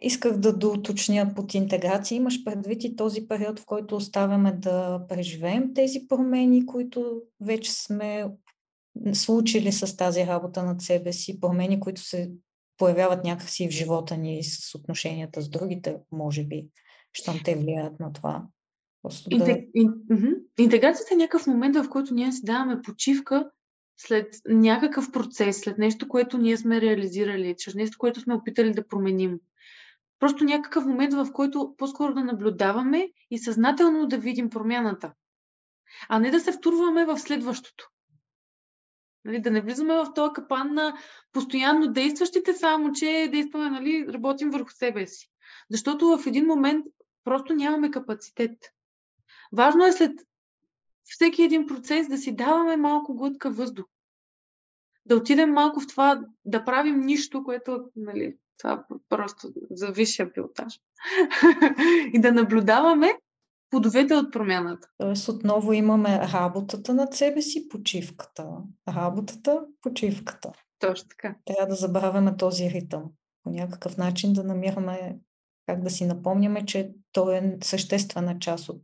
исках 0.00 0.36
да 0.36 0.56
доуточня 0.56 1.32
под 1.36 1.54
интеграция. 1.54 2.16
Имаш 2.16 2.44
предвид 2.44 2.84
и 2.84 2.96
този 2.96 3.28
период, 3.28 3.60
в 3.60 3.66
който 3.66 3.96
оставяме 3.96 4.52
да 4.52 5.06
преживеем 5.08 5.74
тези 5.74 6.08
промени, 6.08 6.66
които 6.66 7.22
вече 7.40 7.72
сме 7.72 8.26
случили 9.12 9.72
с 9.72 9.96
тази 9.96 10.26
работа 10.26 10.62
над 10.62 10.82
себе 10.82 11.12
си, 11.12 11.40
промени, 11.40 11.80
които 11.80 12.00
се 12.00 12.30
появяват 12.78 13.24
някакси 13.24 13.68
в 13.68 13.70
живота 13.70 14.16
ни 14.16 14.44
с 14.44 14.74
отношенията 14.74 15.42
с 15.42 15.48
другите, 15.48 15.96
може 16.12 16.44
би, 16.44 16.66
щом 17.12 17.40
те 17.44 17.54
влияят 17.54 18.00
на 18.00 18.12
това. 18.12 18.42
Да... 19.30 19.58
Интеграцията 20.58 21.14
е 21.14 21.16
някакъв 21.16 21.46
момент, 21.46 21.76
в 21.76 21.88
който 21.88 22.14
ние 22.14 22.32
си 22.32 22.44
даваме 22.44 22.82
почивка 22.82 23.50
след 23.96 24.34
някакъв 24.48 25.12
процес, 25.12 25.60
след 25.60 25.78
нещо, 25.78 26.08
което 26.08 26.38
ние 26.38 26.56
сме 26.56 26.80
реализирали, 26.80 27.54
чрез 27.58 27.74
нещо, 27.74 27.98
което 27.98 28.20
сме 28.20 28.34
опитали 28.34 28.72
да 28.72 28.86
променим. 28.86 29.38
Просто 30.18 30.44
някакъв 30.44 30.84
момент, 30.84 31.14
в 31.14 31.28
който 31.32 31.74
по-скоро 31.78 32.14
да 32.14 32.24
наблюдаваме 32.24 33.08
и 33.30 33.38
съзнателно 33.38 34.06
да 34.06 34.18
видим 34.18 34.50
промяната, 34.50 35.12
а 36.08 36.18
не 36.18 36.30
да 36.30 36.40
се 36.40 36.52
втурваме 36.52 37.04
в 37.04 37.18
следващото. 37.18 37.90
Нали, 39.24 39.40
да 39.40 39.50
не 39.50 39.60
влизаме 39.60 39.94
в 39.94 40.12
този 40.14 40.32
капан 40.32 40.74
на 40.74 40.96
постоянно 41.32 41.92
действащите, 41.92 42.54
само 42.54 42.92
че 42.92 43.28
действаме, 43.32 43.70
нали, 43.70 44.06
работим 44.08 44.50
върху 44.50 44.70
себе 44.70 45.06
си. 45.06 45.30
Защото 45.70 46.18
в 46.18 46.26
един 46.26 46.46
момент 46.46 46.86
просто 47.24 47.54
нямаме 47.54 47.90
капацитет. 47.90 48.52
Важно 49.54 49.84
е 49.84 49.92
след 49.92 50.12
всеки 51.04 51.42
един 51.42 51.66
процес 51.66 52.08
да 52.08 52.18
си 52.18 52.36
даваме 52.36 52.76
малко 52.76 53.14
глътка 53.14 53.50
въздух. 53.50 53.86
Да 55.06 55.16
отидем 55.16 55.52
малко 55.52 55.80
в 55.80 55.86
това 55.86 56.20
да 56.44 56.64
правим 56.64 57.00
нищо, 57.00 57.44
което 57.44 57.84
нали, 57.96 58.36
това 58.58 58.84
просто 59.08 59.48
за 59.70 59.92
висшия 59.92 60.32
пилотаж. 60.32 60.80
и 62.12 62.20
да 62.20 62.32
наблюдаваме 62.32 63.12
плодовете 63.70 64.14
от 64.14 64.32
промяната. 64.32 64.88
Тоест 64.98 65.28
отново 65.28 65.72
имаме 65.72 66.18
работата 66.32 66.94
над 66.94 67.14
себе 67.14 67.42
си, 67.42 67.68
почивката. 67.68 68.48
Работата, 68.88 69.64
почивката. 69.80 70.52
Точно 70.78 71.08
така. 71.08 71.36
Трябва 71.44 71.66
да 71.66 71.74
забравяме 71.74 72.36
този 72.36 72.70
ритъм. 72.70 73.04
По 73.42 73.50
някакъв 73.50 73.96
начин 73.96 74.32
да 74.32 74.44
намираме 74.44 75.18
как 75.66 75.82
да 75.82 75.90
си 75.90 76.06
напомняме, 76.06 76.66
че 76.66 76.92
той 77.12 77.36
е 77.36 77.56
съществена 77.62 78.38
част 78.38 78.68
от 78.68 78.82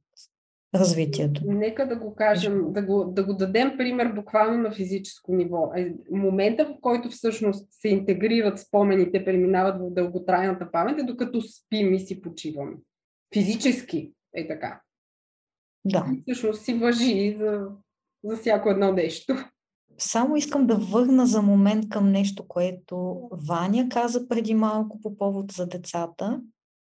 развитието. 0.75 1.43
Нека 1.45 1.89
да 1.89 1.97
го 1.97 2.15
кажем, 2.15 2.73
да 2.73 2.83
го, 2.83 3.05
да 3.05 3.25
го 3.25 3.35
дадем 3.35 3.77
пример 3.79 4.13
буквално 4.13 4.59
на 4.59 4.71
физическо 4.71 5.35
ниво. 5.35 5.73
Е, 5.77 5.95
момента, 6.11 6.65
в 6.65 6.81
който 6.81 7.09
всъщност 7.09 7.69
се 7.71 7.89
интегрират 7.89 8.59
спомените, 8.59 9.25
преминават 9.25 9.81
в 9.81 9.95
дълготрайната 9.95 10.71
памет, 10.71 10.99
е 10.99 11.03
докато 11.03 11.41
спим 11.41 11.95
и 11.95 12.01
си 12.01 12.21
почиваме. 12.21 12.77
Физически 13.35 14.13
е 14.35 14.49
така. 14.49 14.81
Да. 15.85 16.07
И 16.13 16.23
всъщност 16.23 16.65
си 16.65 16.75
въжи 16.75 17.37
за, 17.39 17.67
за 18.25 18.37
всяко 18.37 18.71
едно 18.71 18.93
нещо. 18.93 19.35
Само 19.99 20.37
искам 20.37 20.67
да 20.67 20.77
върна 20.77 21.27
за 21.27 21.43
момент 21.43 21.89
към 21.89 22.11
нещо, 22.11 22.49
което 22.49 23.29
Ваня 23.49 23.89
каза 23.89 24.29
преди 24.29 24.55
малко 24.55 25.01
по 25.01 25.17
повод 25.17 25.53
за 25.53 25.67
децата. 25.67 26.41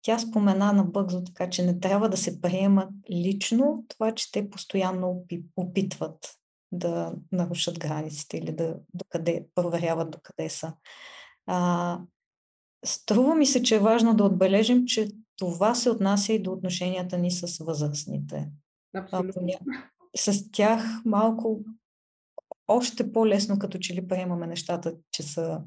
Тя 0.04 0.18
спомена 0.18 0.72
набързо, 0.72 1.24
така 1.24 1.50
че 1.50 1.66
не 1.66 1.80
трябва 1.80 2.08
да 2.08 2.16
се 2.16 2.40
приема 2.40 2.88
лично 3.10 3.84
това, 3.88 4.14
че 4.14 4.32
те 4.32 4.50
постоянно 4.50 5.24
опитват 5.56 6.34
да 6.72 7.14
нарушат 7.32 7.78
границите 7.78 8.36
или 8.36 8.52
да 8.52 8.76
докъде, 8.94 9.46
проверяват 9.54 10.10
докъде 10.10 10.48
са. 10.48 10.72
А, 11.46 12.00
струва 12.84 13.34
ми 13.34 13.46
се, 13.46 13.62
че 13.62 13.76
е 13.76 13.80
важно 13.80 14.14
да 14.14 14.24
отбележим, 14.24 14.86
че 14.86 15.08
това 15.36 15.74
се 15.74 15.90
отнася 15.90 16.32
и 16.32 16.42
до 16.42 16.52
отношенията 16.52 17.18
ни 17.18 17.30
с 17.30 17.64
възрастните. 17.64 18.50
Абсолютно. 18.96 19.48
С 20.16 20.50
тях 20.50 20.84
малко 21.04 21.60
още 22.68 23.12
по-лесно, 23.12 23.58
като 23.58 23.78
че 23.78 23.94
ли 23.94 24.08
приемаме 24.08 24.46
нещата, 24.46 24.94
че 25.10 25.22
са 25.22 25.62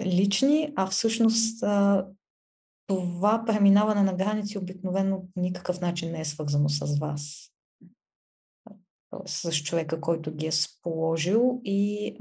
лични, 0.00 0.72
а 0.76 0.86
всъщност 0.86 1.64
това 2.96 3.44
преминаване 3.46 4.02
на 4.02 4.14
граници 4.14 4.58
обикновено 4.58 5.26
по 5.34 5.40
никакъв 5.40 5.80
начин 5.80 6.12
не 6.12 6.20
е 6.20 6.24
свързано 6.24 6.68
с 6.68 6.98
вас. 6.98 7.52
С 9.26 9.52
човека, 9.52 10.00
който 10.00 10.34
ги 10.34 10.46
е 10.46 10.52
сположил 10.52 11.60
и 11.64 12.16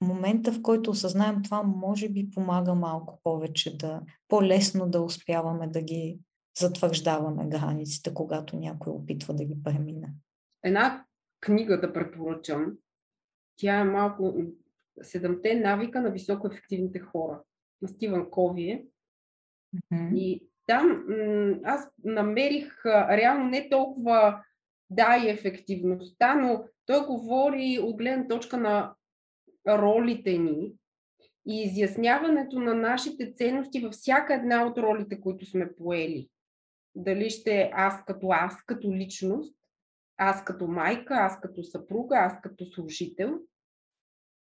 момента, 0.00 0.52
в 0.52 0.62
който 0.62 0.90
осъзнаем 0.90 1.42
това, 1.42 1.62
може 1.62 2.08
би 2.08 2.30
помага 2.30 2.74
малко 2.74 3.20
повече 3.22 3.76
да, 3.76 4.02
по-лесно 4.28 4.88
да 4.88 5.02
успяваме 5.02 5.66
да 5.66 5.82
ги 5.82 6.20
затвърждаваме 6.58 7.48
границите, 7.48 8.14
когато 8.14 8.56
някой 8.56 8.92
опитва 8.92 9.34
да 9.34 9.44
ги 9.44 9.62
премине. 9.64 10.14
Една 10.62 11.04
книга 11.40 11.80
да 11.80 11.92
препоръчам. 11.92 12.72
Тя 13.56 13.74
е 13.74 13.84
малко 13.84 14.34
Седемте 15.02 15.54
навика 15.54 16.00
на 16.00 16.10
високоефективните 16.10 16.98
хора 16.98 17.42
на 17.82 17.88
Стивън 17.88 18.30
Ковие. 18.30 18.86
Mm-hmm. 19.92 20.14
И 20.14 20.42
там 20.66 21.04
аз 21.64 21.88
намерих 22.04 22.86
реално 22.86 23.48
не 23.48 23.68
толкова 23.68 24.44
да 24.90 25.16
и 25.16 25.30
ефективността, 25.30 26.34
но 26.34 26.64
той 26.86 27.06
говори 27.06 27.78
от 27.82 27.96
гледна 27.96 28.28
точка 28.28 28.56
на 28.56 28.94
ролите 29.68 30.38
ни 30.38 30.72
и 31.46 31.62
изясняването 31.62 32.58
на 32.58 32.74
нашите 32.74 33.34
ценности 33.34 33.80
във 33.80 33.92
всяка 33.92 34.34
една 34.34 34.66
от 34.66 34.78
ролите, 34.78 35.20
които 35.20 35.46
сме 35.46 35.72
поели. 35.72 36.28
Дали 36.94 37.30
ще 37.30 37.60
е 37.60 37.70
аз 37.74 38.04
като 38.04 38.28
аз, 38.30 38.64
като 38.66 38.92
личност, 38.92 39.56
аз 40.16 40.44
като 40.44 40.66
майка, 40.66 41.14
аз 41.14 41.40
като 41.40 41.62
съпруга, 41.62 42.16
аз 42.16 42.40
като 42.40 42.66
служител. 42.66 43.40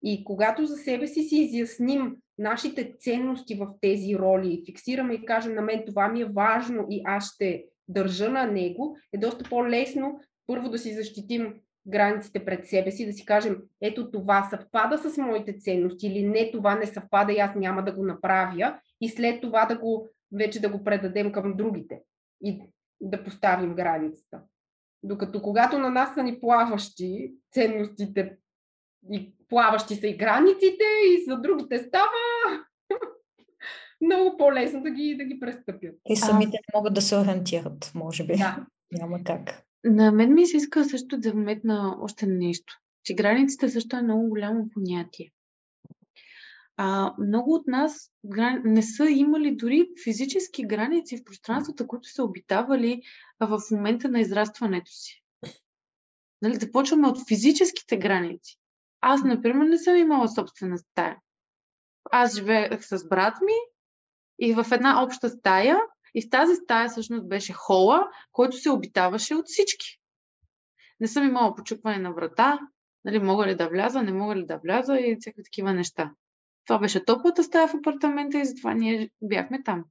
И 0.03 0.25
когато 0.25 0.67
за 0.67 0.77
себе 0.77 1.07
си 1.07 1.23
си 1.23 1.37
изясним 1.37 2.17
нашите 2.39 2.95
ценности 2.99 3.55
в 3.55 3.69
тези 3.81 4.17
роли 4.17 4.63
фиксираме 4.67 5.15
и 5.15 5.25
кажем 5.25 5.55
на 5.55 5.63
мен 5.63 5.83
това 5.87 6.09
ми 6.09 6.21
е 6.21 6.25
важно 6.25 6.87
и 6.91 7.03
аз 7.05 7.35
ще 7.35 7.65
държа 7.89 8.31
на 8.31 8.47
него, 8.47 8.97
е 9.13 9.19
доста 9.19 9.49
по-лесно 9.51 10.21
първо 10.47 10.69
да 10.69 10.79
си 10.79 10.95
защитим 10.95 11.55
границите 11.87 12.45
пред 12.45 12.67
себе 12.67 12.91
си, 12.91 13.07
да 13.07 13.13
си 13.13 13.25
кажем, 13.25 13.57
ето 13.81 14.11
това 14.11 14.45
съвпада 14.51 14.99
с 14.99 15.17
моите 15.19 15.59
ценности 15.59 16.07
или 16.07 16.29
не, 16.29 16.51
това 16.51 16.75
не 16.75 16.87
съвпада 16.87 17.33
и 17.33 17.39
аз 17.39 17.55
няма 17.55 17.85
да 17.85 17.93
го 17.93 18.05
направя 18.05 18.79
и 19.01 19.09
след 19.09 19.41
това 19.41 19.67
да 19.67 19.79
го, 19.79 20.09
вече 20.33 20.61
да 20.61 20.69
го 20.69 20.85
предадем 20.85 21.33
към 21.33 21.57
другите 21.57 22.01
и 22.45 22.61
да 23.01 23.25
поставим 23.25 23.75
границата. 23.75 24.41
Докато 25.03 25.43
когато 25.43 25.79
на 25.79 25.91
нас 25.91 26.15
са 26.15 26.23
ни 26.23 26.41
плаващи 26.41 27.33
ценностите 27.53 28.37
и 29.13 29.33
плаващи 29.49 29.95
са 29.95 30.07
и 30.07 30.17
границите 30.17 30.85
и 31.07 31.25
за 31.25 31.37
другите 31.37 31.79
става 31.79 32.11
много 34.01 34.37
по-лесно 34.37 34.83
да 34.83 34.91
ги, 34.91 35.17
да 35.19 35.25
ги 35.25 35.41
престъпят. 35.41 35.95
И 36.09 36.17
самите 36.17 36.57
а... 36.57 36.79
могат 36.79 36.95
да 36.95 37.03
се 37.03 37.17
ориентират, 37.17 37.93
може 37.95 38.27
би. 38.27 38.33
Да. 38.37 38.67
Няма 38.93 39.25
как. 39.25 39.65
На 39.85 40.13
мен 40.13 40.35
ми 40.35 40.47
се 40.47 40.57
иска 40.57 40.85
също 40.85 41.19
да 41.19 41.33
вметна 41.33 41.97
още 42.01 42.27
нещо, 42.27 42.81
че 43.05 43.15
границите 43.15 43.69
също 43.69 43.97
е 43.97 44.03
много 44.03 44.29
голямо 44.29 44.71
понятие. 44.71 45.31
А, 46.77 47.15
много 47.19 47.55
от 47.55 47.67
нас 47.67 48.11
не 48.65 48.83
са 48.83 49.11
имали 49.11 49.57
дори 49.57 49.89
физически 50.05 50.67
граници 50.67 51.17
в 51.17 51.25
пространствата, 51.25 51.87
които 51.87 52.09
са 52.09 52.25
обитавали 52.25 53.03
в 53.41 53.61
момента 53.71 54.09
на 54.09 54.21
израстването 54.21 54.91
си. 54.91 55.23
Нали, 56.43 56.59
да 56.59 56.73
почваме 56.73 57.09
от 57.09 57.29
физическите 57.29 57.97
граници. 57.97 58.59
Аз, 59.07 59.23
например, 59.25 59.67
не 59.67 59.79
съм 59.79 59.97
имала 59.97 60.29
собствена 60.29 60.79
стая. 60.79 61.19
Аз 62.11 62.35
живеех 62.35 62.85
с 62.85 63.09
брат 63.09 63.35
ми 63.41 63.53
и 64.39 64.55
в 64.55 64.67
една 64.73 65.03
обща 65.03 65.29
стая 65.29 65.81
и 66.15 66.23
в 66.23 66.31
тази 66.31 66.55
стая 66.55 66.89
всъщност 66.89 67.29
беше 67.29 67.53
хола, 67.53 68.09
който 68.33 68.57
се 68.57 68.71
обитаваше 68.71 69.35
от 69.35 69.47
всички. 69.47 69.87
Не 71.01 71.09
съм 71.09 71.29
имала 71.29 71.55
почукване 71.55 71.99
на 71.99 72.13
врата, 72.13 72.61
нали, 73.05 73.19
мога 73.19 73.47
ли 73.47 73.57
да 73.57 73.69
вляза, 73.69 74.03
не 74.03 74.13
мога 74.13 74.37
ли 74.37 74.47
да 74.47 74.59
вляза 74.65 74.97
и 74.97 75.17
всякакви 75.21 75.45
такива 75.45 75.75
неща. 75.75 76.13
Това 76.67 76.79
беше 76.79 77.05
топлата 77.05 77.43
стая 77.43 77.69
в 77.69 77.75
апартамента 77.75 78.39
и 78.39 78.45
затова 78.45 78.75
ние 78.75 79.11
бяхме 79.23 79.63
там. 79.63 79.85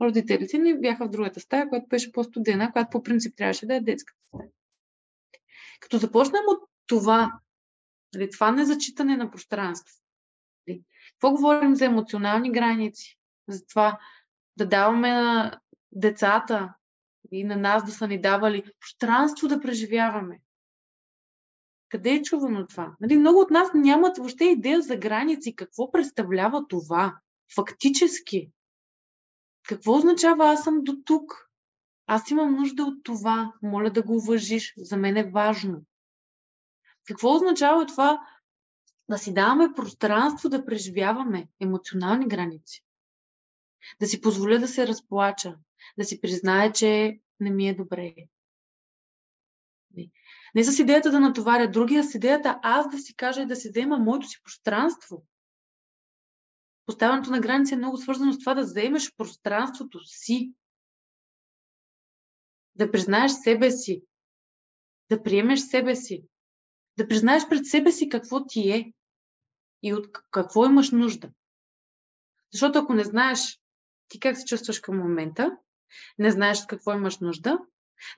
Родителите 0.00 0.58
ни 0.58 0.80
бяха 0.80 1.06
в 1.06 1.10
другата 1.10 1.40
стая, 1.40 1.68
която 1.68 1.86
беше 1.88 2.12
по-студена, 2.12 2.72
която 2.72 2.90
по 2.90 3.02
принцип 3.02 3.36
трябваше 3.36 3.66
да 3.66 3.74
е 3.74 3.80
детската 3.80 4.18
стая. 4.26 4.48
Като 5.80 5.98
започнем 5.98 6.42
от 6.48 6.68
това, 6.86 7.32
нали, 8.14 8.30
това 8.30 8.52
незачитане 8.52 9.16
на 9.16 9.30
пространство, 9.30 9.96
нали, 10.68 10.82
какво 11.10 11.30
говорим 11.30 11.74
за 11.74 11.84
емоционални 11.84 12.52
граници, 12.52 13.18
за 13.48 13.66
това 13.66 13.98
да 14.56 14.66
даваме 14.66 15.12
на 15.12 15.60
децата 15.92 16.74
и 17.32 17.44
на 17.44 17.56
нас 17.56 17.84
да 17.84 17.92
са 17.92 18.08
ни 18.08 18.20
давали 18.20 18.72
пространство 18.80 19.48
да 19.48 19.60
преживяваме. 19.60 20.40
Къде 21.88 22.10
е 22.10 22.22
чувано 22.22 22.66
това? 22.66 22.96
Нали, 23.00 23.16
много 23.16 23.40
от 23.40 23.50
нас 23.50 23.68
нямат 23.74 24.18
въобще 24.18 24.44
идея 24.44 24.80
за 24.80 24.96
граници. 24.96 25.56
Какво 25.56 25.90
представлява 25.90 26.66
това? 26.68 27.18
Фактически. 27.54 28.50
Какво 29.68 29.96
означава 29.96 30.46
аз 30.46 30.64
съм 30.64 30.80
до 30.82 30.96
тук? 31.04 31.48
Аз 32.06 32.30
имам 32.30 32.54
нужда 32.54 32.82
от 32.82 33.04
това. 33.04 33.52
Моля 33.62 33.90
да 33.90 34.02
го 34.02 34.16
уважиш. 34.16 34.74
За 34.76 34.96
мен 34.96 35.16
е 35.16 35.30
важно. 35.30 35.82
Какво 37.08 37.34
означава 37.34 37.86
това 37.86 38.20
да 39.08 39.18
си 39.18 39.34
даваме 39.34 39.74
пространство 39.76 40.48
да 40.48 40.64
преживяваме 40.64 41.48
емоционални 41.60 42.28
граници? 42.28 42.84
Да 44.00 44.06
си 44.06 44.20
позволя 44.20 44.58
да 44.58 44.68
се 44.68 44.86
разплача, 44.86 45.56
да 45.98 46.04
си 46.04 46.20
призная, 46.20 46.72
че 46.72 47.20
не 47.40 47.50
ми 47.50 47.68
е 47.68 47.74
добре. 47.74 48.14
Не 50.54 50.64
с 50.64 50.78
идеята 50.78 51.10
да 51.10 51.20
натоваря 51.20 51.70
другия, 51.70 52.04
с 52.04 52.14
идеята 52.14 52.58
аз 52.62 52.90
да 52.90 52.98
си 52.98 53.14
кажа 53.14 53.42
и 53.42 53.46
да 53.46 53.56
си 53.56 53.68
взема 53.68 53.98
моето 53.98 54.28
си 54.28 54.42
пространство. 54.44 55.26
Поставянето 56.86 57.30
на 57.30 57.40
граници 57.40 57.74
е 57.74 57.76
много 57.76 57.96
свързано 57.96 58.32
с 58.32 58.38
това 58.38 58.54
да 58.54 58.62
вземеш 58.62 59.14
пространството 59.16 60.00
си. 60.04 60.52
Да 62.74 62.90
признаеш 62.90 63.32
себе 63.32 63.70
си. 63.70 64.02
Да 65.10 65.22
приемеш 65.22 65.60
себе 65.60 65.96
си. 65.96 66.24
Да 66.98 67.08
признаеш 67.08 67.48
пред 67.48 67.66
себе 67.66 67.92
си 67.92 68.08
какво 68.08 68.46
ти 68.46 68.70
е 68.70 68.92
и 69.82 69.94
от 69.94 70.06
какво 70.30 70.66
имаш 70.66 70.90
нужда. 70.90 71.30
Защото 72.52 72.78
ако 72.78 72.94
не 72.94 73.04
знаеш 73.04 73.60
ти 74.08 74.20
как 74.20 74.36
се 74.36 74.44
чувстваш 74.44 74.80
към 74.80 74.98
момента, 74.98 75.56
не 76.18 76.30
знаеш 76.30 76.66
какво 76.66 76.92
имаш 76.92 77.18
нужда, 77.18 77.58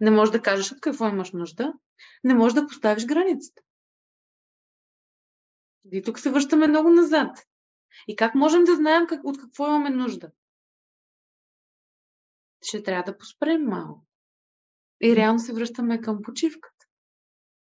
не 0.01 0.11
можеш 0.11 0.33
да 0.33 0.43
кажеш 0.43 0.73
от 0.73 0.81
какво 0.81 1.09
имаш 1.09 1.33
нужда, 1.33 1.73
не 2.25 2.35
можеш 2.35 2.55
да 2.55 2.67
поставиш 2.67 3.07
границата. 3.07 3.63
И 5.93 6.03
тук 6.03 6.19
се 6.19 6.31
връщаме 6.31 6.67
много 6.67 6.89
назад. 6.89 7.47
И 8.09 8.17
как 8.17 8.35
можем 8.35 8.65
да 8.65 8.77
знаем 8.77 9.07
как, 9.07 9.21
от 9.25 9.41
какво 9.41 9.67
имаме 9.67 9.91
нужда? 9.91 10.31
Ще 12.63 12.83
трябва 12.83 13.13
да 13.13 13.19
поспрем 13.19 13.65
малко. 13.65 14.07
И 15.03 15.17
реално 15.17 15.39
се 15.39 15.53
връщаме 15.53 16.01
към 16.01 16.23
почивката. 16.23 16.80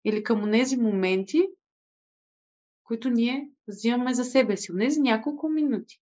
Или 0.04 0.22
към 0.22 0.50
тези 0.50 0.76
моменти, 0.76 1.48
които 2.84 3.10
ние 3.10 3.50
взимаме 3.68 4.14
за 4.14 4.24
себе 4.24 4.56
си. 4.56 4.72
Онези 4.72 5.00
няколко 5.00 5.48
минути. 5.48 6.00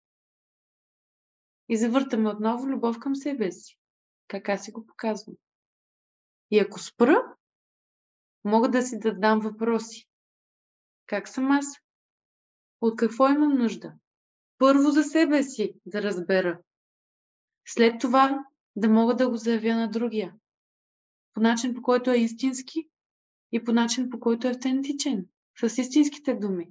И 1.70 1.78
завъртаме 1.78 2.30
отново 2.30 2.68
любов 2.68 3.00
към 3.00 3.16
себе 3.16 3.52
си. 3.52 3.78
Как 4.28 4.50
аз 4.50 4.64
си 4.64 4.72
го 4.72 4.86
показвам. 4.86 5.36
И 6.52 6.60
ако 6.60 6.80
спра, 6.80 7.36
мога 8.44 8.70
да 8.70 8.82
си 8.82 9.00
дадам 9.00 9.40
въпроси. 9.40 10.08
Как 11.06 11.28
съм 11.28 11.52
аз? 11.52 11.66
От 12.82 12.96
какво 12.96 13.30
имам 13.30 13.58
нужда? 13.58 13.94
Първо 14.58 14.92
за 14.92 15.04
себе 15.04 15.44
си 15.44 15.74
да 15.86 16.04
разбера. 16.04 16.60
След 17.68 18.02
това 18.02 18.46
да 18.76 18.90
мога 18.90 19.16
да 19.16 19.30
го 19.30 19.38
заявя 19.38 19.76
на 19.76 19.90
другия. 19.90 20.36
По 21.34 21.42
начин, 21.42 21.74
по 21.74 21.82
който 21.82 22.12
е 22.12 22.18
истински 22.18 22.91
и 23.52 23.64
по 23.64 23.72
начин, 23.72 24.10
по 24.10 24.20
който 24.20 24.48
е 24.48 24.52
автентичен. 24.52 25.26
С 25.60 25.78
истинските 25.78 26.34
думи. 26.36 26.68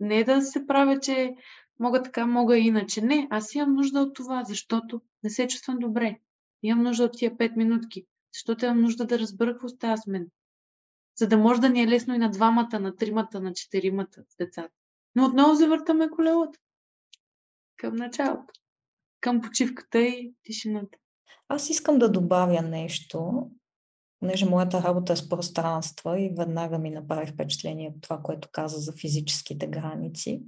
Не 0.00 0.24
да 0.24 0.42
се 0.42 0.66
правя, 0.66 1.00
че 1.00 1.34
мога 1.80 2.02
така, 2.02 2.26
мога 2.26 2.58
иначе. 2.58 3.02
Не, 3.02 3.28
аз 3.30 3.54
имам 3.54 3.74
нужда 3.74 4.00
от 4.00 4.14
това, 4.14 4.44
защото 4.44 5.00
не 5.22 5.30
се 5.30 5.48
чувствам 5.48 5.78
добре. 5.78 6.18
Имам 6.62 6.84
нужда 6.84 7.04
от 7.04 7.12
тия 7.12 7.36
пет 7.36 7.56
минутки, 7.56 8.06
защото 8.34 8.64
имам 8.64 8.80
нужда 8.80 9.06
да 9.06 9.18
разбера 9.18 9.52
какво 9.52 9.68
става 9.68 9.96
с 9.96 10.06
мен. 10.06 10.26
За 11.16 11.28
да 11.28 11.38
може 11.38 11.60
да 11.60 11.70
ни 11.70 11.82
е 11.82 11.88
лесно 11.88 12.14
и 12.14 12.18
на 12.18 12.30
двамата, 12.30 12.80
на 12.80 12.96
тримата, 12.96 13.40
на 13.40 13.52
четиримата 13.52 14.24
с 14.28 14.36
децата. 14.36 14.74
Но 15.14 15.24
отново 15.24 15.54
завъртаме 15.54 16.10
колелото. 16.10 16.58
Към 17.76 17.96
началото. 17.96 18.54
Към 19.20 19.40
почивката 19.40 20.00
и 20.00 20.34
тишината. 20.42 20.98
Аз 21.48 21.70
искам 21.70 21.98
да 21.98 22.10
добавя 22.10 22.62
нещо, 22.62 23.50
понеже 24.22 24.46
моята 24.46 24.82
работа 24.82 25.12
е 25.12 25.16
с 25.16 25.28
пространства 25.28 26.20
и 26.20 26.34
веднага 26.38 26.78
ми 26.78 26.90
направи 26.90 27.26
впечатление 27.26 27.94
това, 28.00 28.18
което 28.18 28.48
каза 28.52 28.78
за 28.78 28.92
физическите 28.92 29.66
граници. 29.66 30.42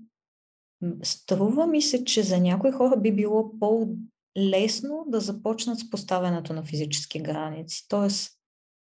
Струва 1.03 1.67
ми 1.67 1.83
се, 1.83 2.05
че 2.05 2.23
за 2.23 2.41
някои 2.41 2.73
хора 2.73 3.01
би 3.01 3.15
било 3.15 3.59
по-лесно 3.59 5.05
да 5.09 5.21
започнат 5.21 5.79
с 5.79 5.91
поставянето 5.91 6.53
на 6.53 6.63
физически 6.63 7.21
граници, 7.23 7.89
т.е. 7.89 8.09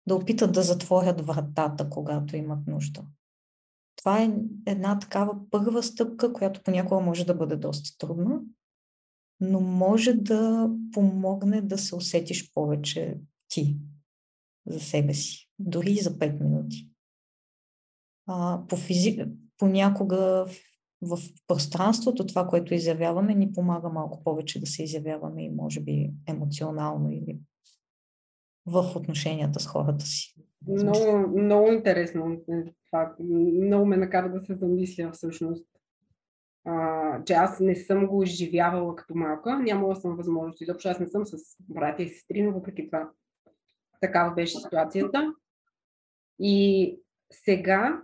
да 0.06 0.14
опитат 0.14 0.52
да 0.52 0.62
затворят 0.62 1.26
вратата, 1.26 1.90
когато 1.90 2.36
имат 2.36 2.66
нужда. 2.66 3.04
Това 3.96 4.22
е 4.22 4.30
една 4.66 4.98
такава 4.98 5.50
първа 5.50 5.82
стъпка, 5.82 6.32
която 6.32 6.62
понякога 6.62 7.00
може 7.00 7.26
да 7.26 7.34
бъде 7.34 7.56
доста 7.56 7.98
трудна, 7.98 8.40
но 9.40 9.60
може 9.60 10.12
да 10.12 10.70
помогне 10.92 11.60
да 11.60 11.78
се 11.78 11.94
усетиш 11.94 12.52
повече 12.52 13.18
ти 13.48 13.76
за 14.68 14.80
себе 14.80 15.14
си, 15.14 15.48
дори 15.58 15.90
и 15.90 16.00
за 16.00 16.10
5 16.10 16.40
минути. 16.40 16.88
А, 18.26 18.62
по 18.68 18.76
физи... 18.76 19.24
Понякога 19.58 20.46
в 21.02 21.18
пространството, 21.46 22.26
това, 22.26 22.46
което 22.46 22.74
изявяваме, 22.74 23.34
ни 23.34 23.52
помага 23.52 23.88
малко 23.88 24.24
повече 24.24 24.60
да 24.60 24.66
се 24.66 24.82
изявяваме 24.82 25.44
и 25.44 25.50
може 25.50 25.80
би 25.80 26.10
емоционално 26.26 27.12
или 27.12 27.38
в 28.66 28.96
отношенията 28.96 29.60
с 29.60 29.66
хората 29.66 30.04
си. 30.06 30.34
Много, 30.68 31.28
много 31.40 31.72
интересно 31.72 32.40
това. 32.86 33.14
Много 33.62 33.86
ме 33.86 33.96
накара 33.96 34.32
да 34.32 34.40
се 34.40 34.54
замисля 34.54 35.10
всъщност. 35.12 35.66
А, 36.64 37.24
че 37.24 37.32
аз 37.32 37.60
не 37.60 37.74
съм 37.74 38.06
го 38.06 38.22
изживявала 38.22 38.96
като 38.96 39.14
малка. 39.14 39.58
Нямала 39.58 39.96
съм 39.96 40.16
възможност. 40.16 40.60
Изобщо 40.60 40.88
аз 40.88 41.00
не 41.00 41.06
съм 41.06 41.26
с 41.26 41.36
братя 41.60 42.02
и 42.02 42.08
сестри, 42.08 42.42
но 42.42 42.52
въпреки 42.52 42.86
това 42.86 43.10
такава 44.00 44.34
беше 44.34 44.58
ситуацията. 44.58 45.34
И 46.38 46.96
сега 47.32 48.02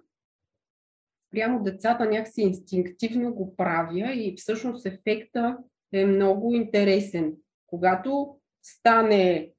прямо 1.31 1.63
децата 1.63 2.07
някакси 2.07 2.43
инстинктивно 2.43 3.35
го 3.35 3.57
правя 3.57 4.13
и 4.13 4.35
всъщност 4.37 4.87
ефекта 4.87 5.59
е 5.93 6.07
много 6.07 6.55
интересен. 6.55 7.33
Когато 7.67 8.37
стане 8.63 9.51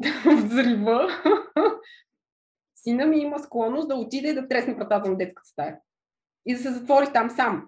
взрива, 0.44 1.08
сина 2.74 3.06
ми 3.06 3.18
има 3.18 3.38
склонност 3.38 3.88
да 3.88 3.94
отиде 3.94 4.28
и 4.28 4.34
да 4.34 4.48
тресне 4.48 4.74
вратата 4.74 5.10
на 5.10 5.16
детската 5.16 5.48
стая. 5.48 5.78
И 6.46 6.54
да 6.54 6.60
се 6.60 6.72
затвори 6.72 7.12
там 7.12 7.30
сам. 7.30 7.66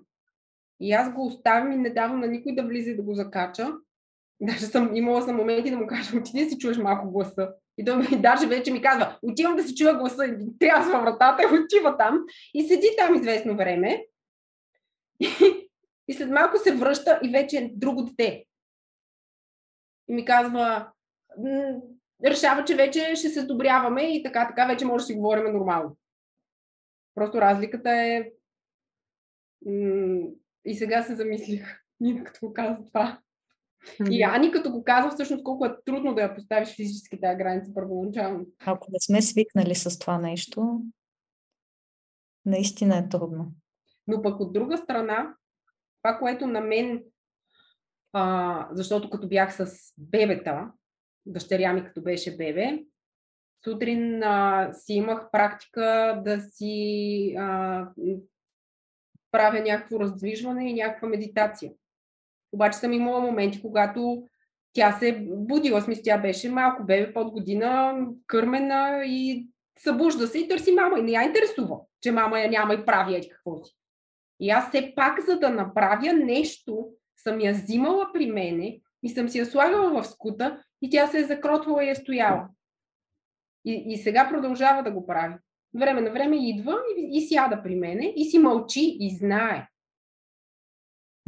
И 0.81 0.93
аз 0.93 1.13
го 1.13 1.27
оставям 1.27 1.73
и 1.73 1.77
не 1.77 1.91
давам 1.91 2.21
на 2.21 2.27
никой 2.27 2.55
да 2.55 2.67
влиза 2.67 2.91
и 2.91 2.97
да 2.97 3.03
го 3.03 3.15
закача. 3.15 3.73
Даже 4.43 4.67
съм 4.67 4.97
имала 4.97 5.23
съм 5.23 5.37
моменти 5.37 5.71
да 5.71 5.77
му 5.77 5.87
кажа, 5.87 6.17
отиди 6.17 6.45
да 6.45 6.51
си 6.51 6.59
чуеш 6.59 6.79
малко 6.79 7.11
гласа. 7.11 7.55
И 7.79 7.85
той 7.85 7.97
ми 7.97 8.07
даже 8.23 8.47
вече 8.47 8.73
ми 8.73 8.83
казва, 8.83 9.19
отивам 9.23 9.57
да 9.57 9.63
си 9.63 9.75
чуя 9.75 9.95
гласа, 9.95 10.27
и 10.27 10.59
трясва 10.59 11.01
вратата 11.01 11.43
отива 11.65 11.97
там. 11.97 12.25
И 12.55 12.69
седи 12.69 12.87
там 12.99 13.15
известно 13.15 13.57
време. 13.57 14.07
И, 15.21 15.29
и 16.09 16.15
след 16.15 16.31
малко 16.31 16.59
се 16.59 16.75
връща 16.75 17.21
и 17.23 17.31
вече 17.31 17.57
е 17.57 17.71
друго 17.75 18.03
дете. 18.03 18.45
И 20.09 20.15
ми 20.15 20.25
казва, 20.25 20.93
решава, 22.25 22.65
че 22.65 22.75
вече 22.75 23.15
ще 23.15 23.29
се 23.29 23.41
сдобряваме 23.41 24.03
и 24.03 24.23
така, 24.23 24.49
така 24.49 24.67
вече 24.67 24.85
може 24.85 25.03
да 25.03 25.07
си 25.07 25.15
говорим 25.15 25.53
нормално. 25.53 25.97
Просто 27.15 27.41
разликата 27.41 27.91
е... 27.91 28.31
И 30.65 30.75
сега 30.75 31.03
се 31.03 31.15
замислих, 31.15 31.81
Нина 32.01 32.25
като 32.25 32.47
го 32.47 32.53
каза 32.53 32.85
това. 32.85 33.21
И 34.11 34.23
Ани 34.23 34.51
като 34.51 34.71
го 34.71 34.85
казва 34.85 35.11
всъщност 35.11 35.45
колко 35.45 35.67
е 35.67 35.77
трудно 35.85 36.15
да 36.15 36.23
я 36.23 36.35
поставиш 36.35 36.77
физически 36.77 37.21
тази 37.21 37.39
граница 37.39 37.75
първоначално. 37.75 38.47
Ако 38.67 38.87
не 38.91 39.01
сме 39.01 39.23
свикнали 39.23 39.75
с 39.75 39.99
това 39.99 40.19
нещо, 40.19 40.81
наистина 42.47 42.97
е 42.97 43.09
трудно. 43.09 43.53
Но 44.07 44.23
пък 44.23 44.41
от 44.41 44.53
друга 44.53 44.79
страна, 44.79 45.35
това, 46.03 46.19
което 46.19 46.47
на 46.47 46.61
мен, 46.61 47.03
а, 48.13 48.69
защото 48.73 49.11
като 49.11 49.29
бях 49.29 49.55
с 49.57 49.93
бебета, 49.99 50.73
дъщеря 51.27 51.73
ми 51.73 51.85
като 51.85 52.03
беше 52.03 52.37
бебе, 52.37 52.85
сутрин 53.65 54.23
а, 54.23 54.71
си 54.73 54.93
имах 54.93 55.31
практика 55.33 56.21
да 56.25 56.41
си 56.41 57.35
а, 57.39 57.89
правя 59.31 59.61
някакво 59.61 60.01
раздвижване 60.01 60.71
и 60.71 60.75
някаква 60.75 61.09
медитация. 61.09 61.73
Обаче 62.53 62.79
съм 62.79 62.93
имала 62.93 63.21
моменти, 63.21 63.63
когато 63.63 64.25
тя 64.73 64.93
се 64.93 65.27
будила, 65.29 65.81
смисъл, 65.81 66.03
тя 66.05 66.19
беше 66.19 66.51
малко 66.51 66.85
бебе 66.85 67.13
под 67.13 67.31
година, 67.31 67.95
кърмена 68.27 69.03
и 69.05 69.49
събужда 69.79 70.27
се 70.27 70.39
и 70.39 70.49
търси 70.49 70.73
мама. 70.73 70.99
И 70.99 71.03
не 71.03 71.13
я 71.13 71.23
интересува, 71.23 71.81
че 72.01 72.13
мама 72.13 72.41
я 72.41 72.51
няма 72.51 72.75
и 72.75 72.85
прави 72.85 73.15
еди 73.15 73.29
какво 73.29 73.65
си. 73.65 73.77
И 74.41 74.51
аз 74.51 74.69
все 74.69 74.93
пак, 74.97 75.21
за 75.21 75.39
да 75.39 75.51
направя 75.51 76.13
нещо, 76.13 76.89
съм 77.17 77.41
я 77.41 77.53
взимала 77.53 78.11
при 78.13 78.27
мене 78.27 78.81
и 79.03 79.09
съм 79.09 79.29
си 79.29 79.39
я 79.39 79.47
слагала 79.47 80.03
в 80.03 80.07
скута 80.07 80.63
и 80.83 80.91
тя 80.91 81.07
се 81.07 81.19
е 81.19 81.25
закротвала 81.25 81.85
и 81.85 81.89
е 81.89 81.95
стояла. 81.95 82.49
И, 83.65 83.85
и 83.87 83.97
сега 83.97 84.29
продължава 84.29 84.83
да 84.83 84.91
го 84.91 85.07
прави. 85.07 85.35
Време 85.75 86.01
на 86.01 86.11
време 86.11 86.49
идва 86.49 86.79
и, 86.99 87.19
и 87.19 87.29
сяда 87.29 87.63
при 87.63 87.75
мене 87.75 88.13
и 88.17 88.25
си 88.25 88.39
мълчи 88.39 88.97
и 89.01 89.17
знае. 89.17 89.69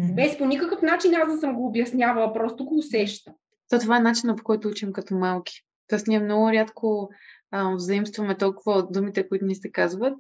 Mm-hmm. 0.01 0.15
Без 0.15 0.39
по 0.39 0.47
никакъв 0.47 0.83
начин 0.83 1.15
аз 1.15 1.33
да 1.33 1.39
съм 1.39 1.55
го 1.55 1.67
обяснявала, 1.67 2.33
просто 2.33 2.65
го 2.65 2.79
усеща. 2.79 3.35
То 3.71 3.79
това 3.79 3.97
е 3.97 4.01
начинът, 4.01 4.39
по 4.39 4.45
който 4.45 4.69
учим 4.69 4.93
като 4.93 5.15
малки. 5.15 5.65
Тоест 5.89 6.07
ние 6.07 6.21
много 6.21 6.53
рядко 6.53 7.11
а, 7.51 7.75
взаимстваме 7.75 8.37
толкова 8.37 8.73
от 8.73 8.93
думите, 8.93 9.29
които 9.29 9.45
ни 9.45 9.55
се 9.55 9.71
казват, 9.73 10.15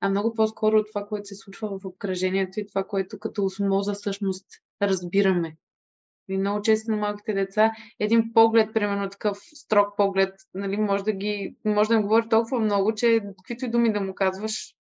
а 0.00 0.08
много 0.08 0.34
по-скоро 0.34 0.76
от 0.76 0.86
това, 0.92 1.06
което 1.06 1.26
се 1.26 1.34
случва 1.34 1.68
в 1.68 1.84
обкръжението 1.84 2.60
и 2.60 2.66
това, 2.66 2.84
което 2.84 3.18
като 3.18 3.44
осмоза 3.44 3.92
всъщност 3.92 4.46
разбираме. 4.82 5.56
И 6.28 6.38
много 6.38 6.62
често 6.62 6.90
на 6.90 6.96
малките 6.96 7.32
деца 7.32 7.72
един 7.98 8.32
поглед, 8.32 8.74
примерно 8.74 9.10
такъв 9.10 9.38
строг 9.54 9.96
поглед, 9.96 10.34
нали, 10.54 10.76
може 10.76 11.04
да 11.04 11.12
ги, 11.12 11.56
може 11.64 11.88
да 11.88 11.94
им 11.94 12.02
говори 12.02 12.28
толкова 12.28 12.60
много, 12.60 12.94
че 12.94 13.20
каквито 13.38 13.64
и 13.64 13.70
думи 13.70 13.92
да 13.92 14.00
му 14.00 14.14
казваш, 14.14 14.74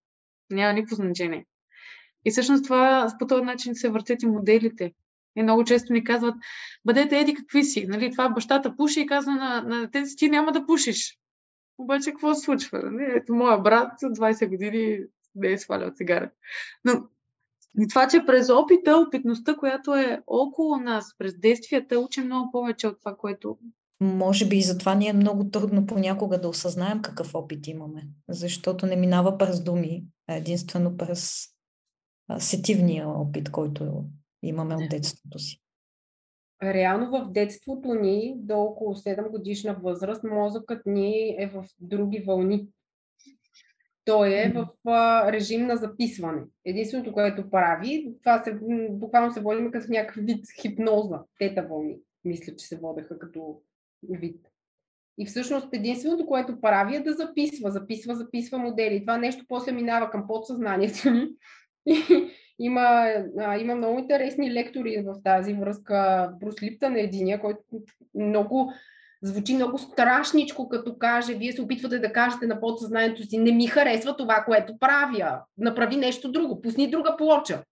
няма 0.50 0.74
никакво 0.74 0.95
значение. 0.95 1.45
И 2.26 2.32
всъщност 2.32 2.63
това 2.63 3.13
по 3.20 3.28
този 3.28 3.43
начин 3.43 3.76
се 3.76 3.89
въртят 3.89 4.24
и 4.24 4.28
моделите. 4.28 4.93
И 5.36 5.43
много 5.43 5.63
често 5.63 5.93
ни 5.93 6.03
казват, 6.03 6.36
бъдете 6.86 7.20
еди 7.20 7.34
какви 7.34 7.63
си. 7.63 7.86
Нали, 7.88 8.11
това 8.11 8.30
бащата 8.30 8.76
пуши 8.76 9.01
и 9.01 9.07
казва 9.07 9.32
на, 9.32 9.61
на 9.61 9.82
детето 9.82 10.09
си, 10.09 10.15
ти 10.15 10.30
няма 10.30 10.51
да 10.51 10.65
пушиш. 10.65 11.17
Обаче 11.78 12.11
какво 12.11 12.36
се 12.36 12.41
случва? 12.41 12.82
Нали? 12.84 13.11
Ето, 13.15 13.34
моя 13.34 13.57
брат 13.57 13.91
20 14.01 14.49
години 14.49 14.99
не 15.36 15.51
е 15.51 15.57
свалял 15.57 15.91
цигара. 15.95 16.32
Но 16.86 17.03
и 17.80 17.88
това, 17.88 18.07
че 18.07 18.26
през 18.26 18.49
опита, 18.49 18.97
опитността, 18.97 19.55
която 19.55 19.95
е 19.95 20.22
около 20.28 20.78
нас, 20.78 21.17
през 21.17 21.39
действията, 21.39 21.99
учим 21.99 22.26
много 22.26 22.51
повече 22.51 22.88
от 22.88 22.99
това, 22.99 23.15
което 23.15 23.57
може 24.01 24.47
би 24.47 24.57
и 24.57 24.61
затова 24.61 24.95
ни 24.95 25.07
е 25.07 25.13
много 25.13 25.49
трудно 25.49 25.86
понякога 25.86 26.41
да 26.41 26.47
осъзнаем 26.47 27.01
какъв 27.01 27.36
опит 27.36 27.67
имаме, 27.67 28.07
защото 28.30 28.86
не 28.86 28.95
минава 28.95 29.38
през 29.38 29.63
думи, 29.63 30.03
а 30.28 30.36
единствено 30.36 30.97
през 30.97 31.47
сетивния 32.38 33.09
опит, 33.09 33.51
който 33.51 34.05
имаме 34.43 34.75
от 34.75 34.89
детството 34.89 35.39
си. 35.39 35.61
Реално 36.63 37.11
в 37.11 37.32
детството 37.32 37.93
ни, 37.93 38.34
до 38.38 38.61
около 38.61 38.95
7 38.95 39.30
годишна 39.30 39.73
възраст, 39.73 40.23
мозъкът 40.23 40.86
ни 40.86 41.36
е 41.39 41.47
в 41.47 41.65
други 41.80 42.19
вълни. 42.19 42.67
Той 44.05 44.34
е 44.34 44.53
в 44.55 44.67
а, 44.86 45.32
режим 45.32 45.67
на 45.67 45.77
записване. 45.77 46.41
Единственото, 46.65 47.13
което 47.13 47.49
прави, 47.49 48.13
това 48.23 48.43
се, 48.43 48.59
буквално 48.91 49.34
се 49.34 49.41
водим 49.41 49.71
като 49.71 49.91
някакъв 49.91 50.25
вид 50.25 50.45
хипноза, 50.61 51.19
тета 51.39 51.67
вълни, 51.69 51.95
мисля, 52.25 52.55
че 52.55 52.65
се 52.65 52.77
водеха 52.77 53.19
като 53.19 53.61
вид. 54.09 54.47
И 55.17 55.25
всъщност 55.25 55.67
единственото, 55.73 56.25
което 56.25 56.61
прави 56.61 56.95
е 56.95 57.03
да 57.03 57.13
записва, 57.13 57.71
записва, 57.71 58.15
записва 58.15 58.57
модели. 58.57 59.01
Това 59.01 59.17
нещо 59.17 59.45
после 59.47 59.71
минава 59.71 60.09
към 60.09 60.27
подсъзнанието 60.27 61.11
ни. 61.11 61.27
има, 62.60 63.14
а, 63.40 63.58
има 63.58 63.76
много 63.76 64.00
интересни 64.00 64.54
лектори 64.54 65.04
в 65.06 65.16
тази 65.24 65.54
връзка. 65.54 66.30
Брус 66.40 66.64
Липтън 66.64 66.96
е 66.96 67.02
единия, 67.02 67.42
който 67.42 67.60
много 68.16 68.74
звучи 69.22 69.56
много 69.56 69.78
страшничко, 69.78 70.70
като 70.70 70.98
каже, 70.98 71.34
вие 71.34 71.52
се 71.52 71.62
опитвате 71.62 72.00
да 72.00 72.14
кажете 72.14 72.48
на 72.48 72.60
подсъзнанието 72.60 73.24
си, 73.24 73.38
не 73.38 73.52
ми 73.52 73.68
харесва 73.68 74.18
това, 74.18 74.44
което 74.46 74.80
правя. 74.80 75.42
Направи 75.58 75.96
нещо 75.96 76.32
друго, 76.32 76.62
пусни 76.62 76.90
друга 76.90 77.16
плоча. 77.18 77.64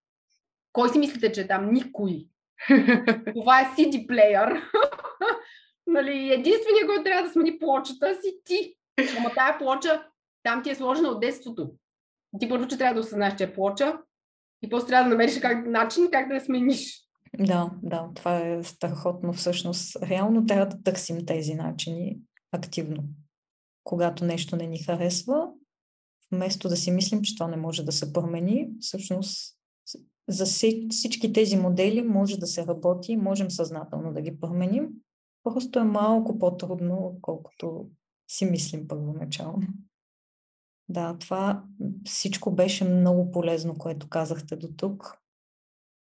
Кой 0.73 0.89
си 0.89 0.99
мислите, 0.99 1.31
че 1.31 1.41
е 1.41 1.47
там? 1.47 1.73
Никой. 1.73 2.25
това 3.35 3.61
е 3.61 3.65
CD 3.65 4.07
плеер. 4.07 4.61
нали, 5.87 6.33
единственият, 6.33 6.87
който 6.87 7.03
трябва 7.03 7.23
да 7.23 7.29
смени 7.29 7.59
плочата 7.59 8.15
си 8.21 8.39
ти. 8.45 8.75
Ама 9.17 9.29
тая 9.35 9.57
плоча, 9.57 10.03
там 10.43 10.63
ти 10.63 10.69
е 10.69 10.75
сложена 10.75 11.09
от 11.09 11.19
детството. 11.19 11.71
Ти 12.39 12.49
първо, 12.49 12.67
че 12.67 12.77
трябва 12.77 12.93
да 12.93 12.99
осъзнаеш, 12.99 13.35
че 13.35 13.43
е 13.43 13.53
плоча 13.53 13.97
и 14.61 14.69
после 14.69 14.87
трябва 14.87 15.03
да 15.03 15.09
намериш 15.09 15.39
как, 15.39 15.67
начин 15.67 16.07
как 16.11 16.27
да 16.27 16.33
я 16.33 16.41
смениш. 16.41 17.07
Да, 17.39 17.71
да, 17.83 18.09
това 18.15 18.39
е 18.39 18.63
страхотно 18.63 19.33
всъщност. 19.33 19.97
Реално 20.03 20.45
трябва 20.45 20.65
да 20.65 20.83
търсим 20.83 21.25
тези 21.25 21.55
начини 21.55 22.19
активно. 22.51 23.03
Когато 23.83 24.25
нещо 24.25 24.55
не 24.55 24.67
ни 24.67 24.83
харесва, 24.83 25.49
вместо 26.31 26.69
да 26.69 26.77
си 26.77 26.91
мислим, 26.91 27.21
че 27.21 27.35
това 27.35 27.47
не 27.47 27.57
може 27.57 27.85
да 27.85 27.91
се 27.91 28.13
промени, 28.13 28.69
всъщност 28.79 29.57
за 30.29 30.45
всички 30.89 31.33
тези 31.33 31.57
модели 31.57 32.01
може 32.01 32.39
да 32.39 32.47
се 32.47 32.67
работи, 32.67 33.15
можем 33.15 33.51
съзнателно 33.51 34.13
да 34.13 34.21
ги 34.21 34.39
променим. 34.39 34.89
Просто 35.43 35.79
е 35.79 35.83
малко 35.83 36.39
по-трудно, 36.39 37.11
отколкото 37.15 37.87
си 38.27 38.45
мислим 38.45 38.87
първоначално. 38.87 39.67
Да, 40.89 41.17
това 41.19 41.63
всичко 42.05 42.51
беше 42.55 42.83
много 42.83 43.31
полезно, 43.31 43.75
което 43.75 44.09
казахте 44.09 44.55
до 44.55 44.67
тук. 44.67 45.17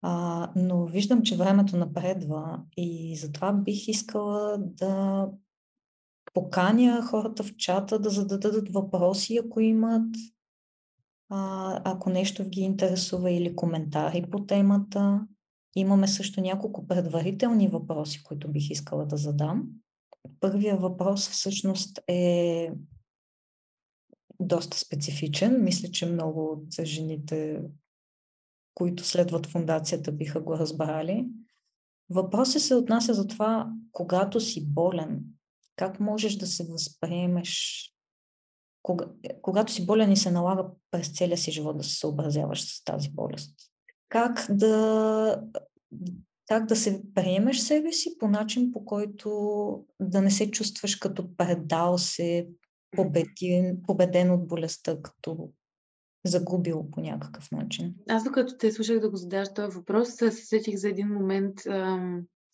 А, 0.02 0.52
но 0.56 0.86
виждам, 0.86 1.22
че 1.22 1.38
времето 1.38 1.78
напредва 1.78 2.64
и 2.78 3.18
затова 3.18 3.54
бих 3.54 3.88
искала 3.88 4.58
да 4.58 5.28
поканя 6.34 7.02
хората 7.02 7.44
в 7.44 7.56
чата 7.56 8.00
да 8.00 8.10
зададат 8.10 8.70
въпроси, 8.74 9.38
ако 9.46 9.60
имат, 9.60 10.16
а, 11.30 11.82
ако 11.86 12.10
нещо 12.10 12.50
ги 12.50 12.62
интересува 12.62 13.32
или 13.32 13.56
коментари 13.56 14.26
по 14.32 14.46
темата. 14.46 15.28
Имаме 15.76 16.08
също 16.08 16.42
няколко 16.42 16.88
предварителни 16.88 17.68
въпроси, 17.68 18.24
които 18.24 18.52
бих 18.52 18.70
искала 18.70 19.06
да 19.06 19.18
задам. 19.18 19.64
Първият 20.40 20.82
въпрос 20.82 21.30
всъщност 21.30 22.00
е 22.08 22.72
доста 24.42 24.78
специфичен. 24.78 25.64
Мисля, 25.64 25.92
че 25.92 26.06
много 26.06 26.52
от 26.52 26.86
жените 26.86 27.62
които 28.74 29.04
следват 29.04 29.46
фундацията, 29.46 30.12
биха 30.12 30.42
го 30.42 30.58
разбрали. 30.58 31.28
Въпросът 32.10 32.62
се 32.62 32.76
отнася 32.76 33.14
за 33.14 33.28
това, 33.28 33.72
когато 33.92 34.40
си 34.40 34.66
болен, 34.66 35.24
как 35.76 36.00
можеш 36.00 36.36
да 36.36 36.48
се 36.48 36.68
възприемеш, 36.68 37.86
кога, 38.82 39.06
когато 39.42 39.74
си 39.74 39.86
болен 39.86 40.12
и 40.12 40.18
се 40.18 40.32
налага 40.32 40.66
през 40.92 41.18
целия 41.18 41.38
си 41.38 41.52
живот 41.52 41.78
да 41.78 41.84
се 41.84 41.96
съобразяваш 41.96 42.62
с 42.62 42.84
тази 42.84 43.10
болест. 43.10 43.56
Как 44.10 44.46
да, 44.50 45.44
как 46.48 46.66
да 46.66 46.76
се 46.76 47.02
приемеш 47.14 47.60
себе 47.60 47.92
си 47.92 48.18
по 48.20 48.28
начин, 48.28 48.72
по 48.72 48.86
който 48.86 49.86
да 50.00 50.22
не 50.22 50.32
се 50.32 50.52
чувстваш 50.52 50.96
като 50.96 51.36
предал 51.36 51.98
се, 51.98 52.48
победен, 52.92 53.82
победен 53.88 54.32
от 54.32 54.48
болестта, 54.48 54.98
като 55.02 55.50
загубил 56.26 56.90
по 56.92 57.02
някакъв 57.02 57.52
начин. 57.52 57.96
Аз 58.10 58.24
докато 58.24 58.58
те 58.58 58.72
слушах 58.72 59.00
да 59.00 59.10
го 59.10 59.16
задаш 59.16 59.48
този 59.56 59.78
въпрос, 59.78 60.16
се 60.16 60.32
сетих 60.32 60.76
за 60.76 60.90
един 60.90 61.08
момент, 61.08 61.62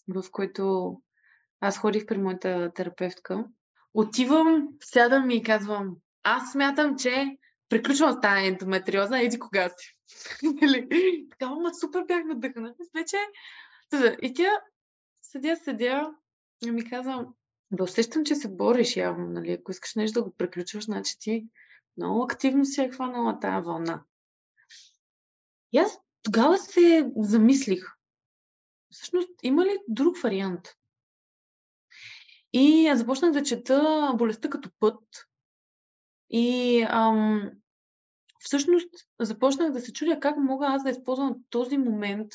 в 0.07 0.23
който 0.31 0.93
аз 1.59 1.77
ходих 1.77 2.05
при 2.05 2.17
моята 2.17 2.71
терапевтка. 2.75 3.45
Отивам, 3.93 4.67
сядам 4.83 5.29
и 5.29 5.43
казвам, 5.43 5.95
аз 6.23 6.51
смятам, 6.51 6.97
че 6.97 7.38
приключвам 7.69 8.11
с 8.11 8.21
тази 8.21 8.47
ендометриоза, 8.47 9.19
еди 9.19 9.39
кога 9.39 9.69
си. 9.69 9.93
Нали? 10.61 10.88
така, 11.29 11.45
ама 11.45 11.69
супер 11.79 12.03
бях 12.07 12.25
надъхана. 12.25 12.75
Вече. 12.95 13.17
И 14.21 14.33
тя 14.33 14.61
седя, 15.21 15.55
седя 15.63 16.11
и 16.65 16.71
ми 16.71 16.89
казва, 16.89 17.25
да 17.72 17.84
усещам, 17.84 18.26
че 18.26 18.36
се 18.36 18.55
бориш 18.55 18.95
явно, 18.95 19.28
нали? 19.28 19.51
Ако 19.51 19.72
искаш 19.72 19.95
нещо 19.95 20.20
да 20.20 20.24
го 20.24 20.36
приключваш, 20.36 20.86
значи 20.86 21.20
ти 21.20 21.47
много 21.97 22.24
активно 22.24 22.65
си 22.65 22.82
е 22.82 22.89
хванала 22.89 23.39
тази 23.39 23.65
вълна. 23.65 24.03
И 25.72 25.78
аз 25.78 25.99
тогава 26.24 26.57
се 26.57 27.11
замислих. 27.18 27.84
Всъщност, 28.91 29.30
има 29.43 29.65
ли 29.65 29.78
друг 29.88 30.22
вариант? 30.22 30.68
И 32.53 32.91
започнах 32.95 33.32
да 33.32 33.43
чета 33.43 34.11
болестта 34.18 34.49
като 34.49 34.70
път. 34.80 35.03
И 36.30 36.82
ам, 36.89 37.51
всъщност 38.39 38.89
започнах 39.20 39.72
да 39.72 39.80
се 39.80 39.93
чудя 39.93 40.20
как 40.20 40.38
мога 40.38 40.68
аз 40.68 40.84
да 40.84 40.89
използвам 40.89 41.36
този 41.49 41.78
момент 41.78 42.32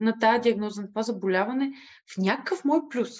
на 0.00 0.18
тази 0.18 0.40
диагноза, 0.40 0.82
на 0.82 0.88
това 0.88 1.02
заболяване 1.02 1.72
в 2.14 2.18
някакъв 2.18 2.64
мой 2.64 2.80
плюс. 2.90 3.10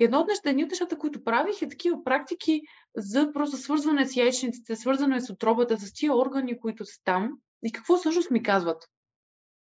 Едно 0.00 0.20
от 0.20 0.28
нещата, 0.28 0.50
едни 0.50 0.64
от 0.64 0.70
нещата, 0.70 0.98
които 0.98 1.24
правих 1.24 1.62
е 1.62 1.68
такива 1.68 2.04
практики 2.04 2.62
за 2.96 3.32
просто 3.32 3.56
свързване 3.56 4.06
с 4.06 4.16
яйчниците, 4.16 4.76
свързване 4.76 5.20
с 5.20 5.30
отробата, 5.30 5.78
с 5.78 5.92
тия 5.92 6.16
органи, 6.16 6.60
които 6.60 6.84
са 6.84 7.02
там 7.04 7.38
и 7.62 7.72
какво 7.72 7.96
всъщност 7.96 8.30
ми 8.30 8.42
казват. 8.42 8.90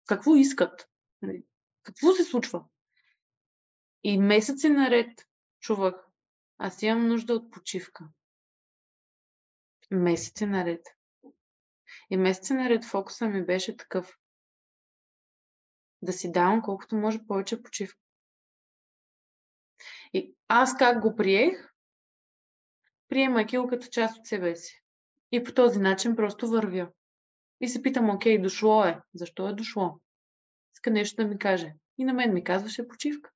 Какво 0.05 0.35
искат. 0.35 0.89
Нали, 1.21 1.43
какво 1.83 2.11
се 2.11 2.23
случва. 2.23 2.65
И 4.03 4.17
месеци 4.17 4.69
наред 4.69 5.27
чувах, 5.59 5.95
аз 6.57 6.81
имам 6.81 7.07
нужда 7.07 7.33
от 7.33 7.51
почивка. 7.51 8.05
Месеци 9.91 10.45
наред. 10.45 10.85
И 12.09 12.17
месеци 12.17 12.53
наред 12.53 12.85
фокуса 12.85 13.27
ми 13.27 13.45
беше 13.45 13.77
такъв. 13.77 14.17
Да 16.01 16.13
си 16.13 16.31
давам 16.31 16.61
колкото 16.61 16.95
може 16.95 17.25
повече 17.27 17.63
почивка. 17.63 17.99
И 20.13 20.35
аз 20.47 20.77
как 20.77 21.01
го 21.01 21.15
приех? 21.15 21.69
Приемайки 23.07 23.57
го 23.57 23.67
като 23.67 23.87
част 23.87 24.17
от 24.17 24.27
себе 24.27 24.55
си. 24.55 24.83
И 25.31 25.43
по 25.43 25.53
този 25.53 25.79
начин 25.79 26.15
просто 26.15 26.47
вървя. 26.47 26.89
И 27.61 27.67
се 27.67 27.81
питам, 27.81 28.09
окей, 28.09 28.41
дошло 28.41 28.85
е. 28.85 28.99
Защо 29.13 29.47
е 29.47 29.53
дошло? 29.53 29.99
иска 30.73 30.91
нещо 30.91 31.23
да 31.23 31.27
ми 31.27 31.37
каже. 31.37 31.73
И 31.97 32.03
на 32.03 32.13
мен 32.13 32.33
ми 32.33 32.43
казваше 32.43 32.87
почивка. 32.87 33.29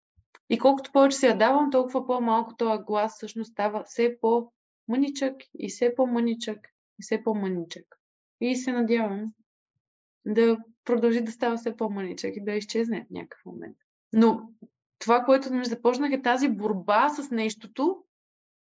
И 0.50 0.60
колкото 0.60 0.92
повече 0.92 1.18
се 1.18 1.28
я 1.28 1.38
давам, 1.38 1.72
толкова 1.72 2.08
по-малко 2.08 2.56
този 2.56 2.84
глас 2.84 3.16
всъщност 3.16 3.52
става 3.52 3.84
все 3.84 4.18
по-мъничък 4.22 5.36
и 5.60 5.70
все 5.70 5.96
по-мъничък 5.96 6.58
и 7.00 7.04
все 7.04 7.24
по-мъничък. 7.24 7.84
И 8.42 8.56
се 8.56 8.72
надявам 8.72 9.34
да 10.26 10.58
продължи 10.86 11.22
да 11.22 11.32
става 11.32 11.58
все 11.58 11.78
по-мъничък 11.78 12.36
и 12.36 12.44
да 12.44 12.52
изчезне 12.52 13.06
в 13.06 13.14
някакъв 13.14 13.46
момент. 13.46 13.78
Но 14.14 14.50
това, 15.04 15.24
което 15.24 15.54
ми 15.54 15.66
започнах 15.66 16.12
е 16.12 16.22
тази 16.22 16.49
борба 16.49 17.10
с 17.10 17.32
нещото, 17.32 18.04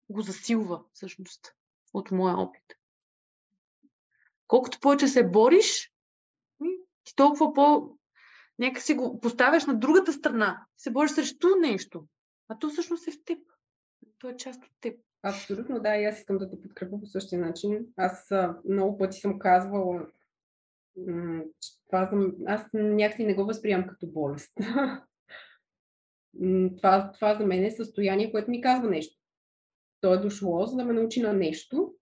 го 0.09 0.21
засилва 0.21 0.83
всъщност 0.93 1.55
от 1.93 2.11
моя 2.11 2.37
опит. 2.37 2.63
Колкото 4.47 4.79
повече 4.79 5.07
се 5.07 5.29
бориш, 5.29 5.91
ти 7.03 7.15
толкова 7.15 7.53
по... 7.53 7.97
Нека 8.59 8.81
си 8.81 8.93
го 8.93 9.19
поставяш 9.19 9.65
на 9.65 9.79
другата 9.79 10.13
страна. 10.13 10.65
Се 10.77 10.91
бориш 10.91 11.11
срещу 11.11 11.47
нещо. 11.59 12.07
А 12.47 12.59
то 12.59 12.69
всъщност 12.69 13.07
е 13.07 13.11
в 13.11 13.23
теб. 13.25 13.39
То 14.19 14.29
е 14.29 14.37
част 14.37 14.63
от 14.63 14.71
теб. 14.81 14.99
Абсолютно, 15.23 15.79
да. 15.79 15.95
И 15.95 16.05
аз 16.05 16.19
искам 16.19 16.37
да 16.37 16.49
те 16.49 16.61
подкрепя 16.61 16.99
по 16.99 17.05
същия 17.05 17.41
начин. 17.41 17.85
Аз 17.97 18.31
много 18.69 18.97
пъти 18.97 19.19
съм 19.19 19.39
казвала, 19.39 20.07
това 21.85 22.09
за... 22.11 22.31
аз 22.45 22.61
някакси 22.73 23.25
не 23.25 23.35
го 23.35 23.45
възприемам 23.45 23.87
като 23.87 24.07
болест. 24.07 24.51
това, 26.77 27.11
това 27.11 27.35
за 27.35 27.45
мен 27.45 27.63
е 27.63 27.71
състояние, 27.71 28.31
което 28.31 28.51
ми 28.51 28.61
казва 28.61 28.89
нещо. 28.89 29.19
То 30.01 30.13
е 30.13 30.17
дошло, 30.17 30.65
за 30.65 30.75
да 30.75 30.85
ме 30.85 30.93
научи 30.93 31.21
на 31.21 31.33
нещо. 31.33 31.93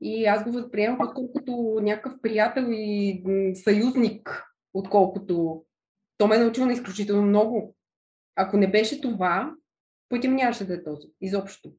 И 0.00 0.26
аз 0.26 0.44
го 0.44 0.52
възприемам 0.52 0.98
като 1.34 1.78
някакъв 1.82 2.20
приятел 2.22 2.66
и 2.68 3.22
съюзник, 3.54 4.44
отколкото 4.74 5.64
то 6.18 6.26
ме 6.26 6.36
е 6.36 6.38
научило 6.38 6.66
на 6.66 6.72
изключително 6.72 7.22
много. 7.22 7.76
Ако 8.36 8.56
не 8.56 8.70
беше 8.70 9.00
това, 9.00 9.54
пътя 10.08 10.28
нямаше 10.28 10.66
да 10.66 10.74
е 10.74 10.82
този. 10.82 11.08
Изобщо. 11.20 11.72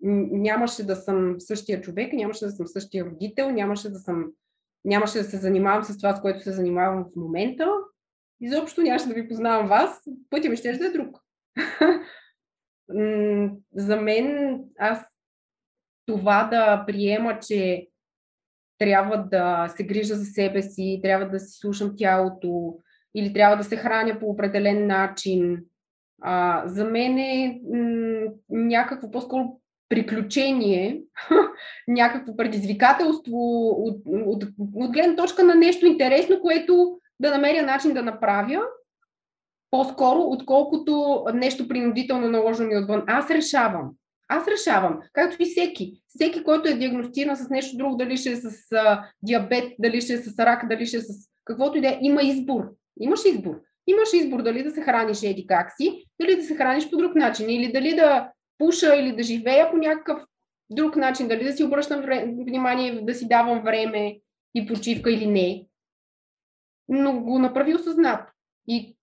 Нямаше 0.00 0.86
да 0.86 0.96
съм 0.96 1.36
същия 1.38 1.80
човек, 1.80 2.12
нямаше 2.12 2.44
да 2.44 2.50
съм 2.50 2.66
същия 2.66 3.04
родител, 3.04 3.50
нямаше 3.50 3.90
да 3.90 3.98
съм 3.98 4.32
нямаше 4.84 5.18
да 5.18 5.24
се 5.24 5.36
занимавам 5.36 5.84
с 5.84 5.98
това, 5.98 6.16
с 6.16 6.20
което 6.20 6.40
се 6.40 6.52
занимавам 6.52 7.04
в 7.04 7.16
момента. 7.16 7.68
Изобщо 8.44 8.82
нямаше 8.82 9.08
да 9.08 9.14
ви 9.14 9.28
познавам 9.28 9.68
вас. 9.68 10.02
Пътя 10.30 10.48
ми 10.48 10.56
ще 10.56 10.72
да 10.72 10.86
е 10.86 10.90
друг. 10.90 11.20
За 13.74 13.96
мен 13.96 14.58
аз 14.78 15.00
това 16.06 16.44
да 16.44 16.84
приема, 16.86 17.38
че 17.38 17.88
трябва 18.78 19.18
да 19.18 19.68
се 19.76 19.84
грижа 19.84 20.14
за 20.14 20.24
себе 20.24 20.62
си, 20.62 21.00
трябва 21.02 21.28
да 21.28 21.40
си 21.40 21.58
слушам 21.58 21.94
тялото 21.96 22.78
или 23.14 23.32
трябва 23.32 23.56
да 23.56 23.64
се 23.64 23.76
храня 23.76 24.18
по 24.20 24.26
определен 24.26 24.86
начин. 24.86 25.64
А, 26.22 26.62
за 26.66 26.84
мен 26.84 27.18
е 27.18 27.60
м- 27.72 28.32
някакво 28.48 29.10
по-скоро 29.10 29.60
приключение, 29.88 31.02
някакво 31.88 32.36
предизвикателство 32.36 33.68
от, 33.68 34.02
от, 34.06 34.44
от 34.74 34.92
гледна 34.92 35.16
точка 35.16 35.44
на 35.44 35.54
нещо 35.54 35.86
интересно, 35.86 36.40
което 36.40 37.00
да 37.20 37.30
намеря 37.30 37.62
начин 37.62 37.94
да 37.94 38.02
направя 38.02 38.62
по-скоро, 39.70 40.20
отколкото 40.20 41.24
нещо 41.34 41.68
принудително 41.68 42.28
наложено 42.28 42.68
ми 42.68 42.76
отвън. 42.76 43.04
Аз 43.06 43.30
решавам. 43.30 43.90
Аз 44.28 44.48
решавам, 44.48 44.98
както 45.12 45.42
и 45.42 45.44
всеки. 45.44 46.02
Всеки, 46.08 46.44
който 46.44 46.68
е 46.68 46.74
диагностиран 46.74 47.36
с 47.36 47.50
нещо 47.50 47.76
друго, 47.76 47.96
дали 47.96 48.16
ще 48.16 48.30
е 48.30 48.36
с 48.36 48.72
а, 48.72 49.04
диабет, 49.22 49.64
дали 49.78 50.00
ще 50.00 50.12
е 50.12 50.16
с 50.16 50.38
рак, 50.38 50.68
дали 50.68 50.86
ще 50.86 50.96
е 50.96 51.00
с 51.00 51.28
каквото 51.44 51.78
и 51.78 51.80
да 51.80 51.88
е, 51.88 51.98
има 52.00 52.22
избор. 52.22 52.64
Имаш 53.00 53.20
избор. 53.24 53.60
Имаш 53.86 54.08
избор 54.12 54.42
дали 54.42 54.62
да 54.62 54.70
се 54.70 54.82
храниш 54.82 55.22
еди 55.22 55.46
как 55.46 55.72
си, 55.76 56.04
дали 56.20 56.36
да 56.36 56.42
се 56.42 56.56
храниш 56.56 56.90
по 56.90 56.96
друг 56.96 57.14
начин, 57.14 57.50
или 57.50 57.72
дали 57.72 57.94
да 57.94 58.30
пуша, 58.58 58.96
или 58.96 59.16
да 59.16 59.22
живея 59.22 59.70
по 59.70 59.76
някакъв 59.76 60.22
друг 60.70 60.96
начин, 60.96 61.28
дали 61.28 61.44
да 61.44 61.52
си 61.52 61.64
обръщам 61.64 62.00
внимание, 62.46 63.00
да 63.02 63.14
си 63.14 63.28
давам 63.28 63.62
време 63.62 64.16
и 64.54 64.66
почивка 64.66 65.12
или 65.12 65.26
не. 65.26 65.66
Но 66.88 67.20
го 67.20 67.38
направи 67.38 67.74
осъзнато. 67.74 68.32
И, 68.68 68.96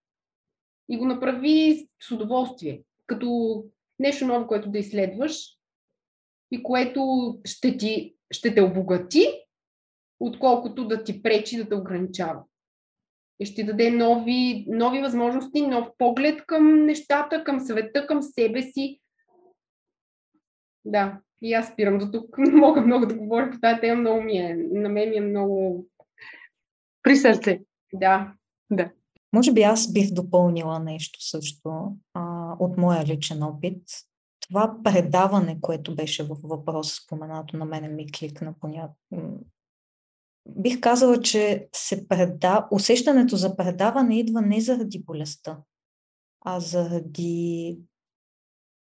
и 0.90 0.98
го 0.98 1.06
направи 1.06 1.88
с 2.02 2.12
удоволствие. 2.12 2.84
Като 3.08 3.64
нещо 4.00 4.28
ново, 4.28 4.48
което 4.48 4.72
да 4.72 4.80
изследваш 4.80 5.58
и 6.52 6.64
което 6.64 7.34
ще, 7.46 7.78
ти, 7.78 8.16
ще 8.32 8.56
те 8.56 8.62
обогати, 8.62 9.26
отколкото 10.20 10.88
да 10.88 11.04
ти 11.04 11.24
пречи 11.24 11.58
да 11.58 11.70
те 11.70 11.76
ограничава. 11.76 12.44
И 13.40 13.46
ще 13.46 13.56
ти 13.56 13.64
даде 13.64 13.92
нови, 13.92 14.66
нови 14.68 15.02
възможности, 15.02 15.68
нов 15.68 15.88
поглед 15.98 16.46
към 16.46 16.86
нещата, 16.86 17.44
към 17.44 17.60
света, 17.60 18.08
към 18.08 18.22
себе 18.22 18.62
си. 18.62 19.00
Да, 20.86 21.20
и 21.42 21.54
аз 21.54 21.68
спирам 21.68 21.98
до 21.98 22.12
тук. 22.12 22.38
Не 22.38 22.52
мога 22.52 22.82
много 22.82 23.06
да 23.06 23.16
говоря 23.16 23.52
по 23.52 23.60
тази 23.60 23.82
тема, 23.82 24.02
много 24.02 24.22
ми 24.22 24.38
е, 24.38 24.56
на 24.56 24.90
мен 24.90 25.10
ми 25.10 25.18
е 25.18 25.22
много... 25.22 25.86
При 27.04 27.16
сърце. 27.16 27.60
Да. 27.94 28.34
Да. 28.72 28.92
Може 29.34 29.54
би 29.54 29.62
аз 29.62 29.94
бих 29.94 30.14
допълнила 30.14 30.80
нещо 30.80 31.26
също 31.26 31.96
а, 32.14 32.56
от 32.60 32.78
моя 32.78 33.06
личен 33.06 33.44
опит. 33.44 33.84
Това 34.40 34.76
предаване, 34.84 35.58
което 35.62 35.96
беше 35.96 36.24
в 36.24 36.38
въпроса 36.44 36.96
споменато 36.96 37.58
на 37.58 37.66
мене 37.66 37.88
ми 37.88 38.12
кликна 38.12 38.54
по. 38.62 38.70
Бих 40.50 40.80
казала, 40.80 41.22
че 41.22 41.68
се 41.74 42.08
преда... 42.08 42.68
усещането 42.72 43.36
за 43.36 43.56
предаване 43.56 44.20
идва 44.20 44.42
не 44.42 44.62
заради 44.62 45.00
болестта, 45.00 45.60
а 46.42 46.60
заради 46.60 47.80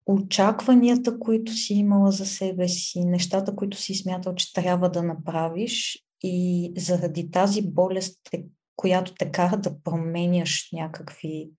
очакванията, 0.07 1.19
които 1.19 1.53
си 1.53 1.75
имала 1.75 2.11
за 2.11 2.27
себе 2.27 2.69
си, 2.69 3.05
нещата, 3.05 3.57
които 3.57 3.77
си 3.77 3.95
смятал, 3.95 4.35
че 4.35 4.53
трябва 4.53 4.91
да 4.91 5.03
направиш 5.03 6.07
и 6.23 6.73
заради 6.77 7.31
тази 7.31 7.63
болест 7.63 8.21
която 8.83 9.15
те 9.15 9.31
кара 9.31 9.57
да 9.57 9.83
променяш 9.83 10.69
някакви 10.73 11.51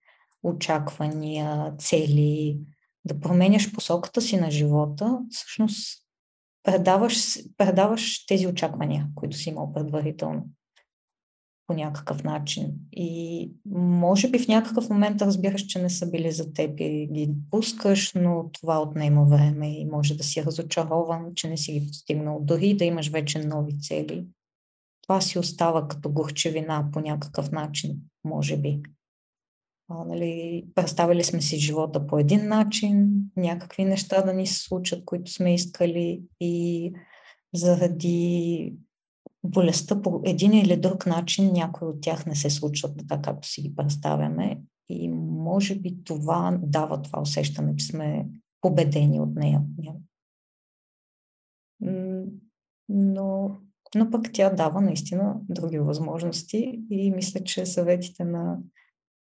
очаквания, 0.43 1.73
цели, 1.77 2.59
да 3.05 3.19
променяш 3.19 3.73
посоката 3.73 4.21
си 4.21 4.37
на 4.37 4.51
живота, 4.51 5.19
всъщност 5.29 6.03
предаваш, 6.63 7.39
предаваш 7.57 8.25
тези 8.25 8.47
очаквания, 8.47 9.07
които 9.15 9.37
си 9.37 9.49
имал 9.49 9.73
предварително 9.73 10.49
по 11.67 11.73
някакъв 11.73 12.23
начин. 12.23 12.73
И 12.91 13.51
може 13.75 14.29
би 14.29 14.39
в 14.39 14.47
някакъв 14.47 14.89
момент 14.89 15.21
разбираш, 15.21 15.65
че 15.65 15.81
не 15.81 15.89
са 15.89 16.11
били 16.11 16.31
за 16.31 16.53
теб 16.53 16.79
и 16.79 17.09
ги 17.11 17.29
пускаш, 17.51 18.13
но 18.15 18.49
това 18.53 18.81
отнема 18.81 19.25
време 19.25 19.79
и 19.79 19.85
може 19.85 20.17
да 20.17 20.23
си 20.23 20.45
разочарован, 20.45 21.31
че 21.35 21.49
не 21.49 21.57
си 21.57 21.79
ги 21.79 21.87
постигнал. 21.87 22.39
Дори 22.41 22.73
да 22.73 22.85
имаш 22.85 23.09
вече 23.09 23.39
нови 23.39 23.79
цели, 23.79 24.25
това 25.03 25.21
си 25.21 25.39
остава 25.39 25.87
като 25.87 26.11
горчевина 26.11 26.89
по 26.93 26.99
някакъв 26.99 27.51
начин, 27.51 27.97
може 28.23 28.57
би. 28.57 28.81
А, 29.89 30.05
нали, 30.05 30.65
представили 30.75 31.23
сме 31.23 31.41
си 31.41 31.57
живота 31.57 32.07
по 32.07 32.19
един 32.19 32.47
начин, 32.47 33.13
някакви 33.37 33.85
неща 33.85 34.21
да 34.21 34.33
ни 34.33 34.47
се 34.47 34.59
случат, 34.59 35.05
които 35.05 35.31
сме 35.31 35.53
искали 35.53 36.21
и 36.39 36.93
заради 37.53 38.75
болестта 39.43 40.01
по 40.01 40.21
един 40.25 40.53
или 40.53 40.77
друг 40.77 41.05
начин 41.05 41.53
някои 41.53 41.87
от 41.87 42.01
тях 42.01 42.25
не 42.25 42.35
се 42.35 42.49
случват 42.49 42.97
така, 42.97 43.21
както 43.21 43.47
си 43.47 43.61
ги 43.61 43.75
представяме. 43.75 44.61
И 44.89 45.09
може 45.09 45.75
би 45.75 46.03
това 46.03 46.59
дава 46.63 47.01
това 47.01 47.21
усещане, 47.21 47.75
че 47.75 47.85
сме 47.85 48.27
победени 48.61 49.19
от 49.19 49.35
нея. 49.35 49.61
Но 52.89 53.57
но 53.95 54.11
пък 54.11 54.29
тя 54.33 54.49
дава 54.49 54.81
наистина 54.81 55.35
други 55.49 55.79
възможности 55.79 56.83
и 56.89 57.11
мисля, 57.11 57.43
че 57.43 57.65
съветите 57.65 58.23
на 58.23 58.57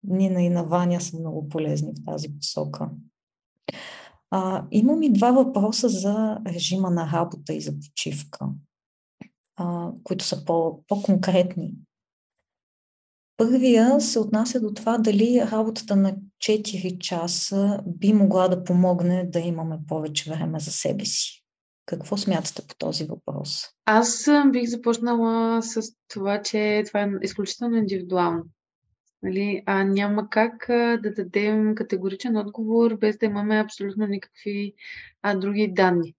Нина 0.03 0.41
и 0.41 0.49
на 0.49 0.63
Ваня 0.63 1.01
са 1.01 1.19
много 1.19 1.49
полезни 1.49 1.91
в 1.91 2.05
тази 2.05 2.27
посока. 2.39 2.89
А, 4.31 4.65
имам 4.71 5.03
и 5.03 5.13
два 5.13 5.31
въпроса 5.31 5.89
за 5.89 6.37
режима 6.47 6.89
на 6.89 7.11
работа 7.13 7.53
и 7.53 7.61
за 7.61 7.79
почивка, 7.79 8.49
а, 9.55 9.91
които 10.03 10.25
са 10.25 10.45
по, 10.45 10.83
по-конкретни. 10.87 11.73
Първия 13.37 14.01
се 14.01 14.19
отнася 14.19 14.61
до 14.61 14.73
това 14.73 14.97
дали 14.97 15.41
работата 15.51 15.95
на 15.95 16.15
4 16.43 16.97
часа 16.97 17.83
би 17.85 18.13
могла 18.13 18.47
да 18.47 18.63
помогне 18.63 19.25
да 19.25 19.39
имаме 19.39 19.79
повече 19.87 20.31
време 20.31 20.59
за 20.59 20.71
себе 20.71 21.05
си. 21.05 21.46
Какво 21.87 22.17
смятате 22.17 22.61
по 22.67 22.75
този 22.75 23.05
въпрос? 23.05 23.65
Аз 23.85 24.29
бих 24.51 24.69
започнала 24.69 25.61
с 25.61 25.81
това, 26.07 26.41
че 26.41 26.83
това 26.87 27.01
е 27.01 27.09
изключително 27.21 27.77
индивидуално. 27.77 28.43
Нали? 29.23 29.63
А 29.65 29.83
няма 29.83 30.29
как 30.29 30.65
да 31.01 31.13
дадем 31.13 31.75
категоричен 31.75 32.37
отговор, 32.37 32.97
без 32.97 33.17
да 33.17 33.25
имаме 33.25 33.59
абсолютно 33.59 34.07
никакви 34.07 34.73
а, 35.21 35.35
други 35.35 35.73
данни. 35.73 36.15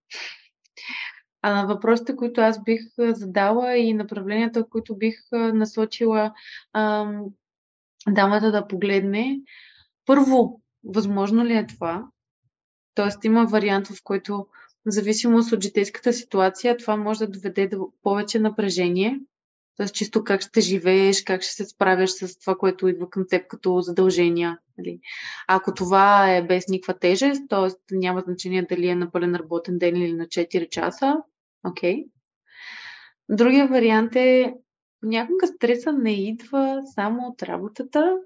А 1.42 1.66
въпросите, 1.66 2.16
които 2.16 2.40
аз 2.40 2.62
бих 2.62 2.80
задала 2.98 3.76
и 3.76 3.94
направленията, 3.94 4.68
които 4.68 4.96
бих 4.96 5.14
насочила, 5.32 6.32
а, 6.72 7.12
дамата 8.08 8.52
да 8.52 8.66
погледне 8.66 9.40
първо, 10.06 10.60
възможно 10.84 11.44
ли 11.44 11.56
е 11.56 11.66
това? 11.66 12.06
Тоест 12.94 13.24
има 13.24 13.44
вариант, 13.44 13.86
в 13.86 14.02
който 14.04 14.46
в 14.86 14.90
зависимост 14.90 15.52
от 15.52 15.62
житейската 15.62 16.12
ситуация, 16.12 16.76
това 16.76 16.96
може 16.96 17.18
да 17.18 17.30
доведе 17.30 17.68
до 17.68 17.92
повече 18.02 18.38
напрежение, 18.38 19.20
т.е. 19.76 19.88
чисто 19.88 20.24
как 20.24 20.40
ще 20.40 20.60
живееш, 20.60 21.22
как 21.22 21.42
ще 21.42 21.52
се 21.52 21.64
справяш 21.64 22.10
с 22.10 22.38
това, 22.38 22.56
което 22.56 22.88
идва 22.88 23.10
към 23.10 23.24
теб 23.28 23.46
като 23.46 23.80
задължения. 23.80 24.58
Нали. 24.78 25.00
Ако 25.48 25.74
това 25.74 26.34
е 26.36 26.42
без 26.42 26.68
никаква 26.68 26.98
тежест, 26.98 27.42
т.е. 27.48 27.96
няма 27.96 28.20
значение 28.20 28.66
дали 28.70 28.88
е 28.88 28.94
на 28.94 29.10
пълен 29.10 29.34
работен 29.34 29.78
ден 29.78 29.96
или 29.96 30.12
на 30.12 30.26
4 30.26 30.68
часа, 30.68 31.16
окей. 31.64 31.94
Okay. 31.94 32.06
Другия 33.28 33.68
вариант 33.68 34.16
е 34.16 34.54
понякога 35.00 35.46
стреса 35.46 35.92
не 35.92 36.12
идва 36.12 36.82
само 36.94 37.26
от 37.26 37.42
работата, 37.42 38.16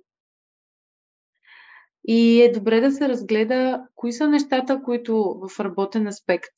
и 2.04 2.42
е 2.42 2.52
добре 2.52 2.80
да 2.80 2.92
се 2.92 3.08
разгледа 3.08 3.86
кои 3.94 4.12
са 4.12 4.28
нещата, 4.28 4.82
които 4.84 5.40
в 5.42 5.60
работен 5.60 6.06
аспект 6.06 6.54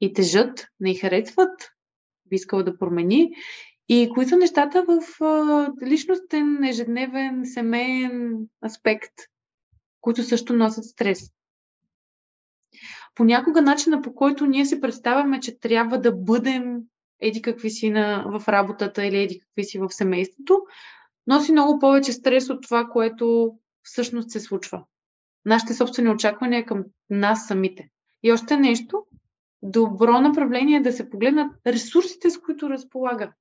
и 0.00 0.12
тежат, 0.12 0.66
не 0.80 0.94
харесват, 0.94 1.70
би 2.26 2.36
искала 2.36 2.64
да 2.64 2.78
промени, 2.78 3.30
и 3.88 4.10
кои 4.14 4.26
са 4.26 4.36
нещата 4.36 4.84
в 4.88 5.02
личностен, 5.82 6.64
ежедневен, 6.64 7.42
семейен 7.44 8.36
аспект, 8.64 9.12
които 10.00 10.22
също 10.22 10.52
носят 10.52 10.84
стрес. 10.84 11.30
Понякога 13.14 13.62
начина 13.62 14.02
по 14.02 14.14
който 14.14 14.46
ние 14.46 14.66
си 14.66 14.80
представяме, 14.80 15.40
че 15.40 15.58
трябва 15.58 16.00
да 16.00 16.12
бъдем 16.12 16.78
еди 17.20 17.42
какви 17.42 17.70
си 17.70 17.90
на, 17.90 18.24
в 18.26 18.48
работата 18.48 19.06
или 19.06 19.18
еди 19.18 19.40
какви 19.40 19.64
си 19.64 19.78
в 19.78 19.88
семейството, 19.90 20.62
носи 21.26 21.52
много 21.52 21.78
повече 21.78 22.12
стрес 22.12 22.50
от 22.50 22.62
това, 22.62 22.84
което 22.84 23.54
всъщност 23.82 24.30
се 24.30 24.40
случва. 24.40 24.84
Нашите 25.44 25.74
собствени 25.74 26.10
очаквания 26.10 26.66
към 26.66 26.84
нас 27.10 27.46
самите. 27.46 27.88
И 28.22 28.32
още 28.32 28.56
нещо, 28.56 29.02
добро 29.62 30.20
направление 30.20 30.76
е 30.76 30.82
да 30.82 30.92
се 30.92 31.10
погледнат 31.10 31.52
ресурсите, 31.66 32.30
с 32.30 32.40
които 32.40 32.70
разполага. 32.70 33.32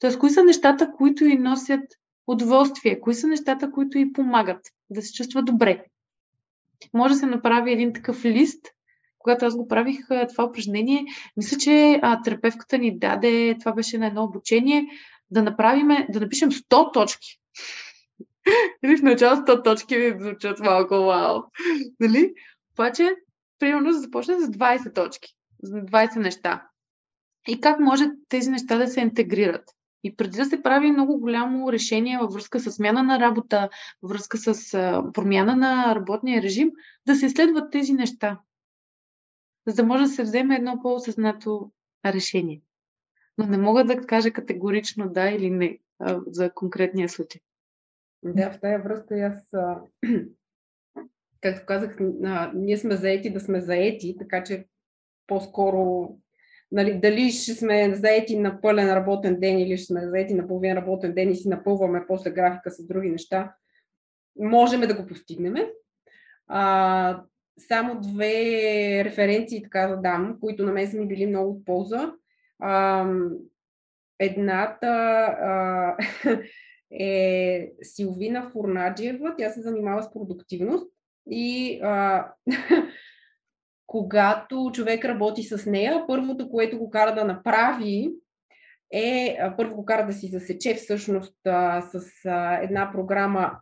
Тоест, 0.00 0.18
кои 0.18 0.30
са 0.30 0.44
нещата, 0.44 0.92
които 0.96 1.24
и 1.24 1.38
носят 1.38 1.84
удоволствие, 2.26 3.00
кои 3.00 3.14
са 3.14 3.26
нещата, 3.26 3.70
които 3.70 3.98
и 3.98 4.12
помагат 4.12 4.60
да 4.90 5.02
се 5.02 5.12
чувства 5.12 5.42
добре. 5.42 5.84
Може 6.94 7.14
да 7.14 7.20
се 7.20 7.26
направи 7.26 7.72
един 7.72 7.92
такъв 7.92 8.24
лист, 8.24 8.66
когато 9.18 9.46
аз 9.46 9.56
го 9.56 9.68
правих 9.68 10.06
това 10.28 10.44
упражнение, 10.44 11.04
мисля, 11.36 11.58
че 11.58 12.00
а, 12.02 12.22
терапевката 12.22 12.78
ни 12.78 12.98
даде, 12.98 13.56
това 13.60 13.72
беше 13.72 13.98
на 13.98 14.06
едно 14.06 14.24
обучение, 14.24 14.86
да 15.30 15.42
направим, 15.42 15.88
да 16.08 16.20
напишем 16.20 16.50
100 16.50 16.92
точки. 16.92 17.40
Или 18.84 18.96
в 18.96 19.02
начало 19.02 19.36
100 19.36 19.64
точки 19.64 19.96
ми 19.96 20.20
звучат 20.20 20.60
малко 20.60 20.94
вау. 20.94 21.42
Нали? 22.00 22.34
Обаче, 22.72 23.16
примерно, 23.58 23.92
да 23.92 24.00
започне 24.00 24.40
с 24.40 24.46
20 24.46 24.94
точки, 24.94 25.34
с 25.62 25.70
20 25.70 26.16
неща. 26.16 26.66
И 27.48 27.60
как 27.60 27.80
може 27.80 28.04
тези 28.28 28.50
неща 28.50 28.78
да 28.78 28.86
се 28.86 29.00
интегрират? 29.00 29.64
И 30.04 30.16
преди 30.16 30.36
да 30.36 30.44
се 30.44 30.62
прави 30.62 30.90
много 30.90 31.20
голямо 31.20 31.72
решение 31.72 32.18
във 32.18 32.32
връзка 32.32 32.60
с 32.60 32.72
смяна 32.72 33.02
на 33.02 33.20
работа, 33.20 33.68
във 34.02 34.10
връзка 34.10 34.38
с 34.38 34.72
промяна 35.14 35.56
на 35.56 35.94
работния 35.94 36.42
режим, 36.42 36.70
да 37.06 37.14
се 37.14 37.26
изследват 37.26 37.72
тези 37.72 37.92
неща, 37.92 38.40
за 39.66 39.74
да 39.74 39.84
може 39.84 40.02
да 40.02 40.08
се 40.08 40.22
вземе 40.22 40.54
едно 40.56 40.80
по-осъзнато 40.82 41.70
решение 42.06 42.62
но 43.38 43.46
не 43.46 43.58
мога 43.58 43.84
да 43.84 43.96
кажа 43.96 44.30
категорично 44.30 45.08
да 45.08 45.30
или 45.30 45.50
не 45.50 45.78
а, 45.98 46.20
за 46.26 46.50
конкретния 46.50 47.08
случай. 47.08 47.40
Да, 48.22 48.50
в 48.50 48.60
тая 48.60 48.82
връзка 48.82 49.14
аз, 49.14 49.50
както 51.40 51.66
казах, 51.66 51.96
а, 52.24 52.52
ние 52.54 52.76
сме 52.76 52.96
заети 52.96 53.32
да 53.32 53.40
сме 53.40 53.60
заети, 53.60 54.16
така 54.18 54.44
че 54.44 54.66
по-скоро 55.26 56.08
нали, 56.72 57.00
дали 57.00 57.30
ще 57.30 57.54
сме 57.54 57.94
заети 57.94 58.38
на 58.38 58.60
пълен 58.60 58.92
работен 58.92 59.40
ден 59.40 59.58
или 59.58 59.76
ще 59.76 59.86
сме 59.86 60.08
заети 60.08 60.34
на 60.34 60.48
половин 60.48 60.72
работен 60.72 61.14
ден 61.14 61.30
и 61.30 61.34
си 61.34 61.48
напълваме 61.48 62.04
после 62.08 62.30
графика 62.30 62.70
с 62.70 62.86
други 62.86 63.10
неща, 63.10 63.54
можем 64.38 64.80
да 64.80 64.94
го 64.94 65.06
постигнем. 65.06 65.54
А, 66.46 67.22
само 67.58 68.00
две 68.00 69.04
референции 69.04 69.62
така 69.62 69.86
да 69.86 69.96
дам, 69.96 70.38
които 70.40 70.64
на 70.64 70.72
мен 70.72 70.90
са 70.90 70.96
ми 70.96 71.08
били 71.08 71.26
много 71.26 71.50
от 71.50 71.64
полза. 71.64 72.12
А, 72.58 73.06
едната 74.18 74.86
а, 74.86 75.96
е 76.90 77.72
Силвина 77.82 78.50
Фурнаджиева, 78.50 79.34
тя 79.38 79.50
се 79.50 79.60
занимава 79.60 80.02
с 80.02 80.12
продуктивност 80.12 80.86
и 81.30 81.80
а, 81.82 82.28
когато 83.86 84.70
човек 84.74 85.04
работи 85.04 85.42
с 85.42 85.70
нея, 85.70 86.04
първото, 86.06 86.50
което 86.50 86.78
го 86.78 86.90
кара 86.90 87.14
да 87.14 87.24
направи, 87.24 88.10
е 88.92 89.38
първо 89.56 89.74
го 89.74 89.84
кара 89.84 90.06
да 90.06 90.12
си 90.12 90.28
засече 90.28 90.74
всъщност 90.74 91.46
а, 91.46 91.80
с 91.80 92.04
а, 92.26 92.62
една 92.62 92.92
програма 92.92 93.52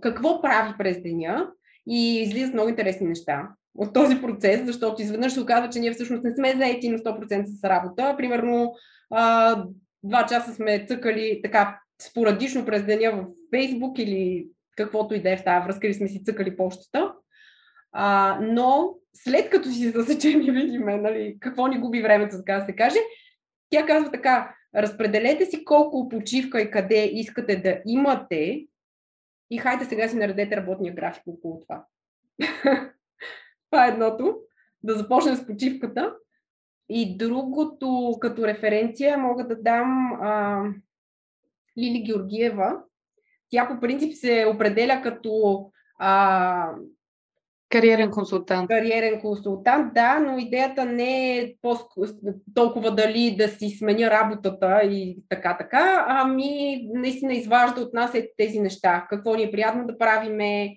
какво 0.00 0.42
прави 0.42 0.74
през 0.78 1.02
деня 1.02 1.52
и 1.88 2.22
излизат 2.22 2.54
много 2.54 2.68
интересни 2.68 3.06
неща 3.06 3.48
от 3.74 3.92
този 3.92 4.20
процес, 4.20 4.66
защото 4.66 5.02
изведнъж 5.02 5.32
се 5.32 5.40
оказва, 5.40 5.70
че 5.70 5.80
ние 5.80 5.92
всъщност 5.92 6.24
не 6.24 6.34
сме 6.34 6.56
заети 6.56 6.88
на 6.88 6.98
100% 6.98 7.44
с 7.44 7.64
работа. 7.64 8.14
Примерно, 8.16 8.74
а, 9.10 9.64
два 10.02 10.26
часа 10.26 10.54
сме 10.54 10.86
цъкали 10.88 11.40
така 11.42 11.80
спорадично 12.02 12.64
през 12.64 12.84
деня 12.84 13.12
в 13.12 13.26
Фейсбук 13.54 13.98
или 13.98 14.46
каквото 14.76 15.14
и 15.14 15.22
да 15.22 15.30
е 15.30 15.36
в 15.36 15.44
тази 15.44 15.64
връзка, 15.64 15.86
или 15.86 15.94
сме 15.94 16.08
си 16.08 16.24
цъкали 16.24 16.56
почтата. 16.56 17.12
А, 17.92 18.38
но 18.42 18.94
след 19.14 19.50
като 19.50 19.68
си 19.68 19.90
засечем 19.90 20.40
и 20.42 20.50
видим 20.50 20.84
нали, 20.86 21.36
какво 21.40 21.66
ни 21.66 21.78
губи 21.78 22.02
времето, 22.02 22.36
така 22.36 22.58
да 22.58 22.66
се 22.66 22.76
каже, 22.76 22.98
тя 23.70 23.86
казва 23.86 24.10
така, 24.10 24.54
разпределете 24.76 25.46
си 25.46 25.64
колко 25.64 26.08
почивка 26.08 26.60
и 26.60 26.70
къде 26.70 27.04
искате 27.04 27.56
да 27.56 27.80
имате 27.86 28.66
и 29.50 29.58
хайде 29.58 29.84
сега 29.84 30.08
си 30.08 30.16
наредете 30.16 30.56
работния 30.56 30.94
график 30.94 31.22
около 31.26 31.60
това. 31.60 31.84
Това 33.74 33.86
е 33.86 33.88
едното. 33.88 34.36
Да 34.82 34.94
започнем 34.94 35.36
с 35.36 35.46
почивката. 35.46 36.14
И 36.88 37.16
другото, 37.16 38.18
като 38.20 38.46
референция, 38.46 39.18
мога 39.18 39.46
да 39.46 39.56
дам 39.56 40.12
а, 40.22 40.62
Лили 41.78 42.02
Георгиева. 42.02 42.76
Тя 43.50 43.68
по 43.68 43.80
принцип 43.80 44.14
се 44.14 44.46
определя 44.54 45.00
като 45.02 45.64
а, 45.98 46.70
Кариерен 47.68 48.10
консултант. 48.10 48.68
Кариерен 48.68 49.20
консултант, 49.20 49.94
да, 49.94 50.18
но 50.18 50.38
идеята 50.38 50.84
не 50.84 51.38
е 51.38 51.54
толкова 52.54 52.94
дали 52.94 53.36
да 53.38 53.48
си 53.48 53.68
сменя 53.68 54.10
работата 54.10 54.80
и 54.82 55.18
така, 55.28 55.56
така, 55.56 56.04
ами 56.08 56.80
наистина 56.92 57.34
изважда 57.34 57.80
от 57.80 57.94
нас 57.94 58.14
е 58.14 58.30
тези 58.36 58.60
неща. 58.60 59.06
Какво 59.10 59.34
ни 59.34 59.42
е 59.42 59.50
приятно 59.50 59.86
да 59.86 59.98
правиме, 59.98 60.76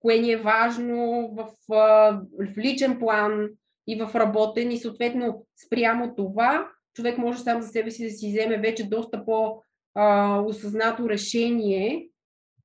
кое 0.00 0.18
ни 0.18 0.32
е 0.32 0.42
важно 0.42 1.30
в, 1.36 1.48
в 1.68 2.58
личен 2.58 2.98
план 2.98 3.48
и 3.86 4.02
в 4.02 4.14
работен 4.14 4.70
и 4.70 4.78
съответно 4.78 5.46
спрямо 5.66 6.14
това 6.14 6.68
човек 6.94 7.18
може 7.18 7.38
сам 7.38 7.62
за 7.62 7.68
себе 7.68 7.90
си 7.90 8.04
да 8.04 8.10
си 8.10 8.28
вземе 8.28 8.58
вече 8.58 8.88
доста 8.88 9.24
по-осъзнато 9.24 11.08
решение 11.08 12.08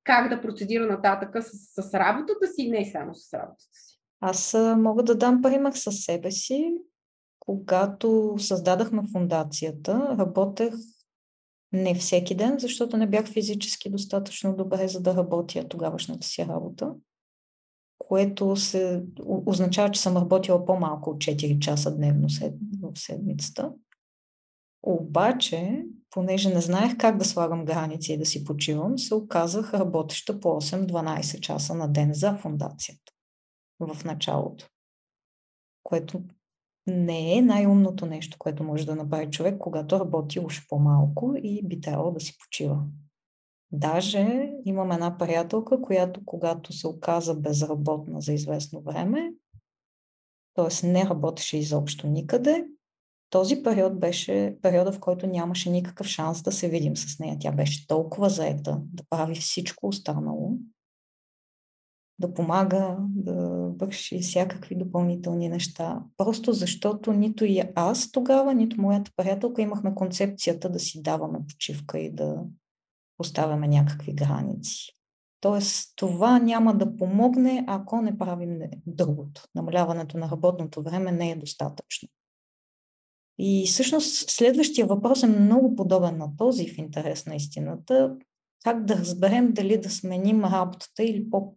как 0.03 0.30
да 0.30 0.41
процедира 0.41 0.88
нататъка 0.88 1.41
с, 1.41 1.49
с 1.82 1.93
работата 1.93 2.47
си, 2.47 2.70
не 2.70 2.86
само 2.91 3.16
с 3.16 3.34
работата 3.34 3.70
си. 3.72 3.99
Аз 4.20 4.56
мога 4.78 5.03
да 5.03 5.18
дам 5.18 5.41
пример 5.41 5.72
със 5.72 5.95
себе 5.95 6.32
си. 6.32 6.74
Когато 7.39 8.36
създадахме 8.38 9.01
фундацията, 9.14 10.16
работех 10.20 10.74
не 11.76 11.96
всеки 11.96 12.36
ден, 12.36 12.60
защото 12.60 12.98
не 12.98 13.08
бях 13.08 13.28
физически 13.28 13.90
достатъчно 13.90 14.56
добре, 14.56 14.88
за 14.88 15.02
да 15.02 15.16
работя 15.16 15.68
тогавашната 15.68 16.28
си 16.28 16.46
работа, 16.46 16.94
което 17.98 18.56
се, 18.56 19.04
означава, 19.26 19.92
че 19.92 20.02
съм 20.02 20.18
работила 20.18 20.66
по-малко 20.66 21.10
от 21.10 21.18
4 21.18 21.60
часа 21.60 21.96
дневно 21.96 22.28
в 22.82 23.00
седмицата. 23.00 23.72
Обаче, 24.84 25.86
понеже 26.10 26.54
не 26.54 26.62
знаех 26.62 26.98
как 26.98 27.18
да 27.18 27.26
слагам 27.26 27.66
граници 27.66 28.14
и 28.14 28.18
да 28.18 28.26
си 28.26 28.44
почивам, 28.44 28.98
се 28.98 29.16
оказах 29.16 29.74
работеща 29.74 30.40
по 30.40 30.50
8-12 30.50 31.40
часа 31.40 31.76
на 31.76 31.88
ден 31.88 32.14
за 32.14 32.36
фундацията 32.36 33.14
в 33.80 34.04
началото. 34.06 34.70
Което 35.84 36.22
не 36.88 37.38
е 37.38 37.42
най-умното 37.42 38.06
нещо, 38.06 38.38
което 38.40 38.64
може 38.64 38.86
да 38.86 38.96
направи 38.96 39.30
човек, 39.30 39.58
когато 39.60 40.00
работи 40.00 40.40
уж 40.40 40.68
по-малко 40.68 41.36
и 41.44 41.68
би 41.68 41.82
трябвало 41.82 42.12
да 42.12 42.20
си 42.20 42.38
почива. 42.38 42.84
Даже 43.72 44.54
имам 44.66 44.92
една 44.92 45.18
приятелка, 45.18 45.82
която 45.82 46.26
когато 46.26 46.74
се 46.74 46.88
оказа 46.88 47.36
безработна 47.36 48.22
за 48.22 48.34
известно 48.34 48.82
време, 48.82 49.34
т.е. 50.54 50.88
не 50.88 51.06
работеше 51.06 51.58
изобщо 51.58 52.08
никъде, 52.08 52.66
този 53.30 53.64
период 53.64 54.00
беше 54.00 54.58
периода, 54.62 54.92
в 54.92 55.00
който 55.00 55.28
нямаше 55.28 55.70
никакъв 55.70 56.08
шанс 56.08 56.42
да 56.42 56.52
се 56.52 56.70
видим 56.70 56.98
с 56.98 57.20
нея. 57.20 57.38
Тя 57.40 57.52
беше 57.52 57.88
толкова 57.88 58.30
заета 58.30 58.82
да 58.94 59.04
прави 59.10 59.36
всичко 59.36 59.88
останало, 59.88 60.58
да 62.20 62.34
помага, 62.34 62.97
да 62.99 63.34
върши 63.80 64.20
всякакви 64.20 64.76
допълнителни 64.76 65.49
неща. 65.49 66.03
Просто 66.18 66.53
защото 66.53 67.13
нито 67.13 67.45
и 67.45 67.61
аз 67.76 68.11
тогава, 68.11 68.53
нито 68.53 68.82
моята 68.82 69.11
приятелка 69.16 69.61
имахме 69.61 69.95
концепцията 69.95 70.70
да 70.70 70.80
си 70.80 71.01
даваме 71.01 71.39
почивка 71.47 71.99
и 71.99 72.11
да 72.11 72.43
поставяме 73.18 73.68
някакви 73.68 74.13
граници. 74.13 74.91
Тоест, 75.41 75.93
това 75.95 76.39
няма 76.39 76.78
да 76.78 76.97
помогне, 76.97 77.63
ако 77.68 78.01
не 78.01 78.18
правим 78.18 78.59
другото. 78.88 79.43
Намаляването 79.55 80.18
на 80.18 80.32
работното 80.32 80.84
време 80.84 81.11
не 81.11 81.32
е 81.32 81.36
достатъчно. 81.36 82.09
И 83.38 83.66
всъщност 83.68 84.30
следващия 84.30 84.88
въпрос 84.88 85.24
е 85.24 85.28
много 85.28 85.76
подобен 85.76 86.18
на 86.18 86.38
този 86.38 86.68
в 86.68 86.78
интерес 86.78 87.26
на 87.26 87.36
истината. 87.36 88.18
Как 88.63 88.86
да 88.86 88.97
разберем 88.97 89.53
дали 89.53 89.78
да 89.78 89.89
сменим 89.89 90.45
работата 90.45 91.03
или 91.03 91.30
по, 91.30 91.55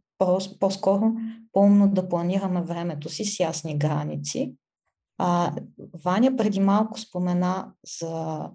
по-скоро 0.61 1.13
по-умно 1.53 1.89
да 1.89 2.09
планираме 2.09 2.63
времето 2.63 3.09
си 3.09 3.25
с 3.25 3.41
ясни 3.41 3.79
граници. 3.79 4.55
А, 5.19 5.53
Ваня 6.05 6.37
преди 6.37 6.61
малко 6.61 7.01
спомена 7.01 7.73
за 8.01 8.51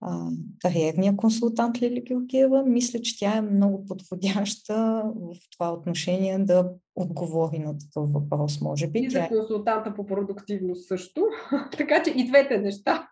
а, 0.00 0.28
кариерния 0.62 1.16
консултант 1.16 1.82
Лили 1.82 2.00
Георгиева. 2.00 2.62
Мисля, 2.66 3.00
че 3.00 3.18
тя 3.18 3.36
е 3.36 3.40
много 3.40 3.84
подходяща 3.84 5.02
в 5.16 5.36
това 5.52 5.72
отношение 5.72 6.38
да 6.38 6.70
отговори 6.94 7.58
на 7.58 7.78
такъв 7.78 8.12
въпрос, 8.12 8.60
може 8.60 8.86
би. 8.86 8.98
И 8.98 9.10
за 9.10 9.28
консултанта 9.28 9.94
по 9.94 10.06
продуктивност 10.06 10.88
също. 10.88 11.26
така 11.78 12.02
че 12.02 12.10
и 12.10 12.28
двете 12.28 12.58
неща. 12.58 13.08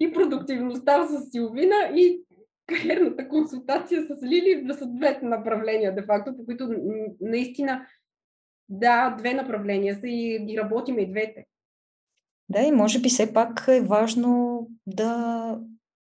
И 0.00 0.12
продуктивността 0.12 1.06
с 1.06 1.30
Силвина, 1.30 1.76
и 1.94 2.24
кариерната 2.70 3.28
консултация 3.28 4.02
с 4.02 4.22
Лили 4.22 4.64
да 4.64 4.74
са 4.74 4.86
двете 4.86 5.24
направления, 5.24 5.94
де 5.94 6.02
факто, 6.02 6.36
по 6.36 6.44
които 6.44 6.68
наистина, 7.20 7.86
да, 8.68 9.14
две 9.18 9.34
направления 9.34 9.94
са 9.94 10.06
и, 10.06 10.46
и 10.48 10.58
работиме 10.58 11.02
и 11.02 11.10
двете. 11.10 11.46
Да, 12.48 12.60
и 12.60 12.72
може 12.72 13.00
би 13.00 13.08
все 13.08 13.32
пак 13.32 13.64
е 13.68 13.80
важно 13.80 14.60
да 14.86 15.58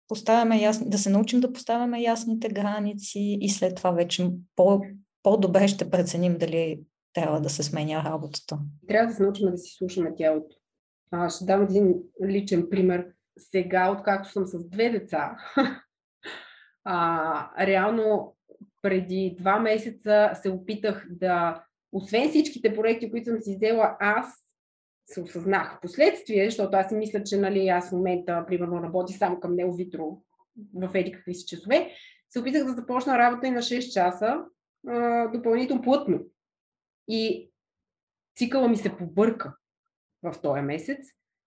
поставяме 0.09 0.61
ясни, 0.61 0.91
да 0.91 0.99
се 0.99 1.11
научим 1.11 1.41
да 1.41 1.53
поставяме 1.53 2.01
ясните 2.01 2.49
граници 2.49 3.39
и 3.41 3.49
след 3.49 3.77
това 3.77 3.91
вече 3.91 4.31
по, 4.57 4.81
по-добре 5.23 5.69
ще 5.69 5.91
преценим 5.91 6.39
дали 6.39 6.81
трябва 7.15 7.41
да 7.41 7.51
се 7.51 7.63
сменя 7.63 8.03
работата. 8.05 8.59
Трябва 8.89 9.07
да 9.07 9.15
се 9.15 9.23
научим 9.23 9.51
да 9.51 9.59
си 9.59 9.75
слушаме 9.79 10.15
тялото. 10.17 10.57
А, 11.11 11.31
ще 11.31 11.45
дам 11.45 11.63
един 11.63 11.95
личен 12.27 12.67
пример. 12.71 13.07
Сега, 13.39 13.91
откакто 13.91 14.33
съм 14.33 14.47
с 14.47 14.69
две 14.69 14.91
деца, 14.91 15.37
а, 16.85 17.67
реално 17.67 18.37
преди 18.83 19.37
два 19.39 19.61
месеца 19.61 20.31
се 20.35 20.51
опитах 20.51 21.07
да, 21.11 21.65
освен 21.93 22.29
всичките 22.29 22.75
проекти, 22.75 23.11
които 23.11 23.31
съм 23.31 23.41
си 23.41 23.57
взела, 23.57 23.97
аз 24.01 24.43
се 25.07 25.21
осъзнах 25.21 25.77
в 25.77 25.81
последствие, 25.81 26.45
защото 26.45 26.77
аз 26.77 26.89
си 26.89 26.95
мисля, 26.95 27.23
че 27.23 27.37
нали, 27.37 27.69
аз 27.69 27.89
в 27.89 27.93
момента, 27.93 28.45
примерно, 28.47 28.83
работи 28.83 29.13
само 29.13 29.41
към 29.41 29.55
Нео 29.55 29.73
Витро 29.73 30.19
в 30.75 30.91
еди 30.95 31.13
какви 31.13 31.35
си 31.35 31.47
часове, 31.47 31.91
се 32.31 32.41
опитах 32.41 32.65
да 32.65 32.73
започна 32.73 33.19
работа 33.19 33.47
и 33.47 33.51
на 33.51 33.63
6 33.63 33.93
часа, 33.93 34.45
а, 34.89 35.29
допълнително 35.29 35.83
плътно. 35.83 36.21
И 37.09 37.51
цикъла 38.37 38.69
ми 38.69 38.77
се 38.77 38.97
побърка 38.97 39.57
в 40.23 40.41
този 40.43 40.61
месец. 40.61 40.99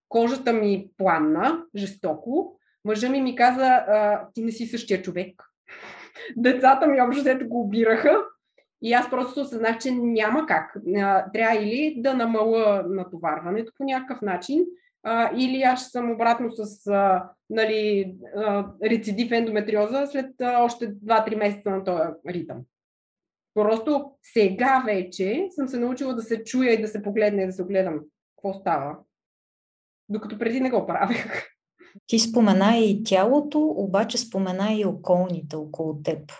Кожата 0.10 0.54
ми 0.54 0.92
пламна 0.98 1.66
жестоко. 1.76 2.60
Мъжа 2.86 3.10
ми 3.10 3.22
ми 3.22 3.36
каза, 3.36 3.86
ти 4.34 4.44
не 4.44 4.52
си 4.52 4.66
същия 4.66 5.02
човек. 5.02 5.44
Децата 6.38 6.88
ми 6.88 7.02
общо 7.02 7.48
го 7.48 7.62
обираха 7.62 8.24
и 8.82 8.94
аз 8.94 9.10
просто 9.10 9.42
осъзнах, 9.42 9.78
че 9.78 9.92
няма 9.92 10.46
как. 10.46 10.78
Трябва 11.34 11.56
или 11.56 11.96
да 11.98 12.14
намала 12.14 12.84
натоварването 12.90 13.72
по 13.78 13.84
някакъв 13.84 14.22
начин, 14.22 14.66
или 15.36 15.62
аз 15.62 15.92
съм 15.92 16.12
обратно 16.12 16.52
с 16.52 16.92
нали, 17.50 18.16
рецидив 18.84 19.32
ендометриоза 19.32 20.08
след 20.08 20.32
още 20.42 20.96
2-3 20.96 21.36
месеца 21.36 21.70
на 21.70 21.84
този 21.84 22.02
ритъм. 22.30 22.58
Просто 23.54 24.12
сега 24.22 24.84
вече 24.86 25.48
съм 25.50 25.68
се 25.68 25.80
научила 25.80 26.14
да 26.14 26.22
се 26.22 26.44
чуя 26.44 26.74
и 26.74 26.82
да 26.82 26.88
се 26.88 27.04
погледна 27.04 27.42
и 27.42 27.46
да 27.46 27.52
се 27.52 27.64
огледам 27.64 28.00
какво 28.36 28.60
става. 28.60 28.98
Докато 30.10 30.40
преди 30.40 30.62
не 30.62 30.70
го 30.70 30.88
правех. 30.88 31.55
Ти 32.08 32.20
спомена 32.20 32.78
и 32.78 33.04
тялото, 33.04 33.60
обаче 33.60 34.18
спомена 34.18 34.74
и 34.74 34.86
околните 34.86 35.56
около 35.56 36.02
теб 36.04 36.32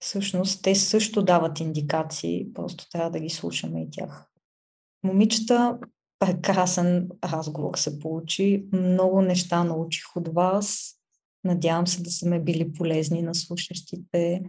всъщност 0.00 0.62
те 0.62 0.74
също 0.74 1.22
дават 1.22 1.60
индикации, 1.60 2.52
просто 2.54 2.88
трябва 2.90 3.10
да 3.10 3.20
ги 3.20 3.30
слушаме 3.30 3.82
и 3.82 3.90
тях. 3.90 4.26
Момичета, 5.02 5.78
прекрасен 6.18 7.08
разговор 7.24 7.76
се 7.76 7.98
получи. 7.98 8.64
Много 8.72 9.22
неща 9.22 9.64
научих 9.64 10.16
от 10.16 10.28
вас. 10.28 10.94
Надявам 11.44 11.86
се 11.86 12.02
да 12.02 12.10
са 12.10 12.28
ме 12.28 12.40
били 12.40 12.72
полезни 12.72 13.22
на 13.22 13.34
слушащите. 13.34 14.42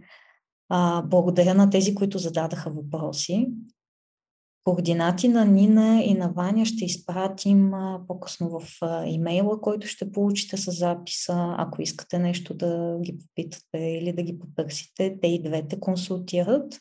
А, 0.68 1.02
благодаря 1.02 1.54
на 1.54 1.70
тези, 1.70 1.94
които 1.94 2.18
зададаха 2.18 2.70
въпроси. 2.70 3.48
Координати 4.64 5.28
на 5.28 5.44
Нина 5.44 6.02
и 6.02 6.14
на 6.14 6.28
Ваня 6.28 6.66
ще 6.66 6.84
изпратим 6.84 7.72
по-късно 8.08 8.60
в 8.60 8.78
имейла, 9.06 9.60
който 9.60 9.86
ще 9.86 10.12
получите 10.12 10.56
с 10.56 10.72
записа. 10.72 11.54
Ако 11.58 11.82
искате 11.82 12.18
нещо 12.18 12.54
да 12.54 12.98
ги 13.00 13.18
попитате 13.18 13.78
или 13.78 14.12
да 14.12 14.22
ги 14.22 14.38
потърсите, 14.38 15.18
те 15.22 15.26
и 15.26 15.42
двете 15.42 15.80
консултират. 15.80 16.80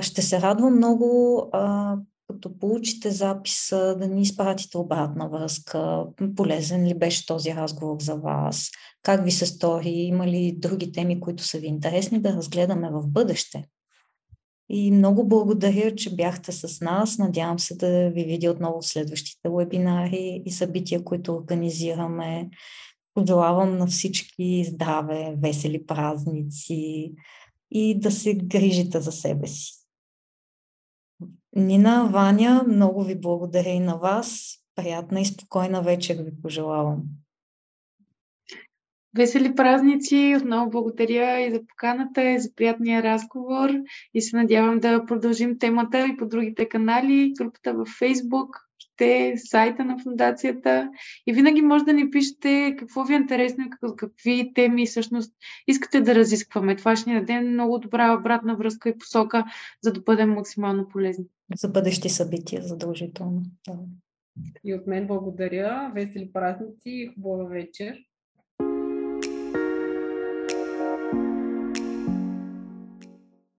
ще 0.00 0.22
се 0.22 0.40
радвам 0.42 0.76
много, 0.76 1.48
като 2.28 2.58
получите 2.58 3.10
записа, 3.10 3.96
да 3.98 4.08
ни 4.08 4.22
изпратите 4.22 4.78
обратна 4.78 5.28
връзка. 5.28 6.06
Полезен 6.36 6.86
ли 6.86 6.98
беше 6.98 7.26
този 7.26 7.54
разговор 7.54 7.96
за 8.00 8.14
вас? 8.14 8.70
Как 9.02 9.24
ви 9.24 9.30
се 9.30 9.46
стори? 9.46 9.90
Има 9.90 10.26
ли 10.26 10.56
други 10.58 10.92
теми, 10.92 11.20
които 11.20 11.42
са 11.42 11.58
ви 11.58 11.66
интересни 11.66 12.20
да 12.20 12.32
разгледаме 12.32 12.90
в 12.90 13.08
бъдеще? 13.08 13.64
И 14.72 14.90
много 14.90 15.28
благодаря, 15.28 15.94
че 15.94 16.16
бяхте 16.16 16.52
с 16.52 16.80
нас. 16.80 17.18
Надявам 17.18 17.58
се 17.58 17.76
да 17.76 18.10
ви 18.10 18.24
видя 18.24 18.50
отново 18.50 18.80
в 18.80 18.86
следващите 18.86 19.48
вебинари 19.48 20.42
и 20.46 20.52
събития, 20.52 21.04
които 21.04 21.34
организираме. 21.34 22.50
Пожелавам 23.14 23.76
на 23.76 23.86
всички 23.86 24.64
здраве, 24.64 25.34
весели 25.42 25.86
празници 25.86 27.12
и 27.70 27.98
да 27.98 28.10
се 28.10 28.34
грижите 28.34 29.00
за 29.00 29.12
себе 29.12 29.46
си. 29.46 29.72
Нина, 31.56 32.08
Ваня, 32.12 32.64
много 32.68 33.04
ви 33.04 33.20
благодаря 33.20 33.70
и 33.70 33.80
на 33.80 33.96
вас. 33.96 34.56
Приятна 34.74 35.20
и 35.20 35.24
спокойна 35.24 35.82
вечер 35.82 36.16
ви 36.16 36.42
пожелавам. 36.42 37.02
Весели 39.16 39.54
празници! 39.54 40.36
Отново 40.36 40.70
благодаря 40.70 41.40
и 41.40 41.50
за 41.50 41.60
поканата, 41.66 42.30
и 42.30 42.40
за 42.40 42.54
приятния 42.54 43.02
разговор 43.02 43.70
и 44.14 44.22
се 44.22 44.36
надявам 44.36 44.80
да 44.80 45.06
продължим 45.06 45.58
темата 45.58 46.06
и 46.06 46.16
по 46.16 46.26
другите 46.26 46.68
канали, 46.68 47.32
групата 47.38 47.74
във 47.74 47.88
Facebook, 47.88 48.48
ще 48.78 49.32
сайта 49.36 49.84
на 49.84 49.98
фундацията 49.98 50.90
и 51.26 51.32
винаги 51.32 51.62
може 51.62 51.84
да 51.84 51.92
ни 51.92 52.10
пишете 52.10 52.74
какво 52.78 53.04
ви 53.04 53.14
е 53.14 53.16
интересно 53.16 53.64
и 53.64 53.96
какви 53.96 54.52
теми 54.54 54.86
всъщност 54.86 55.34
искате 55.66 56.00
да 56.00 56.14
разискваме. 56.14 56.76
Това 56.76 56.96
ще 56.96 57.10
ни 57.10 57.20
даде 57.20 57.40
много 57.40 57.78
добра 57.78 58.18
обратна 58.18 58.56
връзка 58.56 58.88
и 58.88 58.98
посока, 58.98 59.44
за 59.82 59.92
да 59.92 60.00
бъдем 60.00 60.30
максимално 60.30 60.88
полезни. 60.88 61.24
За 61.54 61.68
бъдещи 61.68 62.08
събития, 62.08 62.62
задължително. 62.62 63.42
И 64.64 64.74
от 64.74 64.86
мен 64.86 65.06
благодаря. 65.06 65.92
Весели 65.94 66.32
празници 66.32 66.82
и 66.84 67.10
хубава 67.14 67.44
вечер. 67.44 67.96